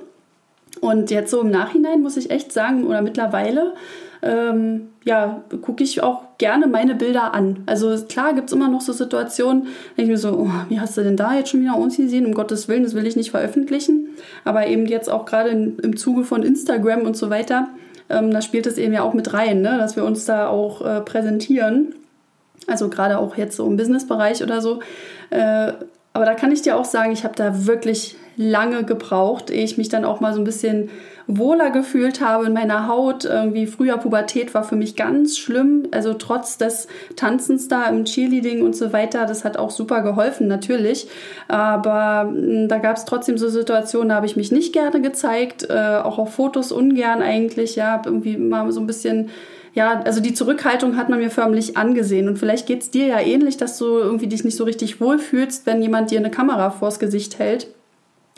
Und 0.79 1.11
jetzt 1.11 1.31
so 1.31 1.41
im 1.41 1.51
Nachhinein 1.51 2.01
muss 2.01 2.17
ich 2.17 2.31
echt 2.31 2.51
sagen, 2.51 2.85
oder 2.85 3.01
mittlerweile, 3.01 3.73
ähm, 4.21 4.89
ja, 5.03 5.43
gucke 5.61 5.83
ich 5.83 6.03
auch 6.03 6.21
gerne 6.37 6.67
meine 6.67 6.95
Bilder 6.95 7.33
an. 7.33 7.63
Also 7.65 7.95
klar 8.05 8.33
gibt 8.33 8.49
es 8.49 8.55
immer 8.55 8.67
noch 8.67 8.81
so 8.81 8.93
Situationen, 8.93 9.63
denke 9.97 10.03
ich 10.03 10.07
mir 10.09 10.17
so, 10.17 10.33
oh, 10.33 10.51
wie 10.69 10.79
hast 10.79 10.97
du 10.97 11.03
denn 11.03 11.17
da 11.17 11.33
jetzt 11.33 11.49
schon 11.49 11.61
wieder 11.61 11.77
uns 11.77 11.97
gesehen? 11.97 12.25
Um 12.25 12.33
Gottes 12.33 12.67
Willen, 12.67 12.83
das 12.83 12.93
will 12.93 13.07
ich 13.07 13.15
nicht 13.15 13.31
veröffentlichen. 13.31 14.09
Aber 14.43 14.67
eben 14.67 14.85
jetzt 14.85 15.09
auch 15.09 15.25
gerade 15.25 15.49
im 15.49 15.97
Zuge 15.97 16.23
von 16.23 16.43
Instagram 16.43 17.01
und 17.01 17.17
so 17.17 17.29
weiter, 17.29 17.69
ähm, 18.09 18.31
da 18.31 18.41
spielt 18.41 18.67
es 18.67 18.77
eben 18.77 18.93
ja 18.93 19.01
auch 19.01 19.13
mit 19.13 19.33
rein, 19.33 19.61
ne? 19.61 19.77
dass 19.77 19.95
wir 19.95 20.05
uns 20.05 20.25
da 20.25 20.47
auch 20.47 20.85
äh, 20.85 21.01
präsentieren. 21.01 21.95
Also 22.67 22.89
gerade 22.89 23.17
auch 23.17 23.37
jetzt 23.37 23.55
so 23.55 23.65
im 23.65 23.77
Businessbereich 23.77 24.43
oder 24.43 24.61
so. 24.61 24.81
Äh, 25.31 25.73
aber 26.13 26.25
da 26.25 26.33
kann 26.35 26.51
ich 26.51 26.61
dir 26.61 26.77
auch 26.77 26.85
sagen, 26.85 27.11
ich 27.11 27.23
habe 27.23 27.35
da 27.35 27.65
wirklich 27.65 28.17
lange 28.35 28.83
gebraucht, 28.83 29.49
ehe 29.49 29.63
ich 29.63 29.77
mich 29.77 29.89
dann 29.89 30.05
auch 30.05 30.19
mal 30.19 30.33
so 30.33 30.41
ein 30.41 30.43
bisschen 30.43 30.89
wohler 31.37 31.69
gefühlt 31.69 32.21
habe 32.21 32.45
in 32.45 32.53
meiner 32.53 32.87
Haut. 32.87 33.25
Irgendwie 33.25 33.67
früher 33.67 33.97
Pubertät 33.97 34.53
war 34.53 34.63
für 34.63 34.75
mich 34.75 34.95
ganz 34.95 35.37
schlimm. 35.37 35.87
Also 35.91 36.13
trotz 36.13 36.57
des 36.57 36.87
Tanzens 37.15 37.67
da 37.67 37.85
im 37.85 38.05
Cheerleading 38.05 38.61
und 38.61 38.75
so 38.75 38.93
weiter, 38.93 39.25
das 39.25 39.45
hat 39.45 39.57
auch 39.57 39.71
super 39.71 40.01
geholfen 40.01 40.47
natürlich. 40.47 41.07
Aber 41.47 42.29
hm, 42.29 42.67
da 42.67 42.77
gab 42.77 42.97
es 42.97 43.05
trotzdem 43.05 43.37
so 43.37 43.49
Situationen, 43.49 44.09
da 44.09 44.15
habe 44.15 44.25
ich 44.25 44.35
mich 44.35 44.51
nicht 44.51 44.73
gerne 44.73 45.01
gezeigt, 45.01 45.67
äh, 45.69 45.99
auch 46.03 46.17
auf 46.17 46.33
Fotos 46.33 46.71
ungern 46.71 47.21
eigentlich. 47.21 47.75
Ja, 47.75 48.01
irgendwie 48.05 48.37
mal 48.37 48.71
so 48.71 48.79
ein 48.79 48.87
bisschen 48.87 49.29
ja, 49.73 50.01
also 50.01 50.19
die 50.19 50.33
Zurückhaltung 50.33 50.97
hat 50.97 51.07
man 51.09 51.19
mir 51.19 51.29
förmlich 51.29 51.77
angesehen. 51.77 52.27
Und 52.27 52.37
vielleicht 52.37 52.67
geht 52.67 52.81
es 52.81 52.91
dir 52.91 53.07
ja 53.07 53.19
ähnlich, 53.21 53.57
dass 53.57 53.77
du 53.77 53.85
irgendwie 53.85 54.27
dich 54.27 54.43
nicht 54.43 54.57
so 54.57 54.65
richtig 54.65 54.99
wohlfühlst, 54.99 55.65
wenn 55.65 55.81
jemand 55.81 56.11
dir 56.11 56.19
eine 56.19 56.31
Kamera 56.31 56.71
vors 56.71 56.99
Gesicht 56.99 57.39
hält. 57.39 57.67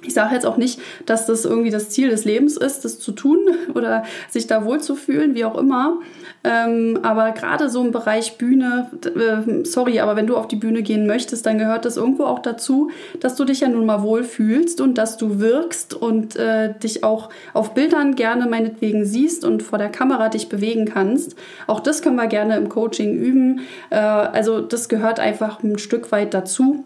Ich 0.06 0.14
sage 0.14 0.36
jetzt 0.36 0.45
auch 0.45 0.58
nicht, 0.58 0.80
dass 1.06 1.26
das 1.26 1.45
irgendwie 1.45 1.70
das 1.70 1.89
Ziel 1.89 2.10
des 2.10 2.26
Lebens 2.26 2.58
ist, 2.58 2.86
das 2.86 2.99
zu 2.99 3.12
tun 3.12 3.39
oder 3.74 4.04
sich 4.30 4.47
da 4.47 4.66
wohlzufühlen, 4.66 5.36
wie 5.36 5.45
auch 5.45 5.58
immer. 5.58 5.99
Ähm, 6.43 6.99
aber 7.04 7.32
gerade 7.32 7.70
so 7.70 7.82
im 7.82 7.91
Bereich 7.91 8.38
Bühne, 8.38 8.89
äh, 9.06 9.64
sorry, 9.64 10.01
aber 10.01 10.18
wenn 10.18 10.28
du 10.28 10.36
auf 10.36 10.47
die 10.47 10.58
Bühne 10.58 10.82
gehen 10.82 11.08
möchtest, 11.08 11.45
dann 11.45 11.58
gehört 11.58 11.86
das 11.86 11.95
irgendwo 11.95 12.26
auch 12.26 12.39
dazu, 12.39 12.91
dass 13.22 13.36
du 13.36 13.45
dich 13.45 13.62
ja 13.62 13.70
nun 13.70 13.86
mal 13.86 14.04
wohlfühlst 14.04 14.82
und 14.82 14.97
dass 14.97 15.16
du 15.16 15.39
wirkst 15.39 15.93
und 15.93 16.36
äh, 16.36 16.74
dich 16.78 17.04
auch 17.04 17.30
auf 17.54 17.74
Bildern 17.74 18.16
gerne 18.16 18.45
meinetwegen 18.47 19.06
siehst 19.06 19.45
und 19.45 19.64
vor 19.64 19.80
der 19.80 19.89
Kamera 19.89 20.28
dich 20.28 20.49
bewegen 20.49 20.86
kannst. 20.86 21.36
Auch 21.68 21.80
das 21.80 22.01
können 22.01 22.18
wir 22.18 22.28
gerne 22.28 22.58
im 22.58 22.68
Coaching 22.68 23.14
üben. 23.14 23.62
Äh, 23.89 23.95
also 23.95 24.60
das 24.60 24.89
gehört 24.89 25.22
einfach 25.22 25.64
ein 25.64 25.80
Stück 25.80 26.12
weit 26.12 26.34
dazu. 26.34 26.84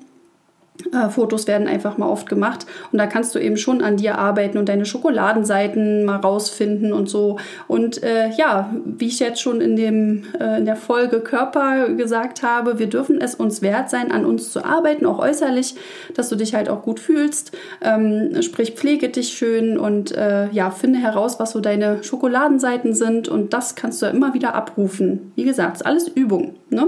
Äh, 0.93 1.09
Fotos 1.09 1.47
werden 1.47 1.67
einfach 1.67 1.97
mal 1.97 2.07
oft 2.07 2.29
gemacht 2.29 2.65
und 2.91 2.99
da 2.99 3.07
kannst 3.07 3.35
du 3.35 3.39
eben 3.39 3.57
schon 3.57 3.81
an 3.81 3.97
dir 3.97 4.17
arbeiten 4.17 4.57
und 4.57 4.69
deine 4.69 4.85
Schokoladenseiten 4.85 6.05
mal 6.05 6.17
rausfinden 6.17 6.93
und 6.93 7.09
so. 7.09 7.37
Und 7.67 8.03
äh, 8.03 8.29
ja, 8.37 8.73
wie 8.85 9.07
ich 9.07 9.19
jetzt 9.19 9.41
schon 9.41 9.61
in, 9.61 9.75
dem, 9.75 10.23
äh, 10.39 10.59
in 10.59 10.65
der 10.65 10.75
Folge 10.75 11.19
Körper 11.19 11.89
gesagt 11.89 12.43
habe, 12.43 12.79
wir 12.79 12.87
dürfen 12.87 13.19
es 13.21 13.35
uns 13.35 13.61
wert 13.61 13.89
sein, 13.89 14.11
an 14.11 14.25
uns 14.25 14.51
zu 14.51 14.63
arbeiten, 14.63 15.05
auch 15.05 15.19
äußerlich, 15.19 15.75
dass 16.13 16.29
du 16.29 16.35
dich 16.35 16.53
halt 16.53 16.69
auch 16.69 16.83
gut 16.83 16.99
fühlst. 16.99 17.51
Ähm, 17.81 18.41
sprich, 18.41 18.71
pflege 18.71 19.09
dich 19.09 19.29
schön 19.29 19.77
und 19.77 20.11
äh, 20.15 20.49
ja, 20.51 20.71
finde 20.71 20.99
heraus, 20.99 21.39
was 21.39 21.51
so 21.51 21.59
deine 21.59 22.03
Schokoladenseiten 22.03 22.93
sind 22.93 23.27
und 23.27 23.53
das 23.53 23.75
kannst 23.75 24.01
du 24.01 24.05
ja 24.05 24.11
immer 24.11 24.33
wieder 24.33 24.55
abrufen. 24.55 25.31
Wie 25.35 25.43
gesagt, 25.43 25.77
ist 25.77 25.85
alles 25.85 26.07
Übung. 26.07 26.55
Ne? 26.69 26.87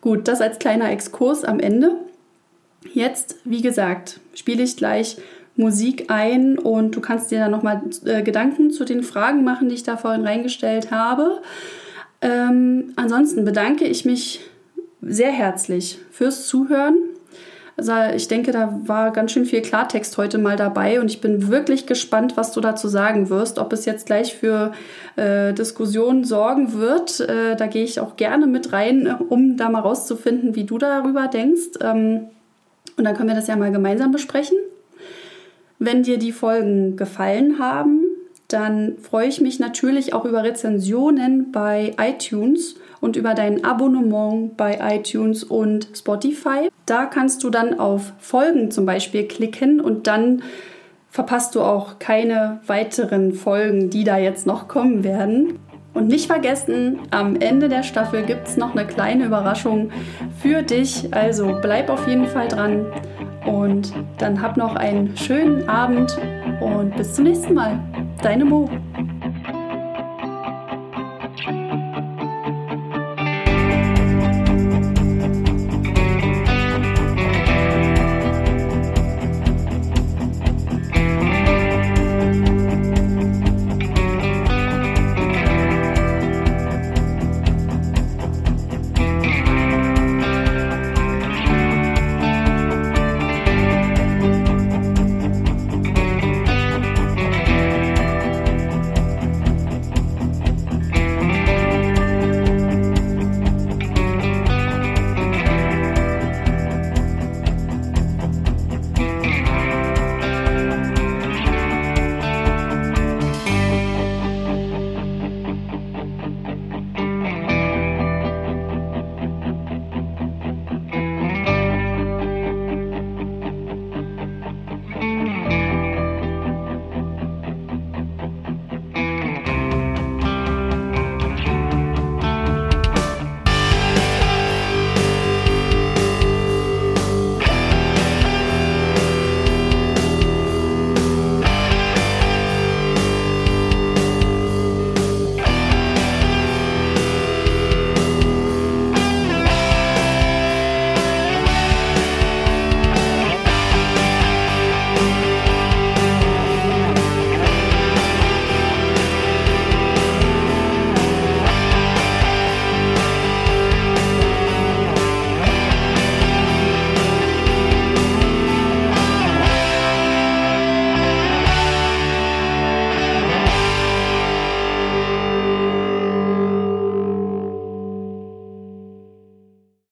Gut, 0.00 0.28
das 0.28 0.40
als 0.40 0.58
kleiner 0.58 0.90
Exkurs 0.90 1.44
am 1.44 1.60
Ende. 1.60 1.96
Jetzt, 2.94 3.36
wie 3.44 3.60
gesagt, 3.60 4.20
spiele 4.34 4.62
ich 4.62 4.76
gleich 4.76 5.16
Musik 5.56 6.06
ein 6.08 6.58
und 6.58 6.96
du 6.96 7.00
kannst 7.00 7.30
dir 7.30 7.38
dann 7.38 7.50
nochmal 7.50 7.82
äh, 8.04 8.22
Gedanken 8.22 8.70
zu 8.70 8.84
den 8.84 9.02
Fragen 9.02 9.44
machen, 9.44 9.68
die 9.68 9.74
ich 9.74 9.82
da 9.82 9.96
vorhin 9.96 10.24
reingestellt 10.24 10.90
habe. 10.90 11.42
Ähm, 12.22 12.92
ansonsten 12.96 13.44
bedanke 13.44 13.84
ich 13.84 14.04
mich 14.04 14.40
sehr 15.02 15.30
herzlich 15.30 15.98
fürs 16.10 16.46
Zuhören. 16.46 16.96
Also 17.76 17.92
ich 18.14 18.28
denke, 18.28 18.52
da 18.52 18.78
war 18.84 19.10
ganz 19.10 19.32
schön 19.32 19.46
viel 19.46 19.62
Klartext 19.62 20.18
heute 20.18 20.36
mal 20.36 20.56
dabei 20.56 21.00
und 21.00 21.10
ich 21.10 21.22
bin 21.22 21.48
wirklich 21.48 21.86
gespannt, 21.86 22.36
was 22.36 22.52
du 22.52 22.60
dazu 22.60 22.88
sagen 22.88 23.30
wirst, 23.30 23.58
ob 23.58 23.72
es 23.72 23.86
jetzt 23.86 24.04
gleich 24.04 24.34
für 24.34 24.72
äh, 25.16 25.54
Diskussionen 25.54 26.24
sorgen 26.24 26.74
wird. 26.74 27.20
Äh, 27.20 27.56
da 27.56 27.66
gehe 27.66 27.84
ich 27.84 28.00
auch 28.00 28.16
gerne 28.16 28.46
mit 28.46 28.74
rein, 28.74 29.14
um 29.28 29.56
da 29.56 29.70
mal 29.70 29.80
rauszufinden, 29.80 30.54
wie 30.54 30.64
du 30.64 30.76
darüber 30.76 31.28
denkst. 31.28 31.78
Ähm, 31.80 32.28
und 33.00 33.04
dann 33.04 33.16
können 33.16 33.30
wir 33.30 33.34
das 33.34 33.46
ja 33.46 33.56
mal 33.56 33.72
gemeinsam 33.72 34.12
besprechen. 34.12 34.58
Wenn 35.78 36.02
dir 36.02 36.18
die 36.18 36.32
Folgen 36.32 36.96
gefallen 36.96 37.58
haben, 37.58 38.04
dann 38.46 38.98
freue 38.98 39.26
ich 39.26 39.40
mich 39.40 39.58
natürlich 39.58 40.12
auch 40.12 40.26
über 40.26 40.44
Rezensionen 40.44 41.50
bei 41.50 41.94
iTunes 41.98 42.74
und 43.00 43.16
über 43.16 43.32
dein 43.32 43.64
Abonnement 43.64 44.54
bei 44.58 44.78
iTunes 44.82 45.44
und 45.44 45.88
Spotify. 45.94 46.68
Da 46.84 47.06
kannst 47.06 47.42
du 47.42 47.48
dann 47.48 47.80
auf 47.80 48.12
Folgen 48.18 48.70
zum 48.70 48.84
Beispiel 48.84 49.26
klicken 49.26 49.80
und 49.80 50.06
dann 50.06 50.42
verpasst 51.08 51.54
du 51.54 51.62
auch 51.62 51.98
keine 51.98 52.60
weiteren 52.66 53.32
Folgen, 53.32 53.88
die 53.88 54.04
da 54.04 54.18
jetzt 54.18 54.46
noch 54.46 54.68
kommen 54.68 55.04
werden. 55.04 55.58
Und 55.92 56.06
nicht 56.06 56.26
vergessen, 56.26 57.00
am 57.10 57.36
Ende 57.36 57.68
der 57.68 57.82
Staffel 57.82 58.22
gibt 58.22 58.46
es 58.46 58.56
noch 58.56 58.74
eine 58.74 58.86
kleine 58.86 59.24
Überraschung 59.24 59.90
für 60.40 60.62
dich. 60.62 61.12
Also 61.12 61.58
bleib 61.60 61.90
auf 61.90 62.06
jeden 62.06 62.26
Fall 62.26 62.48
dran 62.48 62.86
und 63.44 63.92
dann 64.18 64.40
hab 64.40 64.56
noch 64.56 64.76
einen 64.76 65.16
schönen 65.16 65.68
Abend 65.68 66.16
und 66.60 66.96
bis 66.96 67.14
zum 67.14 67.24
nächsten 67.24 67.54
Mal. 67.54 67.80
Deine 68.22 68.44
Mo. 68.44 68.70